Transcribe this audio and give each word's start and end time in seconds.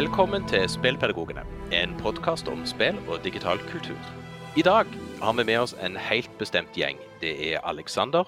Velkommen 0.00 0.46
til 0.48 0.62
Spillpedagogene, 0.68 1.42
en 1.76 1.90
podkast 2.00 2.48
om 2.48 2.62
spill 2.64 2.96
og 3.12 3.18
digital 3.24 3.58
kultur. 3.68 3.98
I 4.56 4.62
dag 4.64 4.86
har 5.20 5.32
vi 5.36 5.44
med 5.44 5.58
oss 5.60 5.74
en 5.76 5.98
helt 6.00 6.30
bestemt 6.38 6.72
gjeng. 6.72 6.96
Det 7.20 7.32
er 7.50 7.60
Alexander, 7.68 8.24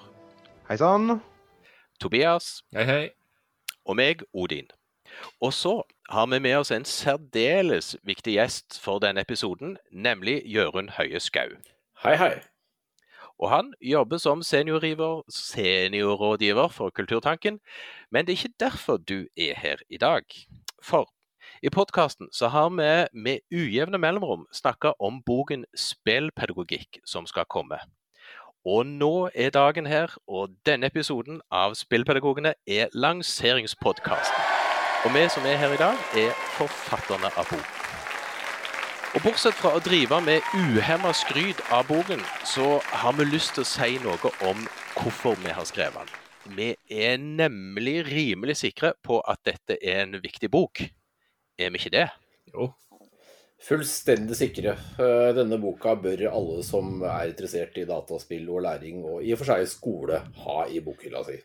Hei 0.69 0.77
sann. 0.77 1.21
Tobias 1.99 2.61
Hei, 2.77 2.83
hei. 2.83 3.07
og 3.85 3.97
meg, 3.97 4.21
Odin. 4.33 4.69
Og 5.41 5.53
så 5.53 5.81
har 6.09 6.27
vi 6.29 6.39
med 6.39 6.59
oss 6.59 6.71
en 6.71 6.85
særdeles 6.85 7.95
viktig 8.03 8.35
gjest 8.37 8.77
for 8.83 9.01
denne 9.01 9.25
episoden, 9.25 9.77
nemlig 9.91 10.43
Jørund 10.45 10.93
Høie 10.99 11.19
Skau. 11.19 11.57
Hei, 12.03 12.15
hei. 12.15 12.35
Og 13.39 13.49
han 13.49 13.73
jobber 13.81 14.21
som 14.21 14.43
seniorrådgiver, 14.43 15.23
seniorrådgiver 15.29 16.67
for 16.67 16.89
Kulturtanken, 16.89 17.59
men 18.11 18.27
det 18.27 18.33
er 18.33 18.43
ikke 18.43 18.59
derfor 18.59 18.97
du 18.97 19.25
er 19.37 19.57
her 19.57 19.81
i 19.89 19.97
dag. 19.97 20.21
For 20.83 21.09
i 21.63 21.69
podkasten 21.69 22.27
så 22.31 22.47
har 22.47 22.69
vi 22.69 23.19
med 23.23 23.39
ujevne 23.51 23.97
mellomrom 23.97 24.41
snakka 24.51 24.91
om 24.99 25.21
boken 25.23 25.61
Spillpedagogikk 25.79 26.97
som 27.07 27.23
skal 27.23 27.45
komme. 27.47 27.77
Og 28.67 28.83
nå 28.87 29.29
er 29.31 29.53
dagen 29.55 29.85
her, 29.87 30.11
og 30.27 30.51
denne 30.67 30.89
episoden 30.91 31.39
av 31.51 31.77
Spillpedagogene 31.79 32.51
er 32.67 32.91
lanseringspodkasten. 32.91 34.49
Og 35.05 35.15
vi 35.15 35.23
som 35.31 35.47
er 35.47 35.55
her 35.61 35.75
i 35.75 35.79
dag, 35.79 36.01
er 36.19 36.35
forfatterne 36.57 37.31
av 37.31 37.47
boken. 37.47 37.79
Og 39.13 39.23
bortsett 39.23 39.55
fra 39.55 39.71
å 39.77 39.83
drive 39.83 40.19
med 40.25 40.43
uhemma 40.57 41.13
skryt 41.15 41.61
av 41.71 41.85
boken, 41.87 42.25
så 42.43 42.81
har 43.03 43.15
vi 43.15 43.29
lyst 43.29 43.53
til 43.55 43.63
å 43.63 43.69
si 43.69 44.01
noe 44.03 44.33
om 44.49 44.65
hvorfor 44.97 45.39
vi 45.45 45.55
har 45.55 45.69
skrevet 45.69 45.95
den. 45.95 46.19
Vi 46.59 46.69
er 46.91 47.15
nemlig 47.23 48.01
rimelig 48.09 48.57
sikre 48.65 48.91
på 48.99 49.21
at 49.23 49.39
dette 49.47 49.79
er 49.79 50.01
en 50.03 50.19
viktig 50.19 50.51
bok. 50.51 50.83
Er 51.59 51.69
vi 51.73 51.79
ikke 51.81 51.93
det? 51.93 52.07
Jo. 52.53 52.71
Fullstendig 53.63 54.35
sikre. 54.35 54.73
Eh, 54.99 55.29
Denne 55.37 55.57
boka 55.61 55.93
bør 55.95 56.25
alle 56.31 56.63
som 56.67 56.97
er 57.07 57.29
interessert 57.31 57.77
i 57.79 57.85
dataspill 57.87 58.49
og 58.51 58.63
læring, 58.65 59.03
og 59.07 59.23
i 59.23 59.31
og 59.35 59.39
for 59.39 59.53
seg 59.53 59.69
skole, 59.71 60.19
ha 60.43 60.57
i 60.67 60.81
bokhylla 60.83 61.21
si. 61.27 61.37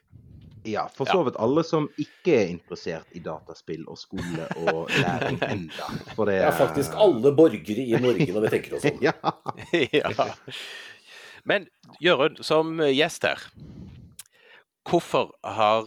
Ja, 0.69 0.89
for 0.93 1.07
så 1.09 1.21
vidt 1.25 1.37
alle 1.41 1.63
som 1.65 1.87
ikke 2.03 2.35
er 2.35 2.49
interessert 2.51 3.15
i 3.17 3.21
dataspill 3.25 3.85
og 3.89 3.97
skole 4.01 4.49
og 4.67 4.91
læring. 5.05 5.39
Det 5.71 6.27
Det 6.27 6.35
er 6.43 6.51
faktisk 6.59 6.97
alle 6.99 7.33
borgere 7.37 7.85
i 7.87 7.95
Norge 8.03 8.27
når 8.35 8.49
vi 8.49 8.53
tenker 8.57 8.77
oss 8.77 8.89
om. 8.91 8.99
Ja. 9.09 9.15
ja. 10.03 10.29
Men 11.49 11.69
Jørund, 12.03 12.43
som 12.45 12.81
gjest 12.83 13.23
her, 13.25 13.47
hvorfor 14.89 15.31
har 15.45 15.87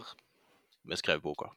vi 0.88 0.96
skrevet 0.96 1.22
boka? 1.22 1.52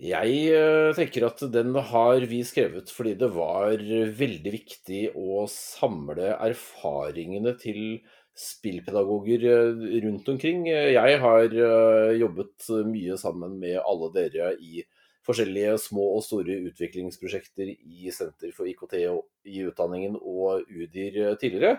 Jeg 0.00 0.36
eh, 0.56 0.90
tenker 0.96 1.26
at 1.26 1.42
den 1.52 1.74
har 1.90 2.24
vi 2.28 2.38
skrevet 2.48 2.88
fordi 2.88 3.18
det 3.20 3.28
var 3.34 3.82
veldig 4.16 4.52
viktig 4.54 5.00
å 5.12 5.42
samle 5.52 6.30
erfaringene 6.38 7.52
til 7.60 7.98
spillpedagoger 8.32 9.44
eh, 9.50 9.82
rundt 10.06 10.30
omkring. 10.32 10.64
Jeg 10.70 11.20
har 11.20 11.52
eh, 11.52 12.14
jobbet 12.16 12.70
mye 12.88 13.20
sammen 13.20 13.60
med 13.60 13.76
alle 13.82 14.10
dere 14.16 14.54
i 14.56 14.86
forskjellige 15.28 15.76
små 15.84 16.08
og 16.14 16.24
store 16.24 16.56
utviklingsprosjekter 16.70 17.68
i 17.68 18.08
Senter 18.16 18.56
for 18.56 18.72
IKT 18.72 18.96
i 19.04 19.60
utdanningen 19.68 20.16
og 20.16 20.64
UDIR 20.64 21.36
tidligere. 21.38 21.76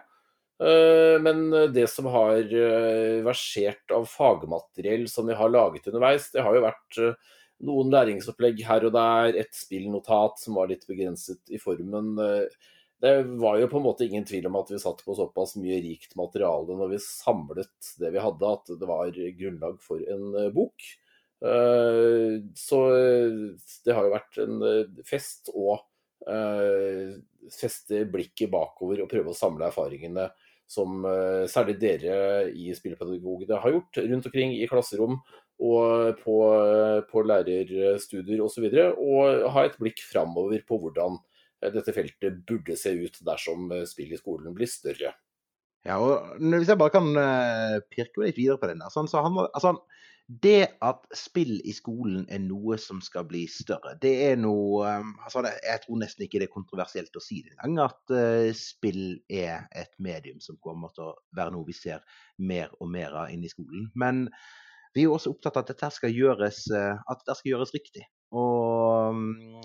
Men 0.61 1.47
det 1.73 1.87
som 1.89 2.05
har 2.13 2.45
versert 3.25 3.89
av 3.97 4.05
fagmateriell 4.05 5.07
som 5.09 5.25
vi 5.25 5.33
har 5.33 5.49
laget 5.49 5.89
underveis, 5.89 6.27
det 6.29 6.45
har 6.45 6.53
jo 6.53 6.61
vært 6.67 6.99
noen 7.65 7.91
læringsopplegg 7.93 8.61
her 8.67 8.85
og 8.87 8.93
der, 8.95 9.37
et 9.43 9.53
spillnotat 9.55 10.41
som 10.41 10.57
var 10.57 10.69
litt 10.71 10.85
begrenset 10.89 11.41
i 11.53 11.61
formen. 11.61 12.13
Eh, 12.19 12.69
Det 13.01 13.23
var 13.41 13.55
jo 13.57 13.65
på 13.65 13.79
en 13.79 13.85
måte 13.87 14.05
ingen 14.05 14.25
tvil 14.29 14.45
om 14.45 14.59
at 14.59 14.67
vi 14.69 14.77
satt 14.77 14.99
på 15.01 15.15
såpass 15.17 15.55
mye 15.57 15.79
rikt 15.81 16.11
materiale 16.15 16.75
når 16.77 16.91
vi 16.91 16.99
samlet 17.01 17.95
det 17.97 18.11
vi 18.13 18.21
hadde, 18.21 18.51
at 18.51 18.69
det 18.77 18.89
var 18.89 19.09
grunnlag 19.39 19.79
for 19.81 20.03
en 20.05 20.35
eh, 20.37 20.51
bok. 20.53 20.85
Eh, 21.41 22.37
Så 22.53 22.81
det 23.85 23.95
har 23.97 24.05
jo 24.05 24.13
vært 24.13 24.37
en 24.45 24.61
fest 25.05 25.49
å 25.53 25.79
feste 27.49 28.03
blikket 28.13 28.51
bakover 28.53 28.99
og 29.01 29.09
prøve 29.09 29.31
å 29.31 29.37
samle 29.37 29.65
erfaringene 29.71 30.27
som 30.69 31.01
særlig 31.49 31.79
dere 31.81 32.43
i 32.53 32.69
Spillpedagogene 32.77 33.57
har 33.57 33.73
gjort 33.73 33.97
rundt 34.05 34.27
omkring 34.29 34.53
i 34.53 34.67
klasserom 34.69 35.17
og 35.61 36.21
på, 36.21 36.37
på 37.11 37.23
lærerstudier 37.29 38.41
osv. 38.41 38.65
Og, 38.65 38.73
så 38.73 38.87
og 38.97 39.49
ha 39.55 39.65
et 39.67 39.77
blikk 39.79 40.01
framover 40.09 40.63
på 40.67 40.79
hvordan 40.81 41.19
eh, 41.61 41.71
dette 41.73 41.93
feltet 41.95 42.39
burde 42.49 42.77
se 42.79 42.95
ut 42.97 43.19
dersom 43.27 43.69
eh, 43.75 43.87
spill 43.89 44.13
i 44.13 44.19
skolen 44.19 44.55
blir 44.57 44.69
større. 44.69 45.13
ja, 45.85 45.97
og 45.97 46.37
Hvis 46.39 46.69
jeg 46.69 46.81
bare 46.81 46.95
kan 46.97 47.11
eh, 47.13 47.81
pirke 47.93 48.25
litt 48.25 48.39
videre 48.39 48.57
på 48.61 48.71
den 48.71 48.81
der. 48.81 48.93
Sånn, 48.93 49.09
så 49.11 49.21
handler, 49.21 49.51
altså, 49.53 49.75
det 50.41 50.79
at 50.81 51.05
spill 51.17 51.59
i 51.67 51.73
skolen 51.75 52.23
er 52.31 52.41
noe 52.41 52.77
som 52.79 53.01
skal 53.03 53.25
bli 53.27 53.43
større, 53.51 53.97
det 54.01 54.13
er 54.29 54.37
noe 54.39 54.93
altså, 55.25 55.43
Jeg 55.43 55.81
tror 55.83 55.99
nesten 55.99 56.23
ikke 56.23 56.39
det 56.39 56.47
er 56.47 56.53
kontroversielt 56.53 57.17
å 57.19 57.23
si 57.25 57.41
det 57.43 57.57
engang, 57.57 57.91
at 57.91 58.55
spill 58.55 59.19
er 59.27 59.67
et 59.75 59.91
medium 59.99 60.39
som 60.39 60.55
kommer 60.63 60.93
til 60.95 61.09
å 61.09 61.17
være 61.35 61.51
noe 61.57 61.67
vi 61.67 61.75
ser 61.75 61.99
mer 62.39 62.71
og 62.79 62.93
mer 62.95 63.17
av 63.25 63.33
inne 63.35 63.49
i 63.49 63.51
skolen. 63.51 63.89
Men 63.91 64.29
vi 64.95 65.03
er 65.05 65.13
også 65.13 65.31
opptatt 65.33 65.55
av 65.57 65.63
at 65.65 65.71
dette 65.73 65.89
skal 65.95 66.11
gjøres, 66.15 66.65
eh, 66.75 66.97
at 67.09 67.21
dette 67.23 67.37
skal 67.39 67.51
gjøres 67.53 67.71
riktig. 67.75 68.03
Og 68.31 69.15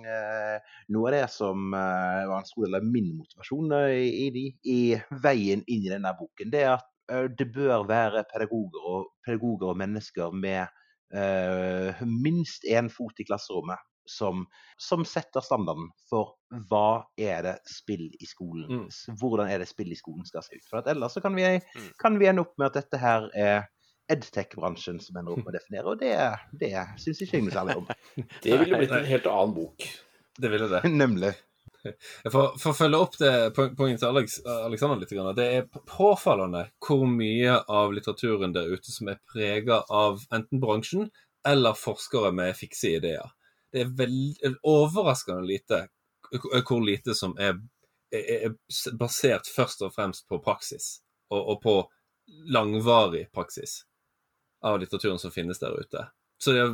eh, 0.06 0.58
noe 0.94 1.08
av 1.10 1.14
det 1.16 1.24
som 1.34 1.72
eh, 1.74 2.22
var 2.30 2.40
en 2.42 2.48
stor 2.48 2.66
del 2.66 2.78
av 2.80 2.86
min 2.86 3.12
motivasjon 3.18 3.72
eh, 3.78 3.94
i, 4.06 4.10
i, 4.26 4.30
de- 4.34 4.72
i 4.76 4.80
veien 5.22 5.62
inn 5.66 5.86
i 5.86 5.92
denne 5.92 6.12
boken, 6.18 6.50
det 6.54 6.64
er 6.66 6.72
at 6.76 6.88
eh, 7.12 7.26
det 7.38 7.48
bør 7.54 7.86
være 7.90 8.24
pedagoger 8.32 8.86
og, 8.96 9.10
pedagoger 9.26 9.72
og 9.74 9.78
mennesker 9.82 10.34
med 10.34 10.66
eh, 11.14 12.02
minst 12.06 12.66
én 12.70 12.90
fot 12.92 13.18
i 13.22 13.26
klasserommet 13.28 13.78
som, 14.06 14.44
som 14.78 15.02
setter 15.06 15.42
standarden 15.42 15.88
for 16.10 16.36
hva 16.70 17.02
er 17.18 17.40
det 17.42 17.54
spill 17.66 18.04
i 18.22 18.26
skolen 18.30 18.68
Mm. 18.70 18.84
Hvordan 19.18 19.48
er 19.50 19.58
det 19.62 19.66
spill 19.70 19.90
i 19.90 19.98
skolen 19.98 20.26
skal 20.28 20.44
se 20.46 20.54
ut. 20.60 20.66
For 20.70 20.78
at 20.78 20.90
ellers 20.92 21.16
så 21.16 21.22
kan 21.24 21.34
vi, 21.34 21.42
Mm. 21.56 21.88
kan 21.98 22.18
vi 22.20 22.28
ende 22.30 22.44
opp 22.46 22.52
med 22.58 22.68
at 22.70 22.76
dette 22.84 23.00
her 23.02 23.26
er 23.34 23.64
edtech-bransjen 24.12 25.00
som 25.02 25.18
ender 25.18 25.34
opp 25.34 25.42
med 25.44 25.54
å 25.54 25.56
definere, 25.56 25.92
og 25.92 26.00
det, 26.00 26.14
det 26.60 26.72
syns 27.02 27.22
ikke 27.24 27.38
jeg 27.38 27.46
noe 27.46 27.56
særlig 27.56 27.78
om. 27.80 27.88
Det 28.44 28.58
ville 28.60 28.80
blitt 28.80 28.94
en 28.94 29.10
helt 29.10 29.28
annen 29.30 29.54
bok. 29.56 29.88
Det 30.36 30.52
ville 30.52 30.68
det. 30.70 30.82
Nemlig. 31.02 31.32
For, 32.32 32.56
for 32.58 32.72
å 32.72 32.76
følge 32.76 32.98
opp 32.98 33.16
det 33.20 33.32
poenget 33.54 34.00
til 34.02 34.08
Alex, 34.08 34.40
Alexander 34.46 34.98
litt, 34.98 35.12
det 35.38 35.46
er 35.54 35.84
påfallende 35.86 36.64
hvor 36.82 37.04
mye 37.10 37.60
av 37.70 37.94
litteraturen 37.94 38.54
der 38.56 38.72
ute 38.72 38.90
som 38.90 39.10
er 39.12 39.20
prega 39.30 39.82
av 39.86 40.24
enten 40.34 40.62
bransjen 40.62 41.10
eller 41.46 41.78
forskere 41.78 42.32
med 42.34 42.56
fikse 42.58 42.96
ideer. 42.98 43.30
Det 43.70 43.84
er 43.84 43.92
veld, 43.98 44.42
overraskende 44.66 45.46
lite 45.46 45.84
hvor 46.66 46.82
lite 46.82 47.14
som 47.14 47.36
er, 47.38 47.60
er, 48.10 48.48
er 48.50 48.96
basert 48.98 49.46
først 49.46 49.84
og 49.86 49.94
fremst 49.94 50.26
på 50.26 50.40
praksis, 50.42 50.96
og, 51.30 51.38
og 51.38 51.60
på 51.62 51.76
langvarig 52.50 53.28
praksis 53.34 53.84
av 54.66 54.80
litteraturen 54.82 55.20
som 55.22 55.34
finnes 55.34 55.60
der 55.62 55.76
ute. 55.78 56.06
Så 56.42 56.52
det, 56.52 56.64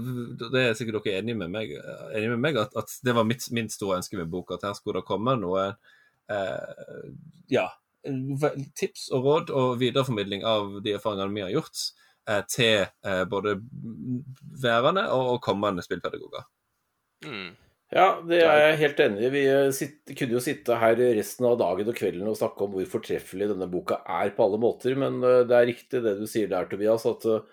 det 0.50 0.62
er 0.62 0.74
sikkert 0.74 1.04
dere 1.04 1.20
enige 1.20 1.38
med 1.38 1.52
meg, 1.54 1.74
enige 2.10 2.32
med 2.34 2.42
meg 2.42 2.58
at, 2.64 2.74
at 2.78 2.96
det 3.06 3.14
var 3.14 3.26
mitt, 3.28 3.44
min 3.54 3.70
store 3.70 4.00
ønske 4.00 4.18
med 4.18 4.30
boka, 4.32 4.58
at 4.58 4.66
her 4.66 4.74
skulle 4.78 5.02
det 5.02 5.08
komme 5.08 5.36
noe 5.38 5.68
eh, 6.32 7.04
ja, 7.52 7.68
tips 8.78 9.08
og 9.14 9.28
råd 9.28 9.52
og 9.54 9.76
videreformidling 9.82 10.42
av 10.48 10.80
de 10.82 10.96
erfaringene 10.98 11.36
vi 11.36 11.44
har 11.46 11.54
gjort, 11.54 11.84
eh, 12.26 12.42
til 12.50 12.82
eh, 12.82 13.24
både 13.30 13.60
værende 14.64 15.06
og, 15.14 15.36
og 15.36 15.42
kommende 15.46 15.84
spillpedagoger. 15.86 16.48
Mm. 17.28 17.52
Ja, 17.92 18.06
det 18.24 18.38
er 18.40 18.58
jeg 18.64 18.76
helt 18.80 19.00
enig 19.04 19.24
i. 19.26 19.32
Vi 19.34 19.40
eh, 19.52 19.70
sitt, 19.76 19.98
kunne 20.16 20.38
jo 20.38 20.42
sitte 20.42 20.78
her 20.80 20.96
resten 20.96 21.46
av 21.46 21.58
dagen 21.60 21.90
og 21.92 21.98
kvelden 21.98 22.30
og 22.30 22.38
snakke 22.40 22.64
om 22.64 22.74
hvor 22.74 22.86
fortreffelig 22.96 23.50
denne 23.52 23.68
boka 23.70 24.00
er 24.08 24.32
på 24.34 24.46
alle 24.46 24.60
måter, 24.62 24.96
men 24.98 25.20
eh, 25.20 25.42
det 25.46 25.58
er 25.58 25.68
riktig 25.68 26.00
det 26.02 26.16
du 26.18 26.24
sier 26.30 26.48
der, 26.50 26.70
Tobias, 26.70 27.04
at 27.06 27.26
eh, 27.28 27.44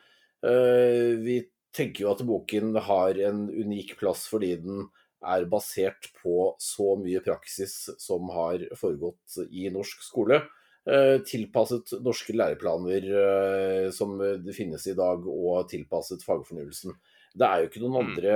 vi 1.24 1.41
tenker 1.75 2.06
jo 2.06 2.12
at 2.13 2.24
boken 2.25 2.75
har 2.81 3.19
en 3.30 3.44
unik 3.50 3.97
plass 4.00 4.27
fordi 4.31 4.56
den 4.63 4.86
er 5.19 5.44
basert 5.51 6.07
på 6.21 6.53
så 6.63 6.94
mye 7.01 7.19
praksis 7.25 7.89
som 8.00 8.30
har 8.31 8.62
foregått 8.80 9.36
i 9.51 9.68
norsk 9.74 10.01
skole. 10.06 10.41
eh, 10.89 11.19
Tilpasset 11.27 11.91
norske 12.01 12.33
læreplaner 12.33 13.03
eh, 13.19 13.89
som 13.91 14.15
det 14.18 14.56
finnes 14.56 14.88
i 14.88 14.95
dag, 14.95 15.27
og 15.27 15.68
tilpasset 15.69 16.24
fagfornyelsen. 16.25 16.95
Det 17.35 17.45
er 17.45 17.59
jo 17.62 17.68
ikke 17.69 17.81
noen 17.83 17.94
Mm. 18.00 18.07
andre 18.07 18.31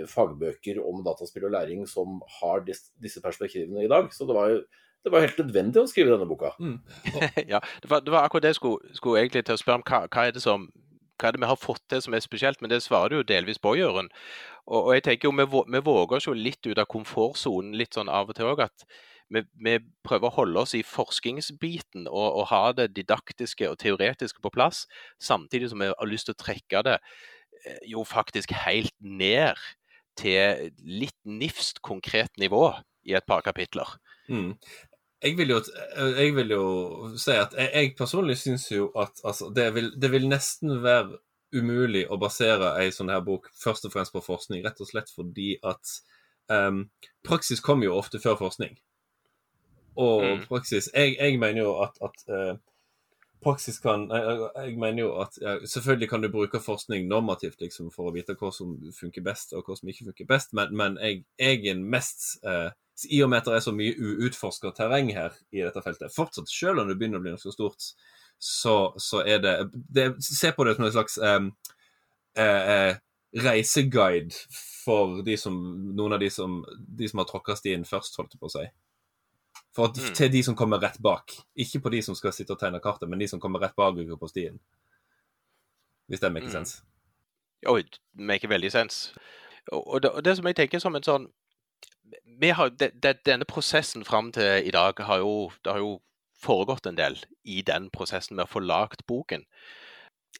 eh, 0.00 0.06
fagbøker 0.10 0.80
om 0.82 1.04
dataspill 1.04 1.44
og 1.46 1.52
læring 1.52 1.84
som 1.86 2.20
har 2.40 2.64
disse 2.64 3.20
perspektivene 3.22 3.84
i 3.84 3.88
dag. 3.92 4.08
Så 4.10 4.26
det 4.26 4.34
var, 4.34 4.48
jo- 4.50 4.64
det 5.04 5.12
var 5.12 5.20
helt 5.20 5.38
nødvendig 5.38 5.82
å 5.84 5.86
skrive 5.86 6.16
denne 6.16 6.26
boka. 6.26 6.50
ja, 7.52 7.60
det 7.82 7.90
var, 7.92 8.00
det 8.00 8.10
var 8.10 8.24
akkurat 8.24 8.42
det 8.42 8.54
jeg 8.56 8.58
skulle, 8.62 8.96
skulle 8.96 9.20
egentlig 9.22 9.44
til 9.46 9.54
å 9.54 9.60
spørre 9.62 9.78
om. 9.78 9.84
Hva, 9.86 10.00
hva, 10.08 10.26
er 10.26 10.32
det 10.32 10.42
som, 10.42 10.66
hva 11.22 11.30
er 11.30 11.36
det 11.36 11.44
vi 11.44 11.50
har 11.52 11.60
fått 11.60 11.84
til 11.90 12.02
som 12.02 12.16
er 12.16 12.24
spesielt? 12.24 12.60
Men 12.62 12.72
det 12.72 12.82
svarer 12.82 13.12
du 13.12 13.20
jo 13.20 13.28
delvis 13.28 13.62
på, 13.62 13.76
Jørund. 13.78 14.10
Og, 14.66 14.80
og 14.80 14.92
jeg 14.96 15.06
tenker 15.06 15.30
jo, 15.30 15.34
vi, 15.38 15.62
vi 15.76 15.82
våger 15.86 16.18
oss 16.18 16.28
jo 16.28 16.36
litt 16.36 16.66
ut 16.66 16.78
av 16.82 16.90
komfortsonen 16.90 17.76
litt 17.78 17.94
sånn 17.94 18.10
av 18.10 18.32
og 18.32 18.38
til 18.38 18.50
òg. 18.50 18.64
At 18.66 18.86
vi, 19.32 19.44
vi 19.64 19.76
prøver 20.04 20.28
å 20.28 20.36
holde 20.40 20.64
oss 20.66 20.74
i 20.76 20.82
forskningsbiten 20.86 22.08
og, 22.10 22.26
og 22.42 22.48
ha 22.52 22.64
det 22.76 22.90
didaktiske 22.96 23.70
og 23.70 23.78
teoretiske 23.82 24.42
på 24.44 24.52
plass, 24.52 24.84
samtidig 25.22 25.70
som 25.72 25.82
vi 25.82 25.92
har 25.92 26.10
lyst 26.10 26.28
til 26.28 26.36
å 26.36 26.42
trekke 26.42 26.84
det 26.88 26.98
eh, 26.98 27.80
jo 27.94 28.04
faktisk 28.08 28.54
helt 28.66 28.94
ned 29.00 29.60
til 30.20 30.72
litt 30.84 31.16
nifst 31.24 31.80
konkret 31.86 32.34
nivå 32.40 32.66
i 33.08 33.16
et 33.16 33.26
par 33.26 33.40
kapitler. 33.46 33.96
Mm. 34.28 34.52
Jeg 35.22 35.36
vil 35.38 35.52
jo, 35.54 35.60
jeg 36.18 36.32
vil 36.34 36.50
jo 36.50 36.64
si 37.20 37.34
at 37.38 37.54
jeg, 37.58 37.70
jeg 37.74 37.92
personlig 37.98 38.38
syns 38.40 38.64
jo 38.72 38.88
at 38.98 39.22
altså, 39.24 39.52
det, 39.54 39.68
vil, 39.74 39.92
det 40.02 40.10
vil 40.10 40.26
nesten 40.30 40.80
være 40.82 41.20
umulig 41.54 42.06
å 42.08 42.16
basere 42.20 42.72
ei 42.80 42.90
sånn 42.94 43.12
her 43.12 43.20
bok 43.24 43.50
først 43.60 43.86
og 43.86 43.92
fremst 43.94 44.14
på 44.14 44.24
forskning, 44.24 44.64
rett 44.64 44.80
og 44.80 44.88
slett 44.88 45.12
fordi 45.12 45.54
at 45.62 45.94
um, 46.48 46.86
praksis 47.26 47.60
kommer 47.60 47.90
jo 47.90 47.98
ofte 48.00 48.22
før 48.22 48.38
forskning. 48.40 48.78
Og 50.00 50.22
Mm. 50.22 50.44
praksis 50.48 50.88
Jeg, 50.94 51.16
jeg 51.20 51.38
mener 51.38 51.62
jo 51.66 51.72
at, 51.84 51.98
at 52.00 52.22
uh, 52.32 52.54
praksis 53.44 53.78
kan 53.78 54.06
jeg, 54.08 54.48
jeg 54.56 54.78
mener 54.80 55.02
jo 55.02 55.10
at 55.20 55.36
ja, 55.42 55.58
Selvfølgelig 55.66 56.08
kan 56.08 56.22
du 56.22 56.30
bruke 56.32 56.60
forskning 56.60 57.08
normativt 57.08 57.60
liksom, 57.60 57.90
for 57.92 58.08
å 58.08 58.14
vite 58.14 58.36
hva 58.40 58.48
som 58.54 58.72
funker 58.96 59.24
best, 59.26 59.52
og 59.52 59.66
hva 59.66 59.76
som 59.76 59.90
ikke 59.92 60.06
funker 60.08 60.30
best, 60.30 60.54
men, 60.56 60.72
men 60.76 60.96
jeg, 61.02 61.24
jeg 61.38 61.66
er 61.74 61.82
mest 61.82 62.38
eh, 62.46 62.70
I 63.08 63.22
og 63.24 63.30
med 63.32 63.42
at 63.42 63.48
det 63.48 63.54
er 63.56 63.64
så 63.64 63.72
mye 63.74 63.94
uutforska 63.96 64.72
terreng 64.76 65.12
her 65.16 65.32
i 65.50 65.62
dette 65.64 65.82
feltet, 65.84 66.12
fortsatt 66.14 66.50
selv 66.50 66.82
om 66.82 66.90
det 66.90 66.98
begynner 67.00 67.22
å 67.22 67.24
bli 67.24 67.32
noe 67.34 67.54
stort, 67.54 67.86
så, 68.42 68.74
så 69.00 69.22
er 69.24 69.38
det, 69.42 69.54
det 69.72 70.06
Se 70.24 70.50
på 70.52 70.64
det 70.66 70.76
som 70.76 70.84
en 70.84 70.92
slags 70.92 71.18
eh, 71.18 71.48
eh, 72.42 73.00
reiseguide 73.38 74.34
for 74.84 75.22
de 75.24 75.36
som, 75.38 75.56
noen 75.96 76.16
av 76.18 76.20
de 76.20 76.30
som, 76.30 76.60
de 76.76 77.08
som 77.08 77.22
har 77.22 77.28
tråkka 77.30 77.56
stien 77.56 77.84
først, 77.88 78.18
holdt 78.18 78.34
jeg 78.34 78.42
på 78.42 78.50
å 78.50 78.56
si. 78.58 78.64
At, 79.78 79.96
Mm. 79.96 80.14
Til 80.14 80.28
de 80.32 80.42
som 80.44 80.56
kommer 80.56 80.80
rett 80.82 80.98
bak. 81.00 81.32
Ikke 81.56 81.80
på 81.80 81.88
de 81.92 82.02
som 82.04 82.14
skal 82.14 82.32
sitte 82.36 82.52
og 82.52 82.60
tegne 82.60 82.80
kartet, 82.80 83.08
men 83.08 83.18
de 83.22 83.28
som 83.28 83.40
kommer 83.40 83.60
rett 83.62 83.76
bak 83.76 83.96
på 84.20 84.28
stien. 84.28 84.58
Hvis 86.08 86.20
det 86.20 86.32
maker 86.32 86.46
Mm. 86.46 86.52
sense. 86.52 86.82
Oi, 87.66 87.82
det 87.82 88.26
make 88.26 88.48
veldig 88.48 88.72
sens. 88.72 89.14
Og, 89.72 90.02
det, 90.02 90.10
og 90.10 90.24
det 90.24 90.36
som 90.36 90.46
jeg 90.46 90.56
tenker 90.56 90.78
som 90.78 90.94
en 90.96 91.02
sånn 91.02 91.28
har, 92.56 92.70
de, 92.70 92.90
de, 93.02 93.14
Denne 93.26 93.44
prosessen 93.48 94.04
fram 94.04 94.32
til 94.32 94.66
i 94.66 94.70
dag 94.74 94.98
har 94.98 95.22
jo, 95.22 95.50
det 95.64 95.72
har 95.72 95.82
jo 95.82 96.00
foregått 96.42 96.86
en 96.86 96.98
del 96.98 97.18
i 97.44 97.62
den 97.62 97.90
prosessen 97.94 98.36
med 98.36 98.46
å 98.46 98.52
få 98.52 98.62
lagd 98.64 99.06
boken. 99.06 99.44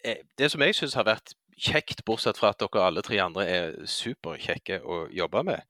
Eh, 0.05 0.25
Det 0.39 0.50
som 0.50 0.62
jeg 0.62 0.75
syns 0.75 0.94
har 0.99 1.06
vært 1.06 1.35
kjekt, 1.59 2.05
bortsett 2.05 2.39
fra 2.39 2.50
at 2.50 2.61
dere 2.62 2.87
alle 2.87 3.03
tre 3.03 3.21
andre 3.23 3.47
er 3.47 3.77
superkjekke 3.87 4.81
å 4.83 5.06
jobbe 5.12 5.44
med, 5.47 5.62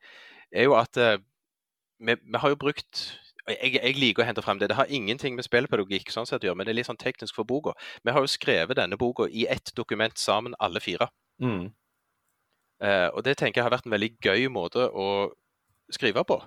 er 0.53 0.69
jo 0.69 0.77
at 0.79 0.97
eh, 0.97 1.19
vi, 1.99 2.17
vi 2.17 2.39
har 2.39 2.55
jo 2.55 2.57
brukt 2.57 3.05
jeg, 3.49 3.75
jeg 3.75 3.99
liker 3.99 4.23
å 4.23 4.27
hente 4.27 4.43
frem 4.45 4.61
det. 4.61 4.69
Det 4.71 4.79
har 4.79 4.91
ingenting 4.91 5.35
med 5.35 5.47
spillpedagogikk 5.47 6.13
sånn 6.15 6.29
sett 6.29 6.45
å 6.45 6.47
gjøre, 6.47 6.61
men 6.61 6.69
det 6.69 6.75
er 6.75 6.79
litt 6.79 6.89
sånn 6.89 7.01
teknisk 7.01 7.35
for 7.35 7.49
boka. 7.49 7.75
Vi 8.07 8.15
har 8.15 8.23
jo 8.23 8.31
skrevet 8.31 8.79
denne 8.79 8.99
boka 8.99 9.27
i 9.27 9.49
ett 9.51 9.73
dokument 9.75 10.19
sammen, 10.19 10.55
alle 10.63 10.81
fire. 10.81 11.09
Mm. 11.43 11.73
Uh, 12.83 13.09
og 13.15 13.23
det 13.27 13.37
tenker 13.39 13.61
jeg 13.61 13.67
har 13.67 13.75
vært 13.75 13.87
en 13.87 13.95
veldig 13.95 14.13
gøy 14.23 14.47
måte 14.51 14.87
å 14.91 15.07
skrive 15.91 16.25
på. 16.25 16.39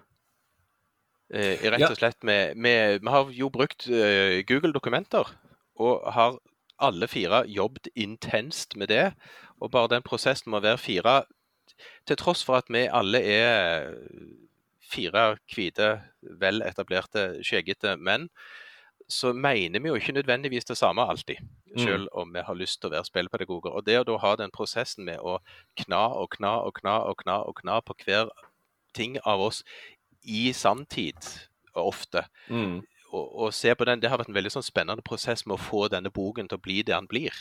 Eh, 1.33 1.63
rett 1.71 1.87
og 1.89 1.97
slett 1.97 2.21
med, 2.23 2.55
med 2.55 2.99
Vi 3.01 3.09
har 3.09 3.31
jo 3.33 3.49
brukt 3.49 3.87
eh, 3.89 4.43
Google-dokumenter, 4.45 5.31
og 5.75 6.11
har 6.13 6.37
alle 6.79 7.07
fire 7.07 7.45
jobbet 7.47 7.87
intenst 7.95 8.75
med 8.75 8.87
det. 8.87 9.13
Og 9.59 9.71
bare 9.71 9.95
den 9.95 10.05
prosessen 10.05 10.51
med 10.51 10.61
å 10.61 10.67
være 10.67 10.81
fire, 10.81 11.15
til 12.07 12.19
tross 12.19 12.43
for 12.45 12.59
at 12.59 12.69
vi 12.69 12.85
alle 12.85 13.19
er 13.19 13.95
fire 14.85 15.35
hvite, 15.49 15.89
veletablerte, 16.21 17.41
skjeggete 17.43 17.95
menn, 17.97 18.29
så 19.09 19.33
mener 19.33 19.81
vi 19.81 19.89
jo 19.89 19.97
ikke 19.99 20.15
nødvendigvis 20.17 20.65
det 20.65 20.77
samme 20.77 21.01
alltid. 21.01 21.41
Selv 21.77 22.07
om 22.11 22.31
vi 22.33 22.41
har 22.45 22.55
lyst 22.55 22.79
til 22.81 22.89
å 22.89 22.95
være 22.95 23.05
spillpedagoger. 23.09 23.73
Og 23.75 23.85
det 23.85 23.99
å 23.99 24.05
da 24.07 24.15
ha 24.21 24.35
den 24.39 24.53
prosessen 24.53 25.05
med 25.05 25.19
å 25.19 25.39
kna 25.81 26.05
og 26.21 26.29
kna 26.37 26.53
og 26.63 26.77
kna 26.79 26.99
og 27.09 27.17
kna 27.19 27.41
og 27.43 27.57
kna 27.59 27.81
på 27.83 27.97
hver 28.05 28.31
ting 28.95 29.19
av 29.27 29.43
oss 29.49 29.61
i 30.25 30.47
sanntid 30.55 31.19
ofte, 31.75 32.23
Mm. 32.49 32.79
og, 33.11 33.25
og 33.45 33.53
se 33.53 33.73
på 33.75 33.85
den, 33.85 33.99
det 33.99 34.09
har 34.09 34.17
vært 34.21 34.31
en 34.31 34.37
veldig 34.39 34.53
sånn 34.55 34.65
spennende 34.65 35.03
prosess 35.05 35.45
med 35.45 35.57
å 35.57 35.61
få 35.61 35.85
denne 35.91 36.09
boken 36.11 36.47
til 36.49 36.57
å 36.57 36.63
bli 36.63 36.81
det 36.87 36.95
han 36.95 37.07
blir. 37.11 37.35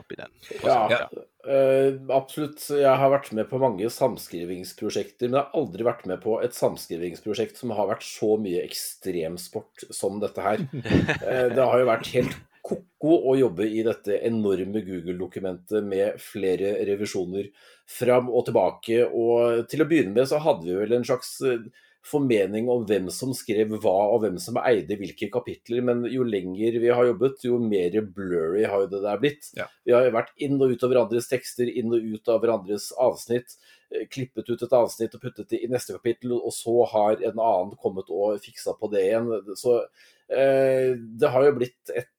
oppi 0.00 0.16
den. 0.16 0.30
Ja, 0.64 0.88
Ja. 0.88 1.06
Uh, 1.44 1.98
absolutt. 2.16 2.62
Jeg 2.70 2.96
har 2.96 3.10
vært 3.12 3.26
med 3.36 3.44
på 3.50 3.58
mange 3.60 3.90
samskrivingsprosjekter, 3.92 5.28
men 5.28 5.36
jeg 5.36 5.44
har 5.44 5.58
aldri 5.60 5.84
vært 5.84 6.06
med 6.08 6.22
på 6.22 6.38
et 6.40 6.54
samskrivingsprosjekt 6.56 7.58
som 7.60 7.74
har 7.76 7.90
vært 7.90 8.06
så 8.06 8.38
mye 8.40 8.62
ekstremsport 8.64 9.84
som 9.92 10.16
dette 10.22 10.40
her. 10.40 10.62
uh, 10.72 11.48
det 11.56 11.60
har 11.60 11.82
jo 11.82 11.90
vært 11.90 12.08
helt 12.14 12.38
ko-ko 12.62 13.14
å 13.32 13.36
jobbe 13.38 13.66
i 13.66 13.82
dette 13.86 14.20
enorme 14.22 14.84
Google-dokumentet 14.86 15.82
med 15.84 16.18
flere 16.22 16.76
revisjoner 16.86 17.48
fram 17.90 18.30
og 18.30 18.46
tilbake. 18.48 19.00
Og 19.08 19.64
til 19.70 19.82
å 19.82 19.88
begynne 19.90 20.14
med 20.14 20.30
så 20.30 20.38
hadde 20.42 20.68
vi 20.68 20.76
vel 20.78 20.94
en 20.96 21.06
slags 21.06 21.34
eh, 21.48 21.66
formening 22.06 22.68
om 22.70 22.84
hvem 22.86 23.08
som 23.14 23.34
skrev 23.36 23.74
hva, 23.82 23.96
og 24.14 24.22
hvem 24.24 24.38
som 24.42 24.58
eide 24.62 24.96
hvilke 24.98 25.28
kapitler, 25.32 25.82
men 25.86 26.06
jo 26.10 26.26
lenger 26.26 26.78
vi 26.82 26.90
har 26.90 27.06
jobbet, 27.10 27.44
jo 27.46 27.58
mer 27.62 27.98
blurry 28.14 28.64
har 28.66 28.84
jo 28.84 28.90
det 28.94 29.02
der 29.04 29.20
blitt. 29.22 29.50
Ja. 29.58 29.68
Vi 29.86 29.94
har 29.94 30.10
vært 30.14 30.32
inn 30.42 30.58
og 30.58 30.74
ut 30.74 30.82
av 30.82 30.94
hverandres 30.94 31.30
tekster, 31.30 31.70
inn 31.70 31.94
og 31.94 32.14
ut 32.14 32.32
av 32.32 32.42
hverandres 32.42 32.90
avsnitt, 33.02 33.58
eh, 33.90 34.06
klippet 34.10 34.50
ut 34.50 34.66
et 34.66 34.78
avsnitt 34.78 35.14
og 35.18 35.26
puttet 35.26 35.50
det 35.50 35.62
i 35.62 35.70
neste 35.70 35.98
kapittel, 35.98 36.38
og 36.38 36.54
så 36.54 36.78
har 36.94 37.18
en 37.18 37.38
annen 37.38 37.76
kommet 37.82 38.10
og 38.10 38.42
fiksa 38.42 38.78
på 38.78 38.90
det 38.94 39.06
igjen. 39.10 39.30
Så 39.58 39.80
eh, 40.30 40.94
det 40.94 41.30
har 41.34 41.50
jo 41.50 41.56
blitt 41.58 41.94
et 41.94 42.10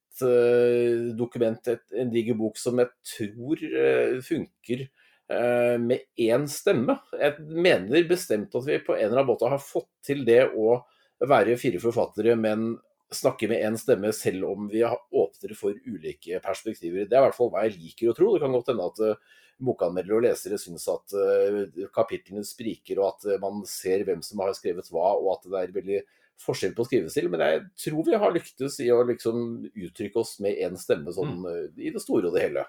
dokument, 1.18 1.70
et, 1.72 1.84
en 1.98 2.12
diger 2.14 2.38
bok, 2.38 2.60
som 2.62 2.78
jeg 2.82 2.92
tror 3.16 3.64
eh, 3.66 4.20
funker 4.22 4.86
eh, 4.86 5.76
med 5.82 6.06
én 6.22 6.48
stemme. 6.52 7.00
Jeg 7.18 7.46
mener 7.50 8.10
bestemt 8.10 8.54
at 8.56 8.68
vi 8.68 8.80
på 8.84 8.98
en 8.98 9.08
eller 9.08 9.24
annen 9.24 9.32
måte 9.32 9.50
har 9.50 9.64
fått 9.64 9.90
til 10.06 10.26
det 10.28 10.44
å 10.54 10.82
være 11.24 11.58
fire 11.58 11.82
forfattere, 11.82 12.36
men 12.40 12.76
snakke 13.14 13.48
med 13.50 13.62
én 13.64 13.78
stemme, 13.78 14.12
selv 14.14 14.48
om 14.50 14.68
vi 14.72 14.84
åpner 14.84 15.56
for 15.58 15.78
ulike 15.86 16.42
perspektiver. 16.44 17.08
Det 17.08 17.18
er 17.18 17.22
i 17.22 17.28
hvert 17.28 17.38
fall 17.38 17.52
hva 17.54 17.66
jeg 17.68 17.78
liker 17.78 18.12
å 18.12 18.18
tro. 18.18 18.34
Det 18.34 18.44
kan 18.44 18.56
godt 18.56 18.72
hende 18.74 18.90
at 18.90 19.02
eh, 19.06 19.40
bokanmeldere 19.64 20.18
og 20.18 20.26
lesere 20.26 20.60
syns 20.62 20.88
at 20.92 21.16
eh, 21.18 21.88
kapitlene 21.94 22.44
spriker, 22.48 23.02
og 23.02 23.14
at 23.14 23.30
eh, 23.30 23.42
man 23.42 23.64
ser 23.70 24.06
hvem 24.08 24.24
som 24.26 24.44
har 24.44 24.54
skrevet 24.58 24.90
hva, 24.94 25.14
og 25.20 25.36
at 25.38 25.48
det 25.50 25.62
er 25.62 25.76
veldig 25.78 26.02
forskjell 26.44 26.74
på 26.78 26.86
skrivestil. 26.88 27.30
Men 27.32 27.44
jeg 27.46 27.62
tror 27.86 28.08
vi 28.08 28.20
har 28.20 28.34
lyktes 28.36 28.80
i 28.84 28.90
å 28.94 29.02
liksom 29.08 29.46
uttrykke 29.70 30.20
oss 30.22 30.36
med 30.44 30.60
én 30.66 30.76
stemme 30.80 31.14
sånn 31.16 31.38
mm. 31.44 31.80
i 31.80 31.94
det 31.94 32.02
store 32.04 32.30
og 32.30 32.38
det 32.38 32.46
hele. 32.46 32.66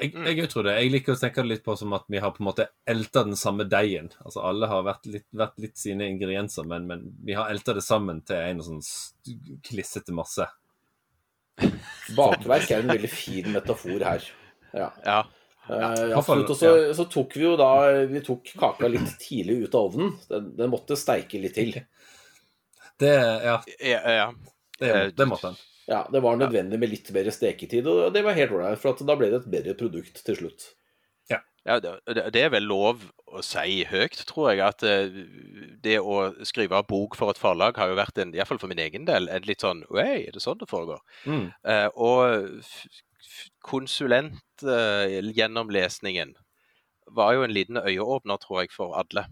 Jeg, 0.00 0.14
jeg 0.40 0.50
tror 0.52 0.68
det. 0.68 0.76
Jeg 0.80 0.92
liker 0.94 1.14
å 1.14 1.20
tenke 1.20 1.44
det 1.44 1.52
litt 1.52 1.64
på 1.66 1.76
som 1.78 1.94
at 1.96 2.08
vi 2.12 2.22
har 2.22 2.34
på 2.34 2.42
en 2.44 2.50
måte 2.50 2.68
elta 2.90 3.24
den 3.28 3.38
samme 3.40 3.68
deigen. 3.70 4.10
Altså 4.24 4.44
Alle 4.46 4.70
har 4.70 4.84
vært 4.86 5.08
litt, 5.10 5.28
vært 5.34 5.62
litt 5.62 5.78
sine 5.80 6.08
ingredienser, 6.12 6.66
men, 6.68 6.88
men 6.90 7.06
vi 7.24 7.38
har 7.38 7.52
elta 7.52 7.76
det 7.76 7.84
sammen 7.86 8.24
til 8.26 8.40
en 8.40 8.64
sånn 8.64 8.84
klissete 9.64 10.14
masse. 10.16 10.48
Bakverk 12.18 12.70
er 12.70 12.82
en 12.82 12.92
veldig 12.94 13.12
fin 13.12 13.50
metafor 13.54 14.02
her. 14.04 14.28
Ja. 14.74 14.90
Ja. 15.04 15.22
Eh, 15.68 15.74
Ja, 16.10 16.18
absolutt. 16.18 16.50
Og 16.50 16.56
så, 16.56 16.70
så 16.96 17.06
tok 17.08 17.36
vi 17.38 17.46
jo 17.46 17.54
da 17.56 17.70
Vi 18.10 18.20
tok 18.24 18.50
kaka 18.60 18.88
litt 18.90 19.14
tidlig 19.22 19.64
ut 19.64 19.76
av 19.78 19.88
ovnen. 19.88 20.12
Den, 20.28 20.50
den 20.58 20.72
måtte 20.72 20.98
steike 20.98 21.40
litt 21.40 21.56
til. 21.56 21.78
Det, 23.00 23.12
ja, 23.44 23.58
Ja, 23.80 24.00
ja. 24.12 24.26
det, 24.80 25.16
det 25.16 25.26
måtte 25.28 25.46
han. 25.52 25.56
Ja, 25.86 26.06
Det 26.12 26.20
var 26.24 26.36
nødvendig 26.40 26.78
med 26.80 26.88
litt 26.88 27.10
mer 27.12 27.28
steketid, 27.34 27.86
og 27.90 28.12
det 28.14 28.22
var 28.24 28.32
helt 28.38 28.52
ålreit. 28.56 28.78
For 28.80 28.94
at 28.94 29.02
da 29.04 29.16
ble 29.20 29.28
det 29.32 29.42
et 29.42 29.50
bedre 29.52 29.74
produkt 29.76 30.22
til 30.24 30.36
slutt. 30.40 30.70
Ja, 31.64 31.78
det, 31.80 31.94
det- 32.12 32.26
det 32.34 32.40
er 32.44 32.50
vel 32.52 32.66
lov 32.68 33.00
å 33.32 33.40
si 33.40 33.86
høyt, 33.88 34.18
tror 34.28 34.50
jeg, 34.52 34.60
at 34.60 34.82
eh, 34.84 35.08
det 35.80 35.94
å 35.96 36.26
skrive 36.44 36.76
bok 36.84 37.16
for 37.16 37.32
et 37.32 37.40
forlag 37.40 37.72
har 37.80 37.88
jo 37.88 37.96
vært, 37.96 38.18
en, 38.20 38.34
i 38.34 38.36
hvert 38.36 38.50
fall 38.50 38.60
for 38.60 38.68
min 38.68 38.82
egen 38.84 39.06
del, 39.08 39.30
en 39.32 39.46
litt 39.48 39.64
sånn 39.64 39.80
Oi, 39.88 40.04
er 40.26 40.32
det 40.36 40.42
sånn 40.44 40.60
det 40.60 40.68
foregår? 40.68 41.00
Mm. 41.24 41.46
Uh, 41.64 41.88
og 41.96 42.60
konsulentgjennomlesningen 43.64 46.34
var 47.16 47.32
jo 47.36 47.42
en 47.44 47.52
liten 47.56 47.76
øyeåpner, 47.80 48.36
tror 48.44 48.60
jeg, 48.62 48.70
for 48.76 48.94
alle. 49.00 49.22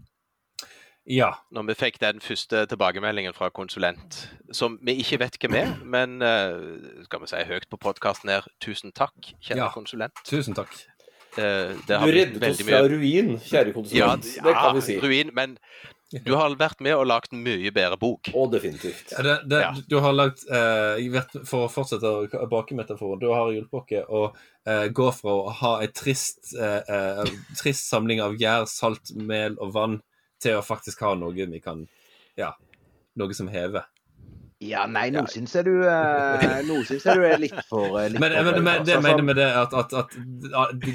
Ja. 1.06 1.32
Når 1.50 1.66
vi 1.66 1.74
fikk 1.74 1.96
den 1.98 2.20
første 2.22 2.64
tilbakemeldingen 2.70 3.34
fra 3.34 3.48
konsulent, 3.50 4.28
som 4.54 4.78
vi 4.86 4.94
ikke 5.02 5.18
vet 5.24 5.38
hvem 5.42 5.56
er, 5.58 5.72
men 5.82 6.20
eh, 6.22 7.04
skal 7.08 7.24
vi 7.24 7.30
si 7.32 7.42
høyt 7.48 7.66
på 7.72 7.78
podkasten 7.82 8.30
her, 8.30 8.46
tusen 8.62 8.92
takk, 8.94 9.32
kjære 9.42 9.56
Ja. 9.64 9.70
konsulent. 9.74 10.14
Tusen 10.28 10.54
takk. 10.54 10.70
Eh, 11.38 11.72
det 11.74 11.88
Du 11.88 11.96
har 11.98 12.06
reddet 12.12 12.44
oss 12.50 12.62
fra 12.62 12.82
ruin, 12.86 13.34
kjære 13.40 13.72
konsulent. 13.74 14.22
det 14.44 14.54
kan 14.54 14.74
vi 14.76 14.80
si. 14.80 14.98
ruin, 15.00 15.30
men 15.34 15.58
Du 16.26 16.34
har 16.36 16.50
vært 16.60 16.78
med 16.84 16.92
og 16.92 17.06
lagd 17.06 17.32
mye 17.32 17.70
bedre 17.72 17.96
bok. 17.96 18.28
Og 18.34 18.50
definitivt. 18.52 19.12
Ja, 19.16 19.22
det, 19.22 19.48
det, 19.48 19.60
Ja. 19.62 19.72
Du 19.88 19.98
har 19.98 20.12
lagd 20.12 20.44
eh, 20.50 21.00
vært- 21.08 21.46
For 21.48 21.66
å 21.66 21.70
fortsette 21.72 22.28
bakemetaforen, 22.50 23.18
du 23.18 23.30
har 23.32 23.48
hjulpet 23.50 23.72
oss 23.72 24.08
å 24.10 24.34
eh, 24.66 24.88
gå 24.92 25.10
fra 25.14 25.30
å 25.30 25.50
ha 25.50 25.80
en 25.80 25.88
trist, 25.88 26.54
eh, 26.60 26.82
eh, 26.86 27.24
trist 27.56 27.88
samling 27.88 28.20
av 28.20 28.34
gjær, 28.36 28.66
salt, 28.68 29.10
mel 29.16 29.56
og 29.58 29.72
vann, 29.72 30.02
til 30.42 30.58
å 30.58 30.66
faktisk 30.66 31.02
ha 31.06 31.14
noe 31.18 31.48
vi 31.54 31.62
kan 31.62 31.86
Ja, 32.38 32.54
noe 33.18 33.34
som 33.36 33.50
hever. 33.52 33.88
Ja, 34.62 34.84
nei, 34.86 35.08
nå 35.10 35.24
syns 35.30 35.54
jeg 35.56 35.66
du 35.66 35.82
eh, 35.88 36.42
Nå 36.68 36.76
syns 36.86 37.04
jeg 37.06 37.18
du 37.18 37.24
er 37.26 37.40
litt 37.40 37.56
for 37.66 37.96
eh, 37.98 38.08
litt 38.12 38.22
Men, 38.22 38.34
for 38.36 38.46
men, 38.46 38.54
høy, 38.54 38.60
men 38.62 38.70
altså. 38.72 38.86
det 38.86 38.94
jeg 38.94 39.02
mener 39.02 39.18
Sånn, 39.18 39.28
med 39.28 39.38
det, 39.40 39.48
at, 39.58 39.74
at, 39.80 39.94
at, 39.98 40.14
at 40.62 40.86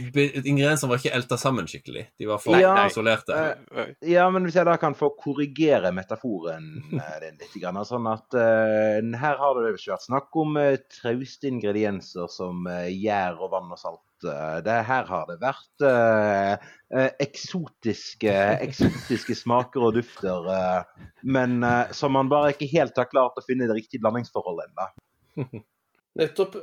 ingrediensene 0.46 0.92
var 0.92 1.01
ikke 1.01 1.13
elta 1.18 1.39
sammen 1.42 1.68
skikkelig. 1.70 2.06
De 2.20 2.30
var 2.30 2.42
for 2.42 2.60
Ja, 2.62 2.74
isolerte. 2.88 3.36
Uh, 3.74 3.92
Ja, 4.08 4.27
men 4.32 4.48
hvis 4.48 4.56
jeg 4.60 4.68
da 4.70 4.77
kan 4.80 4.96
få 4.98 5.12
korrigere 5.20 5.92
metaforen 5.96 6.70
din 6.88 7.39
litt. 7.42 7.51
Grann, 7.60 7.82
sånn 7.88 8.08
at 8.12 8.38
uh, 8.38 9.04
her 9.20 9.39
har 9.42 9.60
det 9.60 9.74
ikke 9.75 9.96
vært 9.98 10.08
snakk 10.08 10.39
om 10.39 10.60
uh, 10.62 10.74
trauste 11.01 11.51
ingredienser 11.51 12.32
som 12.32 12.68
gjær 12.88 13.42
og 13.42 13.51
vann 13.56 13.74
og 13.75 13.82
salt. 13.82 14.04
Eh, 14.26 14.58
det, 14.66 14.78
her 14.88 15.06
har 15.12 15.28
det 15.30 15.38
vært 15.44 15.86
eh, 15.86 16.66
eh, 16.96 17.12
eksotiske, 17.28 18.34
eksotiske 18.68 19.36
smaker 19.38 19.86
og 19.90 19.98
dufter. 20.00 20.50
eh, 20.54 21.06
men 21.28 21.60
eh, 21.64 21.94
som 21.98 22.16
man 22.18 22.32
bare 22.32 22.56
ikke 22.56 22.72
helt 22.74 22.98
har 22.98 23.10
klart 23.12 23.38
å 23.38 23.46
finne 23.46 23.70
det 23.70 23.78
riktige 23.78 24.02
blandingsforholdet 24.06 24.72
ennå. 24.72 25.62
Nettopp. 26.22 26.58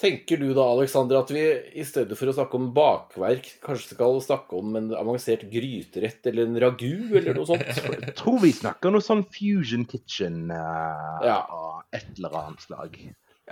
Tenker 0.00 0.38
du 0.40 0.54
da, 0.56 0.62
Alexander, 0.72 1.18
at 1.20 1.28
vi 1.28 1.42
i 1.76 1.82
stedet 1.84 2.16
for 2.16 2.30
å 2.30 2.32
snakke 2.32 2.56
om 2.56 2.70
bakverk, 2.72 3.50
kanskje 3.60 3.90
skal 3.98 4.14
snakke 4.24 4.56
om 4.56 4.78
en 4.78 4.86
avansert 4.96 5.42
gryterett 5.52 6.24
eller 6.30 6.46
en 6.48 6.56
ragu 6.62 7.10
eller 7.18 7.36
noe 7.36 7.44
sånt? 7.50 7.66
Jeg 8.06 8.14
tror 8.16 8.38
vi 8.40 8.54
snakker 8.56 8.94
noe 8.94 9.04
sånn 9.04 9.26
fusion 9.34 9.84
kitchen 9.90 10.46
eh, 10.56 11.26
Ja. 11.28 11.42
av 11.52 11.82
et 11.92 12.08
eller 12.16 12.38
annet 12.40 12.64
slag. 12.64 12.96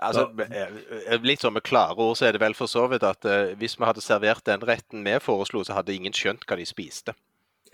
Altså, 0.03 0.29
eh, 0.47 1.19
litt 1.25 1.43
sånn 1.43 1.57
med 1.57 1.65
klare 1.67 1.97
ord 1.99 2.17
så 2.19 2.29
er 2.29 2.37
det 2.37 2.43
vel 2.43 2.55
for 2.55 2.71
så 2.71 2.87
vidt 2.91 3.05
at 3.07 3.25
uh, 3.27 3.55
hvis 3.59 3.79
vi 3.79 3.87
hadde 3.89 4.05
servert 4.05 4.45
den 4.47 4.63
retten 4.67 5.05
vi 5.07 5.17
foreslo, 5.23 5.65
så 5.67 5.79
hadde 5.79 5.95
ingen 5.95 6.15
skjønt 6.15 6.47
hva 6.49 6.59
de 6.61 6.67
spiste. 6.69 7.15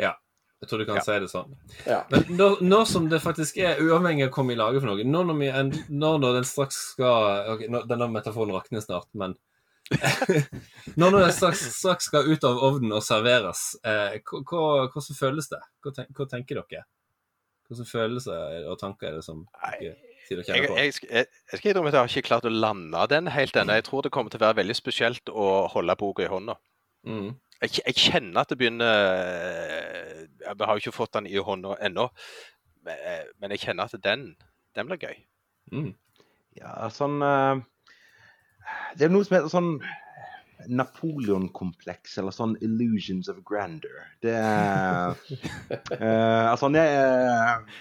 Ja. 0.01 0.15
Jeg 0.63 0.71
tror 0.71 0.81
du 0.81 0.87
kan 0.89 0.97
Ja. 0.97 1.05
si 1.05 1.19
det 1.21 1.29
sånn. 1.29 1.57
Ja. 1.85 1.99
Men 2.09 2.25
nå, 2.39 2.47
nå 2.65 2.85
som 2.89 3.09
det 3.11 3.21
faktisk 3.21 3.59
er 3.61 3.83
uavhengig 3.85 4.29
av 4.29 4.31
hva 4.33 4.47
vi 4.49 4.57
lager 4.57 4.81
for 4.81 4.93
noe, 4.93 5.05
nå 5.05 5.25
når, 5.29 5.37
vi, 5.43 5.83
nå 5.93 6.13
når 6.23 6.39
den 6.39 6.47
straks 6.49 6.79
skal 6.95 7.51
ok, 7.57 7.67
nå, 7.69 7.83
Denne 7.91 8.09
metaforen 8.09 8.55
rakner 8.55 8.81
snart, 8.81 9.11
men 9.13 9.37
Nå 10.97 11.11
når 11.11 11.27
den 11.27 11.35
straks, 11.37 11.67
straks 11.77 12.09
skal 12.09 12.31
ut 12.31 12.45
av 12.49 12.63
ovnen 12.65 12.95
og 12.97 13.03
serveres, 13.05 13.75
eh, 13.85 14.17
hvordan 14.25 15.17
føles 15.19 15.51
det? 15.53 15.61
Hva, 15.85 15.93
ten, 15.93 16.09
hva 16.17 16.29
tenker 16.31 16.63
dere? 16.63 16.87
Hvilke 17.69 17.85
følelser 17.89 18.65
og 18.71 18.79
tanker 18.81 19.11
er 19.11 19.19
det 19.19 19.27
som 19.27 19.45
dere 19.61 19.93
Jeg, 20.31 20.47
jeg, 20.49 20.93
jeg, 21.11 21.27
jeg 21.53 21.59
skal 21.59 21.71
innrømme 21.71 21.91
at 21.91 21.97
jeg 21.97 22.01
har 22.01 22.13
ikke 22.13 22.29
klart 22.29 22.47
å 22.49 22.53
lande 22.53 23.07
den 23.13 23.29
helt 23.33 23.57
ennå. 23.57 23.77
Jeg 23.79 23.87
tror 23.89 24.05
det 24.05 24.13
kommer 24.15 24.33
til 24.33 24.41
å 24.41 24.47
være 24.47 24.61
veldig 24.63 24.77
spesielt 24.79 25.33
å 25.33 25.49
holde 25.73 25.97
boka 26.01 26.25
i 26.25 26.31
hånda. 26.33 26.57
Mm. 27.05 27.35
Jeg, 27.61 27.75
jeg 27.81 27.97
kjenner 28.01 28.41
at 28.41 28.51
det 28.51 28.57
begynner 28.59 28.95
Jeg 30.41 30.57
har 30.59 30.73
jo 30.73 30.83
ikke 30.83 30.97
fått 30.97 31.13
den 31.17 31.29
i 31.29 31.37
hånda 31.37 31.77
ennå, 31.85 32.09
men, 32.85 32.97
eh, 32.97 33.53
jeg 33.55 33.63
kjenner 33.67 33.89
at 33.89 34.05
den, 34.05 34.33
den 34.77 34.89
blir 34.89 35.01
gøy. 35.01 35.21
Mm. 35.73 35.93
Ja, 36.59 36.89
sånn 36.93 37.23
eh, 37.25 37.63
Det 38.99 39.07
er 39.07 39.13
noe 39.13 39.27
som 39.27 39.39
heter 39.39 39.53
sånn 39.53 39.71
Napoleon-kompleks, 40.69 42.17
eller 42.21 42.35
sånn 42.35 42.55
illusions 42.65 43.29
of 43.33 43.41
grandeur. 43.47 44.05
Det 44.25 44.35
er 44.41 45.15
uh, 45.15 46.53
Altså, 46.55 46.71
jeg, 46.75 47.05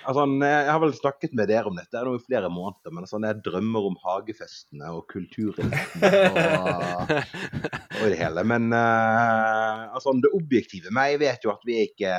altså, 0.09 0.25
jeg 0.43 0.69
har 0.69 0.81
vel 0.81 0.95
snakket 0.97 1.35
med 1.37 1.51
dere 1.51 1.69
om 1.69 1.77
dette 1.77 2.03
nå 2.03 2.15
i 2.17 2.23
flere 2.23 2.49
måneder, 2.53 2.93
men 2.93 3.05
altså, 3.05 3.21
jeg 3.23 3.41
drømmer 3.45 3.89
om 3.91 3.99
hagefestene 4.03 4.91
og 4.95 5.05
kulturen 5.11 5.73
og, 5.73 7.13
og 7.13 8.05
det 8.09 8.19
hele. 8.19 8.45
Men 8.49 8.71
uh, 8.73 9.93
altså, 9.93 10.15
det 10.23 10.33
objektive 10.35 10.93
meg 10.95 11.19
vet 11.21 11.45
jo 11.45 11.53
at 11.53 11.63
vi 11.67 11.79
ikke 11.87 12.11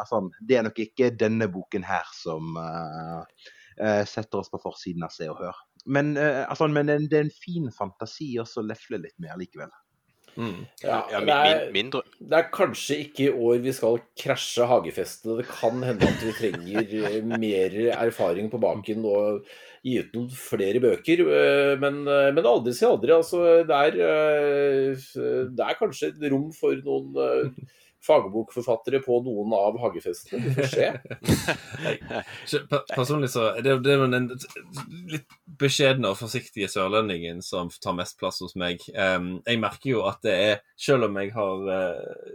altså, 0.00 0.22
Det 0.40 0.58
er 0.58 0.66
nok 0.66 0.78
ikke 0.82 1.12
denne 1.18 1.48
boken 1.52 1.86
her 1.86 2.06
som 2.14 2.56
eh, 2.60 3.48
eh, 3.82 4.04
setter 4.08 4.42
oss 4.42 4.52
på 4.52 4.60
forsiden 4.62 5.06
av 5.06 5.14
Se 5.14 5.28
og 5.30 5.40
Hør. 5.40 5.64
Men, 5.86 6.16
eh, 6.16 6.42
altså, 6.48 6.68
men 6.68 6.90
det 6.90 7.18
er 7.18 7.26
en 7.26 7.34
fin 7.34 7.68
fantasi 7.74 8.32
også 8.42 8.62
å 8.62 8.68
lefle 8.70 9.00
litt 9.02 9.16
med 9.22 9.34
allikevel. 9.34 9.72
Mm. 10.36 10.66
Ja, 10.82 10.98
Ja, 11.10 11.20
det, 11.20 11.24
min, 11.24 11.30
er, 11.34 11.60
min, 11.64 11.72
mindre 11.78 12.02
det 12.20 12.36
er 12.38 12.50
kanskje 12.52 12.98
ikke 13.06 13.24
i 13.26 13.30
år 13.32 13.62
vi 13.64 13.72
skal 13.72 14.00
krasje 14.20 14.66
hagefestene. 14.68 15.38
Det 15.40 15.46
kan 15.48 15.80
hende 15.86 16.10
at 16.10 16.24
vi 16.26 16.34
trenger 16.36 16.92
eh, 17.08 17.22
mer 17.24 17.78
erfaring 17.96 18.50
på 18.52 18.60
baken 18.60 19.06
og 19.08 19.46
gi 19.86 19.96
ut 20.02 20.12
noen 20.18 20.28
flere 20.36 20.82
bøker. 20.82 21.22
eh, 21.24 21.72
Men, 21.80 22.02
eh, 22.04 22.28
men 22.36 22.50
aldri 22.52 22.74
si 22.76 22.84
aldri. 22.88 23.14
Altså, 23.16 23.42
det, 23.68 23.80
er, 23.88 25.00
det 25.56 25.66
er 25.70 25.80
kanskje 25.80 26.12
et 26.12 26.28
rom 26.32 26.50
for 26.56 26.76
noen 26.84 27.54
fagbokforfattere 28.06 29.00
på 29.04 29.18
noen 29.26 29.54
av 29.56 29.78
hagefestene. 29.82 30.42
Det 30.44 30.54
får 30.56 30.70
skje. 30.72 30.88
Personlig 32.94 33.30
så 33.34 33.48
det, 33.60 33.78
det 33.84 33.94
er 33.94 34.00
jo 34.02 34.08
den 34.12 34.30
litt 35.12 35.36
beskjedne 35.60 36.12
og 36.12 36.20
forsiktige 36.20 36.70
sørlendingen 36.70 37.42
som 37.44 37.70
tar 37.82 37.96
mest 37.98 38.18
plass 38.20 38.40
hos 38.44 38.56
meg. 38.58 38.84
Jeg 38.86 39.60
merker 39.62 39.90
jo 39.90 40.06
at 40.08 40.22
det 40.26 40.36
er, 40.46 40.62
selv 40.78 41.08
om 41.08 41.20
jeg 41.20 41.34
har 41.36 41.68
eh, 41.74 42.32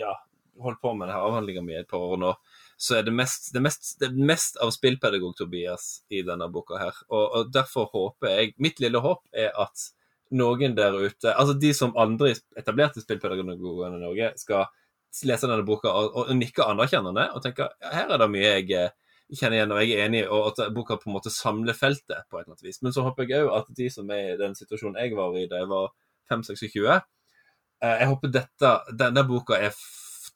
ja, 0.00 0.16
holdt 0.62 0.80
på 0.82 0.94
med 0.94 1.08
denne 1.08 1.20
avhandlinga 1.20 1.62
mi 1.64 1.76
et 1.78 1.90
par 1.90 2.02
år 2.12 2.20
nå, 2.20 2.34
så 2.80 2.96
er 2.96 3.04
det 3.04 3.12
mest, 3.12 3.50
det 3.52 3.60
mest, 3.60 3.90
det 4.00 4.08
mest 4.16 4.56
av 4.64 4.72
spillpedagog 4.72 5.34
Tobias 5.36 6.00
i 6.08 6.22
denne 6.24 6.48
boka 6.52 6.78
her. 6.80 7.00
Og, 7.12 7.24
og 7.36 7.50
derfor 7.52 7.90
håper 7.92 8.32
jeg 8.32 8.54
Mitt 8.56 8.80
lille 8.80 9.02
håp 9.04 9.26
er 9.36 9.52
at 9.52 9.90
noen 10.30 10.76
der 10.78 10.94
ute, 10.94 11.32
altså 11.34 11.56
de 11.58 11.72
som 11.74 11.96
andre 11.98 12.32
etablerte 12.56 13.02
spillpedagogene 13.02 13.56
i 13.58 14.00
Norge, 14.00 14.30
skal 14.40 14.68
lese 15.26 15.48
denne 15.48 15.66
boka 15.66 15.90
og, 15.90 16.16
og 16.22 16.34
nikke 16.38 16.66
anerkjennende 16.66 17.30
og 17.34 17.42
tenke 17.44 17.66
ja, 17.66 17.94
her 17.94 18.12
er 18.14 18.20
det 18.22 18.28
mye 18.30 18.50
jeg 18.50 18.68
eh, 18.78 18.92
kjenner 19.38 19.60
igjen 19.60 19.74
og 19.74 19.80
jeg 19.82 19.94
er 19.94 20.08
enig 20.08 20.20
i, 20.24 20.26
og 20.26 20.50
at 20.50 20.74
boka 20.74 20.98
på 20.98 21.10
en 21.10 21.16
måte 21.16 21.32
samler 21.32 21.76
feltet 21.76 22.26
på 22.30 22.38
et 22.38 22.44
eller 22.44 22.56
annet 22.56 22.66
vis. 22.66 22.80
Men 22.82 22.94
så 22.94 23.04
håper 23.06 23.28
jeg 23.30 23.46
òg 23.46 23.54
at 23.60 23.72
de 23.78 23.88
som 23.92 24.10
er 24.14 24.32
i 24.32 24.38
den 24.40 24.56
situasjonen 24.58 24.98
jeg 25.02 25.14
var 25.18 25.36
i 25.38 25.46
da 25.50 25.62
jeg 25.62 25.70
var 25.70 25.90
5-26, 26.30 26.86
eh, 26.90 27.96
jeg 28.02 28.10
håper 28.10 28.34
dette, 28.34 28.72
denne 28.98 29.26
boka 29.28 29.58
er 29.58 29.74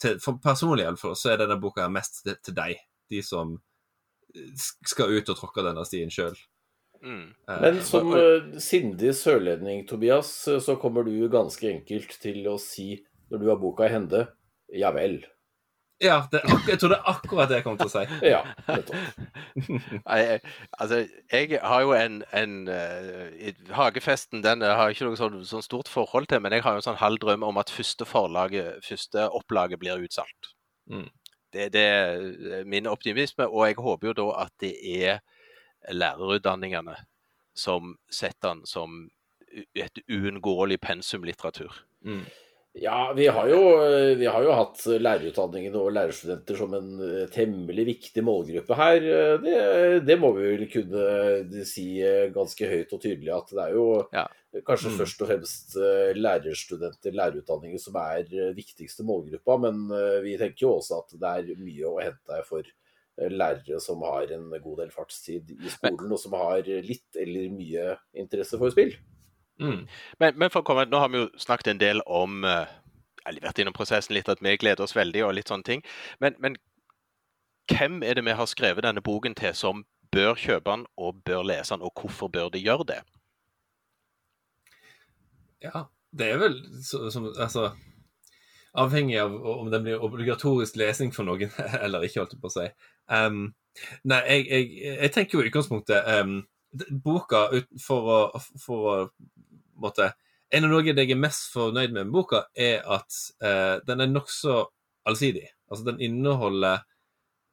til, 0.01 0.19
for 0.23 0.41
Personlig 0.43 0.87
iallfall, 0.87 1.17
så 1.19 1.33
er 1.33 1.43
denne 1.43 1.59
boka 1.63 1.87
mest 1.93 2.23
til, 2.25 2.39
til 2.45 2.57
deg. 2.57 2.83
De 3.11 3.23
som 3.25 3.57
eh, 4.35 4.67
skal 4.87 5.15
ut 5.15 5.33
og 5.33 5.41
tråkke 5.41 5.67
denne 5.67 5.87
stien 5.89 6.13
sjøl. 6.13 6.37
mm. 7.03 7.27
Men 7.51 7.83
som 7.87 8.15
eh, 8.19 8.55
sindig 8.63 9.15
sørlending, 9.19 9.85
Tobias, 9.91 10.33
eh, 10.49 10.63
så 10.63 10.79
kommer 10.81 11.07
du 11.07 11.17
ganske 11.33 11.71
enkelt 11.71 12.15
til 12.23 12.47
å 12.51 12.59
si 12.63 12.95
når 13.33 13.43
du 13.43 13.51
har 13.51 13.61
boka 13.61 13.89
i 13.89 13.95
hende 13.95 14.27
ja 14.73 14.91
vel. 14.95 15.25
Ja, 16.03 16.25
det, 16.33 16.41
jeg 16.69 16.79
tror 16.81 16.91
det 16.91 16.97
er 16.99 17.07
akkurat 17.13 17.49
det 17.49 17.61
jeg 17.61 17.65
kommer 17.65 17.79
til 17.79 17.87
å 17.87 17.93
si. 17.93 18.05
Ja, 18.35 18.41
jeg- 20.19 20.41
altså, 20.79 20.99
jeg 21.33 21.59
har 21.63 21.81
jo 21.85 21.93
en, 21.95 22.23
en 22.33 22.69
uh, 22.69 23.75
Hagefesten 23.77 24.43
den 24.45 24.61
har 24.63 24.89
jeg 24.89 24.97
ikke 24.97 25.09
noe 25.09 25.17
sånn, 25.21 25.39
sånn 25.49 25.63
stort 25.65 25.89
forhold 25.89 26.27
til, 26.29 26.41
men 26.43 26.53
jeg 26.53 26.65
har 26.67 26.75
jo 26.75 26.83
en 26.83 26.89
sånn 26.89 27.01
halv 27.01 27.21
drøm 27.23 27.47
om 27.47 27.61
at 27.63 27.71
første 27.73 28.05
forlaget, 28.09 28.83
første 28.85 29.29
opplaget 29.31 29.79
blir 29.81 30.03
utsolgt. 30.03 30.51
Mm. 30.91 31.07
Det, 31.55 31.69
det 31.73 31.85
er 31.87 32.65
min 32.67 32.87
optimisme, 32.91 33.47
og 33.47 33.69
jeg 33.69 33.79
håper 33.79 34.11
jo 34.11 34.17
da 34.19 34.29
at 34.45 34.53
det 34.61 34.75
er 34.99 35.21
lærerutdanningene 35.95 36.97
som 37.55 37.95
setter 38.11 38.49
den 38.57 38.65
som 38.67 39.05
et 39.79 40.01
uunngåelig 40.11 40.81
pensumlitteratur. 40.83 41.71
Mm. 42.03 42.25
Ja, 42.77 43.13
vi 43.17 43.29
har, 43.31 43.47
jo, 43.47 43.59
vi 44.19 44.27
har 44.27 44.43
jo 44.43 44.55
hatt 44.59 44.81
lærerutdanningen 44.99 45.77
og 45.79 45.93
lærerstudenter 45.95 46.57
som 46.59 46.73
en 46.75 46.89
eh, 47.07 47.29
temmelig 47.31 47.85
viktig 47.87 48.25
målgruppe 48.27 48.75
her. 48.75 48.97
Eh, 49.07 49.35
Det, 49.45 49.59
det 50.09 50.17
må 50.19 50.33
vi 50.35 50.49
vel 50.49 50.65
kunne 50.73 51.63
si 51.71 52.01
eh, 52.03 52.33
ganske 52.35 52.67
høyt 52.73 52.97
og 52.97 53.05
tydelig 53.05 53.31
at 53.37 53.55
det 53.55 53.63
er 53.69 53.77
jo 53.77 53.87
Ja. 54.11 54.27
kanskje 54.67 54.91
Mm. 54.91 54.99
først 54.99 55.23
og 55.23 55.31
fremst 55.31 55.77
lærerstudenter, 56.19 57.15
lærerutdanninger 57.15 57.79
som 57.79 57.95
er 58.03 58.27
viktigste 58.55 59.07
målgruppa, 59.07 59.57
men 59.69 59.89
vi 60.23 60.37
tenker 60.39 60.67
jo 60.67 60.75
også 60.81 60.99
at 61.03 61.15
det 61.19 61.31
er 61.55 61.57
mye 61.63 61.87
å 61.91 62.03
hente 62.03 62.43
for 62.47 62.63
lærere 63.19 63.81
som 63.81 64.03
har 64.03 64.31
en 64.35 64.51
god 64.63 64.79
del 64.83 64.91
fartstid 64.91 65.51
i 65.59 65.71
skolen, 65.71 66.11
og 66.11 66.19
som 66.19 66.33
har 66.39 66.63
litt 66.67 67.19
eller 67.19 67.51
mye 67.55 67.97
interesse 68.15 68.59
for 68.59 68.71
spill. 68.75 68.95
Mm. 69.61 69.85
Men, 70.19 70.39
men 70.39 70.51
for 70.51 70.63
å 70.63 70.67
komme, 70.67 70.87
nå 70.91 70.99
har 70.99 71.13
vi 71.13 71.21
jo 71.23 71.29
snakket 71.39 71.75
en 71.75 71.81
del 71.83 72.01
om 72.11 72.43
eh, 72.43 72.73
Eller 73.25 73.45
vært 73.47 73.61
innom 73.63 73.77
prosessen 73.77 74.17
litt, 74.17 74.29
at 74.29 74.43
vi 74.43 74.57
gleder 74.61 74.85
oss 74.85 74.97
veldig 74.97 75.23
og 75.25 75.35
litt 75.39 75.49
sånne 75.49 75.65
ting. 75.65 75.85
Men, 76.21 76.35
men 76.43 76.59
hvem 77.71 78.03
er 78.05 78.19
det 78.19 78.25
vi 78.27 78.35
har 78.37 78.51
skrevet 78.51 78.85
denne 78.85 79.01
boken 79.01 79.37
til 79.39 79.55
som 79.57 79.85
bør 80.13 80.37
kjøpe 80.37 80.69
den 80.69 80.85
og 81.01 81.23
bør 81.25 81.47
lese 81.49 81.73
den, 81.73 81.87
og 81.87 81.95
hvorfor 81.97 82.29
bør 82.29 82.51
de 82.53 82.61
gjøre 82.61 82.85
det? 82.91 83.01
Ja, 85.65 85.87
det 86.13 86.29
er 86.35 86.43
vel 86.43 86.59
så, 86.85 87.07
som 87.11 87.31
Altså 87.33 87.71
avhengig 88.75 89.19
av 89.23 89.35
om 89.47 89.71
det 89.71 89.81
blir 89.85 90.03
obligatorisk 90.03 90.77
lesing 90.77 91.13
for 91.15 91.27
noen 91.27 91.53
eller 91.85 92.05
ikke, 92.05 92.21
holdt 92.23 92.35
jeg 92.35 92.43
på 92.43 92.51
å 92.51 92.55
si. 92.57 92.67
Um, 93.07 93.45
nei, 94.11 94.21
jeg, 94.29 94.47
jeg, 94.51 94.69
jeg, 94.97 95.13
tenker 95.15 95.39
jo 95.39 95.45
i 95.45 95.51
utgangspunktet 95.51 96.11
um, 96.19 96.41
Boka 97.05 97.47
for 97.79 98.11
å, 98.11 98.19
for 98.59 98.89
å 98.91 98.95
måtte 99.85 100.13
En 100.55 100.67
av 100.67 100.71
noe 100.71 100.85
jeg 100.85 101.11
er 101.11 101.19
mest 101.19 101.49
fornøyd 101.51 101.95
med 101.95 102.05
med 102.05 102.13
boka, 102.15 102.45
er 102.55 102.85
at 102.87 103.17
eh, 103.43 103.81
den 103.89 104.03
er 104.05 104.11
nokså 104.11 104.59
allsidig. 105.09 105.49
Altså, 105.71 105.87
den 105.89 106.03
inneholder 106.05 106.85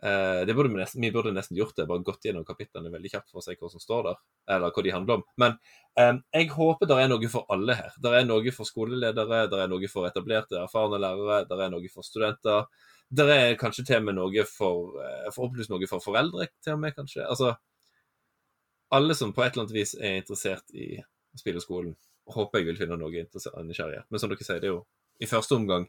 eh, 0.04 0.42
det 0.46 0.54
burde 0.54 0.70
vi, 0.70 0.78
nesten, 0.78 1.02
vi, 1.02 1.10
burde 1.16 1.32
nesten 1.34 1.58
gjort 1.58 1.74
det, 1.80 1.88
bare 1.90 2.04
gått 2.06 2.28
gjennom 2.28 2.46
kapitlene 2.46 2.92
veldig 2.94 3.14
kjapt 3.14 3.32
for 3.32 3.42
å 3.42 3.46
se 3.46 3.56
hva 3.56 3.72
som 3.72 3.82
står 3.82 4.04
der, 4.10 4.20
eller 4.56 4.76
hva 4.76 4.84
de 4.86 4.94
handler 4.94 5.18
om. 5.18 5.26
Men 5.42 5.58
eh, 5.98 6.14
jeg 6.36 6.52
håper 6.54 6.92
det 6.92 7.00
er 7.00 7.10
noe 7.10 7.32
for 7.32 7.56
alle 7.56 7.80
her. 7.80 7.98
Det 8.04 8.14
er 8.20 8.28
noe 8.28 8.54
for 8.60 8.70
skoleledere, 8.70 9.42
det 9.50 9.64
er 9.64 9.72
noe 9.72 9.92
for 9.96 10.12
etablerte, 10.12 10.60
erfarne 10.62 11.02
lærere, 11.02 11.42
det 11.50 11.58
er 11.58 11.74
noe 11.74 11.96
for 11.96 12.06
studenter. 12.06 12.70
Det 13.12 13.28
er 13.34 13.58
kanskje 13.60 13.88
til 13.88 14.04
og 14.04 14.08
med 14.12 14.20
noe 14.20 14.46
for 14.48 15.00
for 15.32 15.48
opplyst 15.48 15.74
noe 15.74 15.90
for 15.90 16.04
foreldre, 16.04 16.52
til 16.64 16.78
og 16.78 16.86
med, 16.86 16.94
kanskje. 16.96 17.26
Altså, 17.26 17.56
alle 18.92 19.16
som 19.16 19.34
på 19.34 19.44
et 19.44 19.54
eller 19.54 19.66
annet 19.66 19.76
vis 19.76 19.94
er 19.96 20.20
interessert 20.20 20.74
i 20.76 20.94
spill 21.40 21.60
og 21.60 21.64
skolen, 21.64 21.94
håper 22.30 22.62
jeg 22.62 22.70
vil 22.70 22.80
finne 22.80 23.00
noe 23.00 23.12
nysgjerrighet. 23.12 24.08
Men 24.10 24.22
som 24.22 24.32
dere 24.32 24.46
sier, 24.46 24.62
det 24.62 24.70
er 24.70 24.76
jo 24.76 24.84
i 25.22 25.30
første 25.30 25.58
omgang 25.58 25.88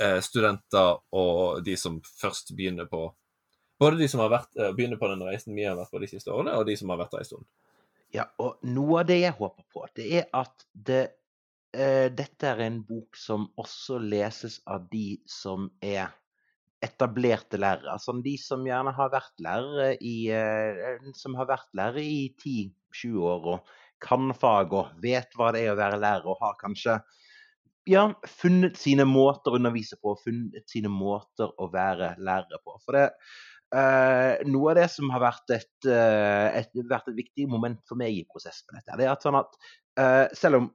eh, 0.00 0.20
studenter 0.24 0.98
og 1.16 1.60
de 1.64 1.76
som 1.80 2.00
først 2.20 2.54
begynner 2.56 2.88
på 2.90 3.06
både 3.80 3.98
de 3.98 4.08
som 4.08 4.22
har 4.22 4.32
vært, 4.32 4.50
uh, 4.60 4.70
begynner 4.76 5.00
på 5.00 5.10
den 5.10 5.22
reisen 5.26 5.56
vi 5.56 5.66
har 5.66 5.76
vært 5.78 5.92
på 5.92 6.00
de 6.02 6.08
siste 6.08 6.32
årene, 6.32 6.54
og 6.56 6.66
de 6.68 6.76
som 6.78 6.92
har 6.92 7.00
vært 7.00 7.16
der 7.16 7.24
en 7.24 7.30
stund. 7.30 7.46
Ja, 8.14 8.28
og 8.38 8.62
noe 8.70 9.00
av 9.02 9.08
det 9.10 9.18
jeg 9.18 9.34
håper 9.34 9.64
på, 9.74 9.86
det 9.98 10.06
er 10.20 10.28
at 10.38 10.66
det, 10.72 11.02
eh, 11.74 12.06
dette 12.14 12.46
er 12.46 12.62
en 12.62 12.78
bok 12.86 13.18
som 13.18 13.48
også 13.58 13.98
leses 13.98 14.60
av 14.70 14.86
de 14.92 15.18
som 15.26 15.66
er 15.82 16.12
etablerte 16.84 17.58
lærere. 17.58 17.90
Altså 17.96 18.14
de 18.22 18.36
som 18.38 18.62
gjerne 18.66 18.92
har 18.94 19.10
vært 19.10 19.42
lærere 19.42 19.96
i, 19.98 20.30
eh, 20.30 21.10
som 21.18 21.34
har 21.34 21.50
vært 21.50 21.74
lærere 21.74 22.04
i 22.04 22.28
10-20 22.38 23.26
år 23.26 23.50
og 23.56 23.74
kan 24.04 24.32
fag 24.36 24.74
og 24.76 24.96
vet 25.02 25.32
hva 25.38 25.50
det 25.54 25.64
er 25.64 25.74
å 25.74 25.78
være 25.78 26.00
lærer 26.02 26.28
og 26.28 26.40
har 26.42 26.58
kanskje 26.60 26.98
ja, 27.88 28.06
funnet 28.40 28.78
sine 28.80 29.04
måter 29.08 29.52
å 29.52 29.58
undervise 29.58 29.98
på, 30.00 30.14
funnet 30.24 30.68
sine 30.70 30.90
måter 30.92 31.50
å 31.60 31.68
være 31.72 32.14
lærere 32.24 32.60
på. 32.64 32.78
For 32.84 32.96
det, 32.96 33.04
eh, 33.76 34.44
noe 34.48 34.72
av 34.72 34.78
det 34.80 34.88
som 34.92 35.12
har 35.12 35.22
vært 35.24 35.54
et, 35.58 35.74
uh, 35.88 36.48
et, 36.56 36.72
vært 36.88 37.10
et, 37.10 37.18
viktig 37.18 37.48
moment 37.50 37.80
for 37.88 38.00
meg 38.00 38.16
i 38.16 38.24
prosessen 38.30 38.70
med 38.72 38.80
dette, 38.80 38.98
det 39.00 39.08
er 39.08 39.12
at, 39.12 39.24
sånn 39.24 39.40
at 39.40 39.60
eh, 40.00 40.24
selv 40.36 40.62
om 40.62 40.72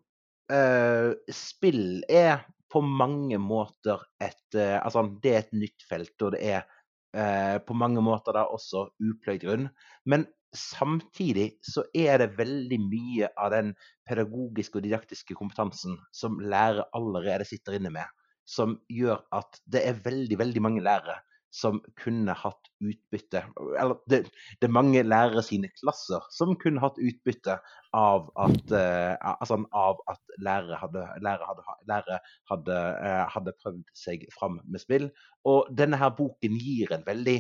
spill 1.29 2.00
er 2.09 2.39
på 2.74 2.81
mange 2.81 3.38
måter 3.38 4.01
et 4.17 4.55
Altså, 4.57 5.03
det 5.21 5.29
er 5.29 5.43
et 5.43 5.51
nytt 5.53 5.83
felt, 5.86 6.15
og 6.25 6.31
det 6.33 6.39
er 6.55 7.59
på 7.62 7.75
mange 7.77 8.01
måter 8.01 8.33
da 8.33 8.48
også 8.50 8.88
upløyd 8.98 9.43
grunn. 9.43 9.67
Men 10.09 10.25
samtidig 10.56 11.51
så 11.65 11.84
er 11.94 12.20
det 12.22 12.38
veldig 12.38 12.79
mye 12.82 13.29
av 13.38 13.53
den 13.53 13.74
pedagogiske 14.10 14.79
og 14.79 14.86
didaktiske 14.88 15.38
kompetansen 15.38 15.98
som 16.15 16.39
lærere 16.41 16.88
allerede 16.98 17.48
sitter 17.48 17.77
inne 17.77 17.94
med, 17.94 18.06
som 18.50 18.79
gjør 18.89 19.22
at 19.36 19.62
det 19.70 19.86
er 19.86 20.01
veldig, 20.06 20.39
veldig 20.39 20.63
mange 20.65 20.86
lærere 20.86 21.20
som 21.53 21.79
kunne 21.98 22.34
hatt 22.38 22.68
utbytte 22.77 23.41
Eller 23.82 23.98
det, 24.10 24.20
det, 24.60 24.68
er 24.68 24.74
mange 24.74 25.01
lærere 25.03 25.41
sine 25.46 25.70
klasser 25.74 26.22
som 26.34 26.53
kunne 26.62 26.82
hatt 26.84 27.00
utbytte 27.01 27.56
av 27.98 28.27
at, 28.38 28.74
uh, 28.74 29.15
altså, 29.18 29.58
av 29.74 29.98
at 30.12 30.36
lærere, 30.38 30.77
hadde, 30.77 31.06
lærere, 31.25 31.48
hadde, 31.50 31.77
lærere 31.90 32.20
hadde, 32.51 32.77
uh, 33.01 33.24
hadde, 33.33 33.55
prøvd 33.64 33.81
seg 33.98 34.27
fram 34.35 34.59
med 34.70 34.83
spill. 34.83 35.09
Og 35.50 35.72
denne 35.74 35.98
her 35.98 36.14
boken 36.14 36.59
gir 36.62 36.94
en 36.94 37.07
veldig 37.07 37.40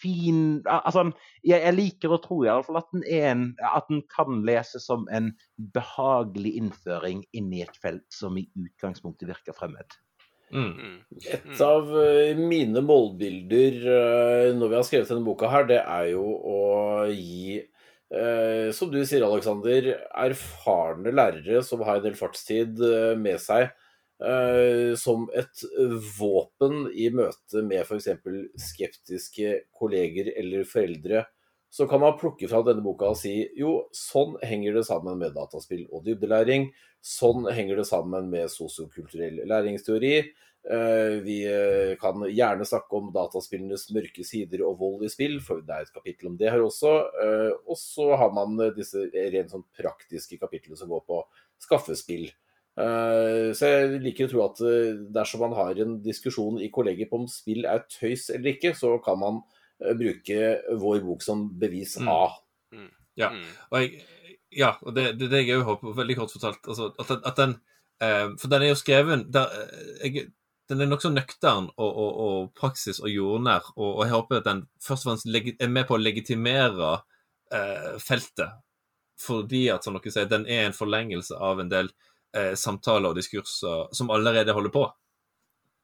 fin 0.00 0.60
altså, 0.64 1.06
jeg, 1.44 1.60
jeg 1.60 1.76
liker 1.76 2.14
å 2.14 2.20
tro 2.22 2.42
i 2.44 2.50
alle 2.52 2.66
fall 2.66 2.80
at 2.80 2.92
den, 2.94 3.04
en, 3.20 3.46
at 3.70 3.88
den 3.90 4.02
kan 4.12 4.42
leses 4.46 4.86
som 4.88 5.06
en 5.12 5.32
behagelig 5.76 6.56
innføring 6.60 7.24
inn 7.36 7.50
i 7.54 7.64
et 7.64 7.76
felt 7.80 8.06
som 8.14 8.38
i 8.40 8.46
utgangspunktet 8.58 9.28
virker 9.30 9.56
fremmed. 9.56 9.98
Mm. 10.50 10.70
mm. 10.74 10.94
Et 11.30 11.60
av 11.62 11.90
eh, 12.02 12.38
mine 12.38 12.82
målbilder 12.82 13.76
eh, 13.96 14.46
når 14.56 14.72
vi 14.72 14.78
har 14.78 14.86
skrevet 14.86 15.12
denne 15.12 15.26
boka, 15.26 15.50
her, 15.52 15.68
det 15.68 15.78
er 15.82 16.08
jo 16.12 16.24
å 16.26 16.62
gi, 17.12 17.60
eh, 18.10 18.70
som 18.74 18.90
du 18.90 18.98
sier, 19.04 19.26
Aleksander, 19.26 19.92
erfarne 20.24 21.14
lærere 21.14 21.62
som 21.66 21.84
har 21.86 22.00
en 22.00 22.08
del 22.08 22.18
fartstid 22.18 22.82
med 23.20 23.38
seg, 23.42 23.70
som 25.00 25.22
et 25.32 25.62
våpen 26.18 26.82
i 26.92 27.06
møte 27.08 27.62
med 27.64 27.86
f.eks. 27.86 28.10
skeptiske 28.60 29.54
kolleger 29.72 30.28
eller 30.36 30.66
foreldre. 30.68 31.22
Så 31.70 31.86
kan 31.86 32.00
man 32.02 32.18
plukke 32.18 32.48
fra 32.50 32.60
denne 32.66 32.82
boka 32.82 33.12
og 33.12 33.18
si 33.20 33.32
jo, 33.56 33.86
sånn 33.94 34.34
henger 34.42 34.80
det 34.80 34.84
sammen 34.88 35.20
med 35.22 35.36
dataspill 35.36 35.84
og 35.88 36.02
dybdelæring. 36.08 36.66
Sånn 36.98 37.46
henger 37.46 37.78
det 37.80 37.86
sammen 37.88 38.26
med 38.32 38.50
sosiokulturell 38.50 39.38
læringsteori. 39.48 40.16
Eh, 40.60 41.14
vi 41.24 41.38
eh, 41.46 41.94
kan 41.96 42.20
gjerne 42.26 42.66
snakke 42.68 42.98
om 42.98 43.12
dataspillenes 43.14 43.86
mørke 43.96 44.26
sider 44.26 44.64
og 44.66 44.76
vold 44.82 45.06
i 45.06 45.12
spill, 45.12 45.38
for 45.40 45.62
det 45.64 45.76
er 45.76 45.86
et 45.86 45.94
kapittel 45.94 46.32
om 46.32 46.36
det 46.40 46.50
her 46.52 46.66
også. 46.66 46.92
Eh, 47.24 47.52
og 47.64 47.78
så 47.80 48.10
har 48.18 48.34
man 48.36 48.58
disse 48.76 49.06
rent 49.14 49.54
sånn 49.54 49.64
praktiske 49.78 50.40
kapitlene 50.42 50.76
som 50.76 50.90
går 50.90 51.06
på 51.06 51.22
skaffespill. 51.62 52.28
Så 52.80 53.68
jeg 53.68 53.98
liker 54.00 54.28
å 54.28 54.30
tro 54.30 54.42
at 54.44 54.60
dersom 55.12 55.42
man 55.44 55.56
har 55.58 55.80
en 55.82 55.96
diskusjon 56.04 56.60
i 56.62 56.70
kollegiet 56.72 57.10
på 57.10 57.18
om 57.18 57.26
spill 57.28 57.66
er 57.68 57.82
tøys 57.90 58.28
eller 58.32 58.54
ikke, 58.54 58.70
så 58.78 58.94
kan 59.04 59.18
man 59.20 59.40
bruke 59.98 60.54
vår 60.80 61.02
bok 61.04 61.24
som 61.24 61.42
bevis 61.60 61.96
mm. 62.00 62.08
A. 62.08 62.30
Mm. 62.72 62.86
Mm. 62.86 62.88
Ja, 63.20 63.30
og 63.68 63.82
jeg, 63.82 64.04
ja, 64.50 64.74
og 64.82 64.94
det, 64.94 65.12
det, 65.20 65.30
det 65.30 65.44
jeg 65.44 65.60
òg 65.60 65.68
håper, 65.68 65.94
veldig 66.00 66.16
kort 66.18 66.34
fortalt, 66.34 66.60
altså, 66.66 66.90
at, 66.98 67.12
at, 67.18 67.36
den 67.38 67.56
eh, 68.02 68.26
For 68.40 68.50
den 68.50 68.64
er 68.64 68.72
jo 68.72 68.78
skreven 68.78 69.26
der, 69.32 69.52
eh, 69.54 70.06
jeg, 70.06 70.26
Den 70.70 70.82
er 70.82 70.90
nokså 70.90 71.10
nøktern 71.10 71.68
og, 71.76 71.90
og, 71.90 72.10
og, 72.24 72.50
praksis 72.58 73.00
og 73.02 73.10
jordnær, 73.10 73.72
og, 73.76 73.88
og, 73.88 74.02
jeg 74.04 74.14
håper 74.14 74.40
at 74.40 74.48
den 74.48 74.64
først 74.82 75.06
og 75.06 75.10
fremst 75.10 75.56
er 75.58 75.70
med 75.70 75.88
på 75.88 75.96
å 75.96 76.02
legitimere 76.02 76.92
eh, 77.54 77.96
feltet. 78.02 78.58
Fordi 79.20 79.66
at, 79.74 79.84
som 79.84 79.98
dere 79.98 80.14
sier, 80.14 80.30
den 80.30 80.46
er 80.48 80.68
en 80.68 80.76
forlengelse 80.76 81.36
av 81.36 81.60
en 81.60 81.70
del 81.70 81.90
eh, 81.90 82.09
samtaler 82.54 83.10
og 83.10 83.18
diskurser 83.18 83.88
som 83.96 84.10
allerede 84.14 84.54
holder 84.54 84.72
på. 84.74 84.84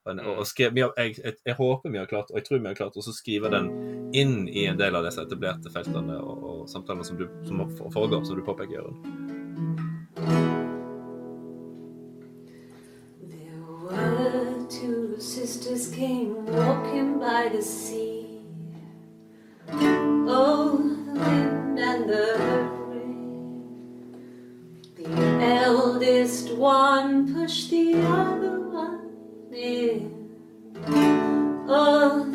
Og, 0.06 0.46
skrev, 0.46 0.76
jeg, 0.78 0.90
jeg, 0.96 1.34
jeg, 1.46 1.54
håper 1.58 1.90
vi 1.90 1.98
har 1.98 2.06
klart, 2.06 2.30
og 2.30 2.38
jeg 2.38 2.44
tror 2.46 2.60
vi 2.60 2.68
har 2.70 2.78
klart, 2.78 2.94
å 2.94 3.14
skrive 3.14 3.50
den 3.50 3.70
inn 4.14 4.44
i 4.46 4.68
en 4.70 4.78
del 4.78 4.94
av 4.94 5.02
disse 5.02 5.24
etablerte 5.26 5.72
feltene 5.74 6.20
og, 6.22 6.44
og 6.46 6.60
samtalene 6.70 7.06
som, 7.06 7.18
som 7.48 7.64
foregår, 7.90 8.22
som 8.22 8.38
du 8.38 8.44
påpeker, 8.46 8.78
Jørund. 8.78 9.02
Two 14.68 15.20
sisters 15.20 15.88
came 15.94 16.44
walking 16.46 17.20
by 17.20 17.48
the 17.48 17.62
sea. 17.62 18.42
Oh, 20.28 20.76
the 21.06 21.20
wind 21.20 21.78
and 21.78 22.10
the 22.10 22.34
earth 22.36 22.75
eldest 25.40 26.50
one 26.58 27.32
pushed 27.34 27.70
the 27.70 27.94
other 27.94 28.56
Oh, 31.68 32.26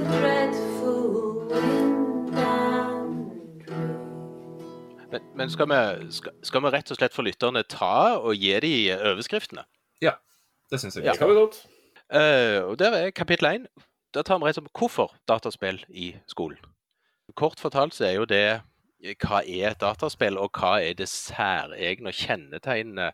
men, 5.12 5.22
men 5.36 5.50
skal, 5.50 5.70
vi, 5.70 6.12
skal, 6.12 6.32
skal, 6.44 6.62
vi, 6.64 6.72
rett 6.74 6.92
og 6.92 6.98
slett 6.98 7.14
for 7.14 7.28
lytterne 7.28 7.62
ta 7.70 8.18
og 8.18 8.34
gi 8.36 8.56
de 8.64 8.74
overskriftene? 9.12 9.64
Ja, 10.02 10.16
det 10.72 10.82
syns 10.82 10.98
jeg. 10.98 11.06
Ja. 11.06 11.14
Skal 11.14 11.30
vi 11.30 11.38
godt. 11.38 11.62
Uh, 12.10 12.72
og 12.72 12.80
Der 12.80 12.98
er 12.98 13.10
kapittel 13.16 13.48
én. 13.52 13.70
Da 14.14 14.26
tar 14.26 14.42
vi 14.42 14.50
rett 14.50 14.58
og 14.58 14.66
slett 14.66 14.80
hvorfor 14.80 15.14
dataspill 15.30 15.86
i 15.90 16.16
skolen. 16.28 16.58
Kort 17.36 17.60
fortalt 17.60 17.96
så 17.96 18.10
er 18.10 18.18
jo 18.18 18.26
det 18.26 18.62
hva 19.02 19.42
er 19.42 19.72
et 19.72 19.82
dataspill, 19.82 20.38
og 20.38 20.58
hva 20.58 20.76
er 20.84 20.94
det 20.98 21.10
særegne 21.10 22.12
og 22.12 22.18
kjennetegnene 22.18 23.12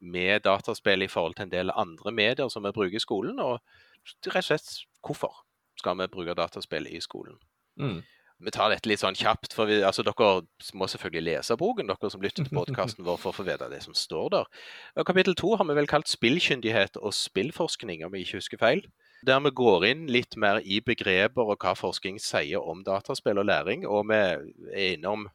med 0.00 0.44
dataspill 0.44 1.04
i 1.04 1.10
forhold 1.10 1.36
til 1.36 1.48
en 1.48 1.52
del 1.52 1.72
andre 1.74 2.12
medier 2.12 2.48
som 2.52 2.64
vi 2.64 2.72
bruker 2.76 2.96
i 2.96 3.02
skolen, 3.02 3.40
og 3.40 3.60
rett 4.04 4.36
og 4.36 4.46
slett 4.46 4.72
hvorfor 5.04 5.44
skal 5.80 5.98
vi 6.00 6.08
bruke 6.12 6.36
dataspill 6.36 6.88
i 6.90 7.00
skolen. 7.00 7.38
Mm. 7.80 8.00
Vi 8.40 8.52
tar 8.54 8.72
dette 8.72 8.88
litt 8.88 9.02
sånn 9.02 9.16
kjapt, 9.16 9.52
for 9.52 9.68
vi, 9.68 9.82
altså, 9.84 10.04
dere 10.04 10.30
må 10.76 10.88
selvfølgelig 10.88 11.24
lese 11.26 11.56
boken, 11.60 11.90
dere 11.90 12.10
som 12.12 12.22
lytter 12.24 12.46
til 12.46 12.56
podkasten 12.56 13.04
vår, 13.04 13.18
for 13.20 13.34
å 13.34 13.36
få 13.36 13.44
vite 13.44 13.68
det 13.68 13.82
som 13.84 13.96
står 13.96 14.30
der. 14.32 14.48
Og 14.96 15.08
kapittel 15.08 15.36
to 15.36 15.52
har 15.60 15.68
vi 15.68 15.76
vel 15.76 15.90
kalt 15.90 16.08
'Spillkyndighet 16.08 16.96
og 16.96 17.12
spillforskning', 17.12 18.04
om 18.06 18.12
vi 18.12 18.24
ikke 18.24 18.40
husker 18.40 18.60
feil. 18.60 18.86
Der 19.26 19.40
vi 19.44 19.50
går 19.52 19.84
inn 19.90 20.06
litt 20.08 20.36
mer 20.40 20.62
i 20.64 20.80
begreper 20.80 21.52
og 21.52 21.60
hva 21.60 21.74
forskning 21.76 22.20
sier 22.22 22.62
om 22.62 22.84
dataspill 22.86 23.42
og 23.42 23.48
læring. 23.50 23.84
Og 23.88 24.08
vi 24.08 24.16
er 24.16 24.94
innom 24.94 25.28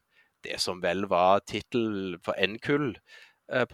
det 0.46 0.60
som 0.62 0.82
vel 0.82 1.06
var 1.10 1.42
tittel 1.46 2.18
for 2.26 2.38
NKUL, 2.38 2.94
Eh, 3.54 3.66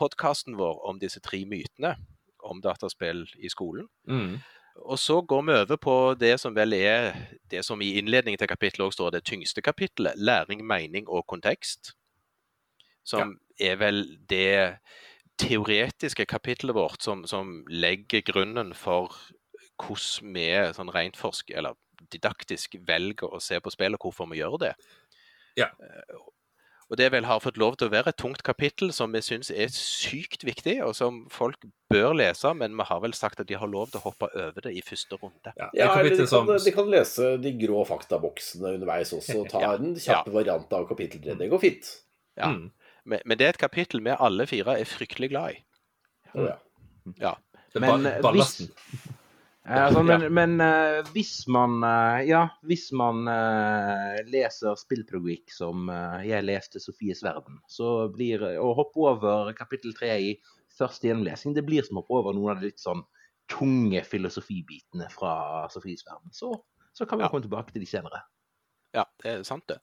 vår 0.46 0.88
om 0.88 1.00
disse 1.00 1.20
tre 1.20 1.46
mytene 1.46 1.96
om 2.44 2.62
dataspill 2.62 3.26
i 3.40 3.50
skolen. 3.50 3.88
Mm. 4.08 4.40
Og 4.76 5.00
så 5.00 5.22
går 5.22 5.42
vi 5.42 5.54
over 5.54 5.78
på 5.78 6.16
det 6.20 6.40
som 6.40 6.56
vel 6.56 6.74
er 6.74 7.14
det 7.52 7.64
som 7.66 7.82
i 7.82 7.98
innledningen 8.00 8.40
til 8.40 8.48
kapittelet 8.48 8.88
òg 8.88 8.94
står 8.94 9.12
det 9.12 9.24
tyngste 9.24 9.62
kapittelet. 9.62 10.18
Læring, 10.18 10.66
mening 10.66 11.08
og 11.08 11.28
kontekst. 11.28 11.94
Som 13.04 13.38
er 13.60 13.76
vel 13.76 14.18
det 14.30 14.78
teoretiske 15.38 16.26
kapittelet 16.26 16.76
vårt 16.76 17.02
som, 17.02 17.26
som 17.26 17.64
legger 17.70 18.22
grunnen 18.22 18.74
for 18.74 19.14
hvordan 19.86 20.34
vi 20.36 20.48
sånn 20.78 20.92
rent 20.94 21.18
forsk, 21.20 21.52
eller 21.58 21.78
didaktisk 22.12 22.76
velger 22.88 23.30
å 23.34 23.40
se 23.42 23.60
på 23.62 23.72
spill, 23.74 23.96
og 23.98 24.06
hvorfor 24.08 24.30
vi 24.32 24.40
gjør 24.42 24.60
det. 24.68 24.76
Ja. 25.60 25.70
Eh, 25.82 26.20
Og 26.92 26.98
det 27.00 27.06
vel 27.14 27.24
har 27.24 27.40
fått 27.40 27.56
lov 27.56 27.78
til 27.80 27.88
å 27.88 27.92
være 27.94 28.10
et 28.12 28.18
tungt 28.20 28.42
kapittel 28.44 28.90
som 28.92 29.14
vi 29.16 29.22
syns 29.24 29.48
er 29.50 29.70
sykt 29.72 30.42
viktig, 30.44 30.74
og 30.84 30.92
som 30.98 31.22
folk 31.32 31.56
bør 31.90 32.12
lese, 32.20 32.52
men 32.54 32.76
vi 32.76 32.84
har 32.84 33.00
vel 33.00 33.14
sagt 33.16 33.40
at 33.40 33.48
de 33.48 33.56
har 33.56 33.70
lov 33.72 33.94
til 33.94 34.02
å 34.02 34.10
hoppe 34.10 34.28
over 34.36 34.60
det 34.66 34.74
i 34.76 34.82
første 34.84 35.16
runde. 35.22 35.54
Ja, 35.56 35.70
Ja, 35.74 35.88
eller 36.02 36.18
de 36.18 36.26
kan, 36.28 36.52
de 36.66 36.72
kan 36.76 36.90
lese 36.92 37.30
de 37.40 37.54
grå 37.62 37.86
faktaboksene 37.88 38.74
underveis 38.76 39.14
også, 39.16 39.38
og 39.40 39.48
ta 39.54 39.62
Ja, 39.64 39.72
en 39.80 39.96
kjapp 39.96 40.28
variant 40.36 40.74
av 40.76 40.84
kapittel 40.90 41.22
3. 41.24 41.38
Det 41.40 41.48
går 41.54 41.62
fint. 41.64 41.94
Ja. 42.36 42.52
Mm. 42.52 42.68
Men, 43.06 43.20
men 43.26 43.38
det 43.40 43.46
er 43.48 43.56
et 43.56 43.64
kapittel 43.64 44.04
vi 44.04 44.12
alle 44.12 44.46
fire 44.52 44.76
er 44.82 44.84
fryktelig 44.84 45.30
glad 45.32 45.56
i. 45.56 45.64
Å, 46.36 46.44
ja. 46.50 46.58
Ja. 47.24 47.34
Det 47.72 47.80
er 47.80 47.88
Men, 47.88 48.04
ba- 48.04 48.10
eh, 48.18 48.22
ballasten. 48.28 48.68
Eh, 48.68 49.11
Altså, 49.62 50.02
men 50.02 50.24
men 50.34 50.56
eh, 50.66 51.04
hvis 51.14 51.44
man 51.48 51.84
eh, 51.86 52.24
Ja, 52.32 52.48
hvis 52.66 52.88
man 52.98 53.28
eh, 53.30 54.18
leser 54.26 54.74
spillprogikk 54.80 55.54
som 55.54 55.86
eh, 55.94 56.24
jeg 56.32 56.48
leste 56.48 56.82
Sofies 56.82 57.22
verden, 57.22 57.60
så 57.70 58.08
blir 58.10 58.42
eh, 58.42 58.58
å 58.58 58.72
hoppe 58.74 59.04
over 59.06 59.54
kapittel 59.54 59.94
tre 59.94 60.16
i 60.18 60.32
første 60.74 61.06
gjennomlesing, 61.12 61.54
det 61.54 61.66
blir 61.68 61.86
som 61.86 62.00
å 62.00 62.02
hoppe 62.02 62.18
over 62.24 62.34
noen 62.34 62.56
av 62.56 62.62
de 62.64 62.72
litt 62.72 62.82
sånn 62.82 63.04
tunge 63.52 64.02
filosofibitene 64.08 65.10
fra 65.14 65.68
Sofies 65.70 66.02
verden. 66.10 66.34
Så, 66.34 66.56
så 66.98 67.06
kan 67.06 67.20
vi 67.22 67.28
Ja. 67.28 67.30
komme 67.30 67.46
tilbake 67.46 67.72
til 67.76 67.86
de 67.86 67.90
senere. 67.94 68.24
Ja, 68.98 69.06
det 69.22 69.30
er 69.32 69.44
sant 69.48 69.68
det. 69.70 69.78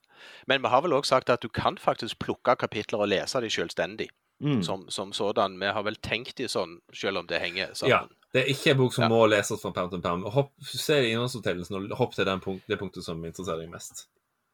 Men 0.45 0.61
vi 0.61 0.67
har 0.69 0.83
vel 0.83 0.93
òg 0.93 1.05
sagt 1.07 1.29
at 1.29 1.41
du 1.41 1.47
kan 1.49 1.77
faktisk 1.81 2.19
plukke 2.19 2.57
kapitler 2.59 2.99
og 3.07 3.13
lese 3.15 3.39
de 3.41 3.49
selvstendig. 3.49 4.09
Mm. 4.43 4.61
Som, 4.63 4.85
som 4.89 5.09
sådan. 5.11 5.57
Vi 5.59 5.67
har 5.67 5.83
vel 5.83 5.97
tenkt 5.99 6.37
de 6.37 6.45
sånn, 6.47 6.77
selv 6.95 7.19
om 7.19 7.25
det 7.27 7.41
henger 7.41 7.73
sammen. 7.75 8.07
Ja. 8.07 8.18
Det 8.33 8.43
er 8.43 8.51
ikke 8.53 8.71
en 8.75 8.77
bok 8.77 8.93
som 8.93 9.03
Ja. 9.03 9.09
må 9.09 9.23
leses 9.27 9.61
fra 9.61 9.71
perm 9.73 9.89
til 9.89 10.01
perm. 10.01 10.23
Hopp, 10.23 10.51
se 10.61 10.99
innholdsfortellelsen 11.11 11.75
og 11.91 11.97
hopp 11.97 12.13
til 12.13 12.25
den 12.25 12.39
punkt, 12.39 12.67
det 12.67 12.77
punktet 12.79 13.03
som 13.03 13.23
interesserer 13.25 13.63
deg 13.63 13.71
mest. 13.71 14.07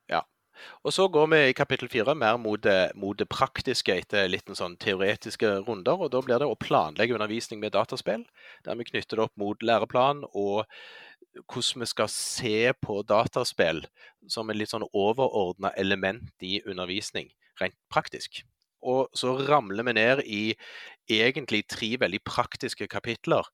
Ja. 0.10 0.22
Og 0.86 0.94
så 0.94 1.10
går 1.12 1.28
vi 1.28 1.50
i 1.50 1.54
kapittel 1.54 1.90
fire 1.90 2.16
mer 2.16 2.38
mot 2.38 2.62
det, 2.62 2.96
mot 2.96 3.18
det 3.18 3.28
praktiske 3.28 3.98
etter 4.00 4.30
litt 4.30 4.46
sånn 4.48 4.78
teoretiske 4.80 5.68
runder. 5.68 6.00
og 6.00 6.12
Da 6.12 6.22
blir 6.22 6.40
det 6.40 6.48
å 6.48 6.56
planlegge 6.56 7.14
undervisning 7.18 7.60
med 7.60 7.74
dataspill, 7.74 8.26
der 8.64 8.76
vi 8.76 8.86
knytter 8.86 9.18
det 9.18 9.26
opp 9.28 9.36
mot 9.36 9.60
læreplan 9.60 10.24
og 10.34 10.66
hvordan 11.52 11.82
vi 11.84 11.86
skal 11.86 12.08
se 12.08 12.74
på 12.82 13.02
dataspill 13.04 13.86
som 14.32 14.50
et 14.50 14.56
litt 14.56 14.70
sånn 14.72 14.88
overordna 14.94 15.74
element 15.76 16.32
i 16.42 16.62
undervisning, 16.66 17.34
rent 17.60 17.76
praktisk. 17.92 18.44
Og 18.86 19.10
så 19.18 19.34
ramler 19.48 19.84
vi 19.84 19.94
ned 19.98 20.22
i 20.26 20.56
egentlig 21.10 21.66
tre 21.70 21.96
veldig 22.00 22.22
praktiske 22.26 22.88
kapitler. 22.88 23.48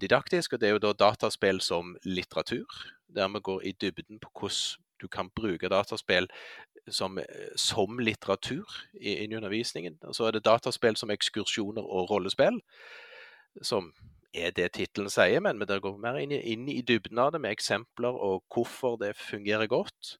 Didaktisk, 0.00 0.52
og 0.52 0.60
det 0.60 0.68
er 0.68 0.76
jo 0.76 0.84
da 0.84 0.92
dataspill 0.92 1.60
som 1.60 1.96
litteratur, 2.04 2.66
der 3.08 3.28
vi 3.28 3.40
går 3.40 3.66
i 3.68 3.72
dybden 3.72 4.20
på 4.22 4.30
hvordan 4.38 4.82
du 5.02 5.08
kan 5.08 5.30
bruke 5.34 5.68
dataspill 5.68 6.28
som, 6.88 7.18
eh, 7.18 7.50
som 7.56 7.98
litteratur 7.98 8.66
inn 8.94 9.32
i 9.32 9.36
undervisningen. 9.36 9.98
Og 10.02 10.14
så 10.14 10.28
er 10.28 10.36
det 10.36 10.44
dataspill 10.44 10.96
som 10.96 11.10
ekskursjoner 11.10 11.82
og 11.82 12.10
rollespill, 12.10 12.60
som 13.62 13.92
er 14.32 14.50
det 14.50 14.72
tittelen 14.72 15.10
sier, 15.10 15.40
men 15.40 15.58
det 15.58 15.82
går 15.82 15.98
mer 16.00 16.16
inn 16.22 16.32
i, 16.32 16.40
inn 16.52 16.68
i 16.68 16.80
dybden 16.80 17.18
av 17.18 17.32
det 17.32 17.40
med 17.40 17.52
eksempler 17.52 18.14
og 18.16 18.44
hvorfor 18.52 18.96
det 18.96 19.16
fungerer 19.16 19.66
godt. 19.66 20.16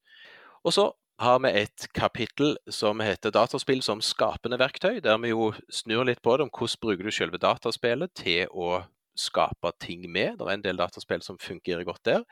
Og 0.65 0.73
så 0.73 0.91
har 1.23 1.39
vi 1.45 1.53
et 1.63 1.87
kapittel 1.95 2.57
som 2.71 3.01
heter 3.03 3.33
dataspill 3.35 3.83
som 3.85 4.03
skapende 4.05 4.59
verktøy, 4.61 5.01
der 5.05 5.21
vi 5.23 5.31
jo 5.33 5.53
snur 5.73 6.05
litt 6.09 6.23
på 6.23 6.37
det 6.37 6.47
om 6.49 6.53
hvordan 6.53 6.83
bruker 6.83 7.07
du 7.09 7.15
selve 7.15 7.41
dataspillet 7.43 8.13
til 8.19 8.51
å 8.51 8.83
skape 9.19 9.73
ting 9.83 10.05
med. 10.11 10.39
Det 10.39 10.47
er 10.49 10.55
en 10.57 10.65
del 10.65 10.81
dataspill 10.81 11.23
som 11.25 11.39
fungerer 11.41 11.85
godt 11.87 12.05
der. 12.09 12.25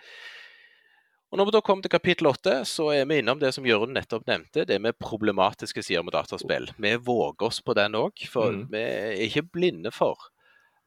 Og 1.30 1.38
Når 1.38 1.46
vi 1.46 1.52
da 1.54 1.60
kommer 1.62 1.82
til 1.86 1.92
kapittel 1.92 2.26
åtte, 2.26 2.56
så 2.66 2.88
er 2.90 3.04
vi 3.06 3.20
innom 3.20 3.38
det 3.38 3.52
som 3.54 3.66
Jørund 3.66 3.94
nettopp 3.94 4.26
nevnte, 4.26 4.64
det 4.66 4.80
med 4.82 4.98
problematiske 4.98 5.84
sider 5.86 6.02
med 6.02 6.16
dataspill. 6.16 6.72
Vi 6.74 6.96
våger 6.96 7.46
oss 7.46 7.60
på 7.62 7.74
den 7.78 7.94
òg, 7.94 8.26
for 8.26 8.50
Mm. 8.50 8.64
vi 8.72 8.78
er 8.78 9.12
ikke 9.28 9.46
blinde 9.52 9.92
for 9.94 10.18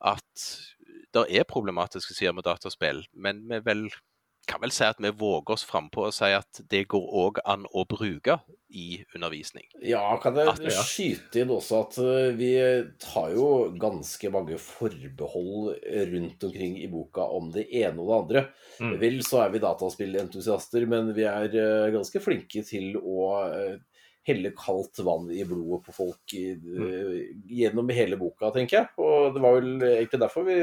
at 0.04 0.48
det 1.14 1.26
er 1.30 1.44
problematiske 1.48 2.14
sider 2.14 2.34
med 2.34 2.44
dataspill. 2.44 3.06
Men 3.16 3.48
vi 3.48 3.60
vel, 3.64 3.90
kan 4.48 4.60
vel 4.64 4.74
si 4.76 4.84
at 4.84 5.00
vi 5.00 5.12
våger 5.16 5.56
oss 5.56 5.64
frampå 5.68 6.08
og 6.10 6.16
si 6.16 6.30
at 6.36 6.60
det 6.72 6.86
går 6.92 7.06
òg 7.24 7.40
an 7.48 7.64
å 7.72 7.86
bruke 7.88 8.38
i 8.74 9.04
undervisning. 9.16 9.68
Ja, 9.86 10.02
kan 10.22 10.36
jeg 10.36 10.50
At- 10.50 10.62
ja. 10.66 10.84
skyte 10.84 11.44
inn 11.44 11.54
også 11.54 11.80
at 11.86 11.98
eh, 12.02 12.34
vi 12.36 12.52
tar 13.00 13.32
jo 13.36 13.48
ganske 13.80 14.32
mange 14.34 14.58
forbehold 14.58 15.78
rundt 16.12 16.44
omkring 16.44 16.78
i 16.82 16.90
boka 16.92 17.22
om 17.22 17.52
det 17.54 17.68
ene 17.70 18.02
og 18.02 18.10
det 18.10 18.20
andre. 18.20 18.46
Mm. 18.82 19.00
Vel, 19.00 19.24
så 19.24 19.46
er 19.46 19.54
vi 19.54 19.64
dataspillentusiaster, 19.64 20.88
men 20.90 21.14
vi 21.14 21.28
er 21.30 21.48
eh, 21.54 21.94
ganske 21.94 22.20
flinke 22.24 22.66
til 22.66 22.98
å 22.98 23.30
eh, 23.46 23.78
helle 24.26 24.54
kaldt 24.56 25.04
vann 25.04 25.30
i 25.32 25.44
blodet 25.46 25.84
på 25.86 25.94
folk 25.94 26.34
i, 26.34 26.56
mm. 26.56 27.48
gjennom 27.52 27.90
hele 27.94 28.18
boka, 28.18 28.52
tenker 28.56 28.82
jeg. 28.82 28.92
Og 28.98 29.36
det 29.36 29.44
var 29.44 29.60
vel 29.60 29.74
egentlig 29.84 30.24
derfor 30.24 30.48
vi 30.48 30.60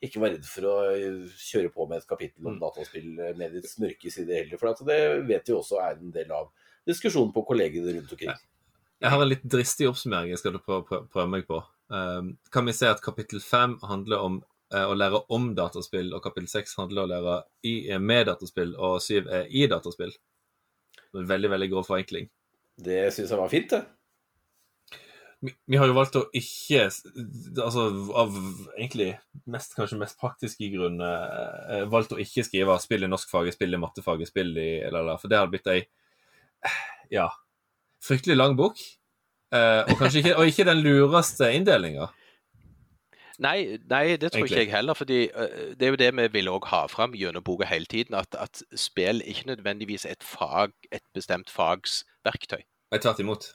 ikke 0.00 0.20
var 0.22 0.32
redd 0.32 0.46
for 0.48 0.68
å 0.68 0.74
eh, 0.94 1.24
kjøre 1.36 1.72
på 1.74 1.86
med 1.88 2.00
et 2.00 2.08
kapittel 2.08 2.46
om 2.46 2.54
Mm. 2.54 2.60
dataspillmediets 2.62 3.78
mørke 3.82 4.12
side 4.12 4.32
heller. 4.32 4.60
For 4.60 4.84
det 4.88 5.00
vet 5.28 5.48
vi 5.48 5.56
også 5.56 5.80
er 5.82 5.98
en 5.98 6.14
del 6.14 6.30
av 6.32 6.48
diskusjonen 6.88 7.32
på 7.34 7.44
kollegene 7.46 7.92
rundt 7.98 8.12
omkring. 8.12 8.32
Jeg 9.00 9.10
har 9.10 9.22
en 9.22 9.28
litt 9.28 9.44
dristig 9.44 9.88
oppsummering 9.88 10.32
jeg 10.32 10.38
skal 10.38 10.58
prøve, 10.58 10.84
prøve, 10.88 11.08
prøve 11.08 11.28
meg 11.28 11.46
på. 11.48 11.62
Um, 11.88 12.38
kan 12.52 12.66
vi 12.66 12.72
se 12.76 12.88
at 12.88 13.00
kapittel 13.02 13.40
fem 13.40 13.78
handler 13.82 14.24
om 14.24 14.42
eh, 14.72 14.84
å 14.84 14.94
lære 14.94 15.24
om 15.32 15.54
dataspill, 15.54 16.12
og 16.14 16.22
kapittel 16.22 16.48
seks 16.48 16.76
handler 16.78 17.02
om 17.02 17.08
å 17.08 17.12
lære 17.14 17.36
i, 17.64 17.90
eh, 17.90 17.98
med 17.98 18.26
dataspill, 18.28 18.76
og 18.76 19.00
syv 19.02 19.28
er 19.28 19.48
i 19.50 19.66
dataspill. 19.66 20.12
En 21.14 21.26
veldig, 21.26 21.50
veldig 21.50 21.70
grov 21.72 21.88
forenkling. 21.88 22.28
Det 22.80 23.12
syns 23.12 23.32
jeg 23.32 23.40
var 23.40 23.50
fint, 23.52 23.70
det. 23.70 23.84
Vi, 25.40 25.54
vi 25.72 25.78
har 25.80 25.88
jo 25.88 25.96
valgt 25.96 26.18
å 26.20 26.26
ikke 26.36 26.82
Altså 27.62 27.86
av 28.18 28.34
egentlig 28.76 29.14
mest, 29.48 29.72
kanskje 29.76 29.98
mest 30.00 30.18
praktiske 30.20 30.68
grunner 30.74 31.24
eh, 31.72 31.84
valgt 31.88 32.12
å 32.12 32.20
ikke 32.20 32.44
skrive 32.44 32.76
spill 32.82 33.06
i 33.06 33.10
norskfaget, 33.10 33.56
spill 33.56 33.76
i 33.76 33.80
mattefaget, 33.80 34.28
spill 34.28 34.52
i 34.60 34.70
eller, 34.84 35.00
eller, 35.00 35.20
For 35.20 35.32
det 35.32 35.40
hadde 35.40 35.54
blitt 35.54 35.70
ei 35.72 35.80
ja, 37.16 37.30
fryktelig 38.04 38.36
lang 38.36 38.56
bok. 38.58 38.80
Eh, 39.50 39.82
og 39.88 39.96
kanskje 39.98 40.20
ikke, 40.22 40.36
og 40.36 40.50
ikke 40.50 40.68
den 40.68 40.82
lureste 40.84 41.48
inndelinga. 41.56 42.10
Nei, 43.40 43.80
nei, 43.88 44.16
det 44.20 44.28
tror 44.34 44.42
Egentlig. 44.42 44.50
ikke 44.50 44.60
jeg 44.60 44.72
heller. 44.74 44.94
fordi 44.94 45.20
Det 45.80 45.86
er 45.86 45.94
jo 45.94 45.96
det 45.96 46.10
vi 46.16 46.26
vil 46.36 46.50
også 46.52 46.70
ha 46.74 46.80
fram 46.92 47.16
gjennom 47.16 47.44
boka 47.44 47.64
hele 47.64 47.88
tiden. 47.88 48.14
At, 48.14 48.36
at 48.36 48.60
spill 48.76 49.24
ikke 49.24 49.48
nødvendigvis 49.54 50.04
er 50.04 50.18
et 50.18 50.26
fag, 50.26 50.76
et 50.92 51.06
bestemt 51.16 51.48
fags 51.50 52.02
verktøy. 52.28 52.60
Nei, 52.92 53.00
tvert 53.00 53.22
imot. 53.24 53.54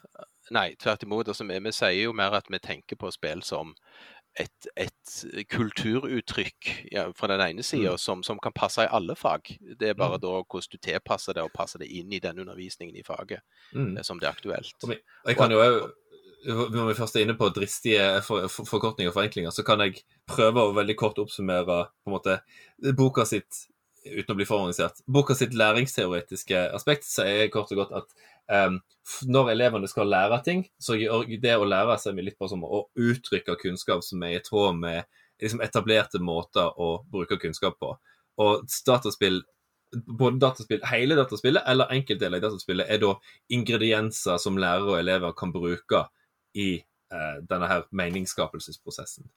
Nei, 0.50 0.74
tvert 0.78 1.02
imot. 1.02 1.28
Altså, 1.28 1.44
vi, 1.48 1.58
vi 1.58 1.72
sier 1.74 2.04
jo 2.04 2.12
mer 2.12 2.36
at 2.38 2.46
vi 2.50 2.58
tenker 2.62 2.96
på 3.00 3.10
spill 3.14 3.42
som 3.42 3.74
et, 4.38 4.66
et 4.76 5.46
kulturuttrykk 5.48 6.70
ja, 6.92 7.06
fra 7.16 7.30
den 7.32 7.40
ene 7.40 7.62
sida 7.64 7.94
Mm. 7.94 7.98
som, 7.98 8.22
som 8.22 8.38
kan 8.38 8.52
passe 8.52 8.84
i 8.84 8.90
alle 8.92 9.14
fag. 9.16 9.56
Det 9.80 9.88
er 9.90 9.94
bare 9.98 10.18
da 10.20 10.28
hvordan 10.42 10.70
du 10.72 10.76
tilpasser 10.78 11.34
det 11.34 11.42
og 11.46 11.52
passer 11.54 11.80
det 11.80 11.88
inn 11.88 12.12
i 12.12 12.20
den 12.20 12.38
undervisningen 12.44 12.96
i 12.96 13.02
faget 13.06 13.40
Mm. 13.72 13.96
eh, 13.96 14.02
som 14.02 14.18
det 14.20 14.26
er 14.28 14.34
aktuelt. 14.36 14.74
Og 14.84 14.92
Jeg 15.26 15.36
kan 15.36 15.50
jo 15.50 15.62
Når 16.46 16.86
vi 16.88 16.94
først 16.94 17.16
er 17.16 17.20
inne 17.24 17.34
på 17.34 17.48
dristige 17.50 18.22
for, 18.22 18.46
for, 18.46 18.64
forkortninger 18.68 19.10
og 19.10 19.14
forenklinger, 19.16 19.50
så 19.50 19.64
kan 19.66 19.80
jeg 19.80 20.04
prøve 20.28 20.62
å 20.62 20.74
veldig 20.76 20.94
kort 20.96 21.18
oppsummere 21.18 21.64
på 21.66 22.06
en 22.06 22.12
måte 22.12 22.36
boka 22.94 23.24
sitt 23.26 23.64
uten 24.12 24.34
å 24.34 24.38
bli 24.38 24.46
fororganisert. 24.48 25.02
Boka 25.10 25.36
sitt 25.38 25.56
læringsteoretiske 25.56 26.66
aspekt 26.76 27.08
sier 27.08 27.50
kort 27.52 27.72
og 27.74 27.82
godt 27.82 27.94
at 28.00 28.16
um, 28.68 28.80
når 29.30 29.52
elevene 29.54 29.90
skal 29.90 30.10
lære 30.10 30.40
ting, 30.46 30.64
så 30.78 30.98
gjør 30.98 31.26
det 31.42 31.56
å 31.56 31.68
lære 31.68 31.98
seg 32.02 32.18
litt 32.22 32.38
på 32.38 32.48
som 32.50 32.64
å 32.66 32.86
uttrykke 32.94 33.58
kunnskap 33.62 34.04
som 34.06 34.22
er 34.26 34.38
i 34.38 34.44
tråd 34.44 34.78
med 34.80 35.04
liksom 35.42 35.60
etablerte 35.64 36.22
måter 36.22 36.72
å 36.80 36.96
bruke 37.12 37.38
kunnskap 37.40 37.78
på. 37.82 37.92
Og 38.42 38.66
dataspill 38.86 39.42
både 40.06 40.38
dataspill, 40.38 40.80
hele 40.90 41.16
dataspillet 41.16 41.62
eller 41.66 41.92
enkeltdeler 41.94 42.40
i 42.40 42.44
dataspillet 42.44 42.90
er 42.90 43.00
da 43.02 43.12
ingredienser 43.54 44.38
som 44.42 44.58
lærere 44.60 44.92
og 44.92 44.98
elever 44.98 45.34
kan 45.38 45.52
bruke 45.54 46.02
i 46.58 46.72
eh, 46.76 47.36
denne 47.48 47.68
her 47.70 47.86
meningsskapelsesprosessen. 47.90 49.28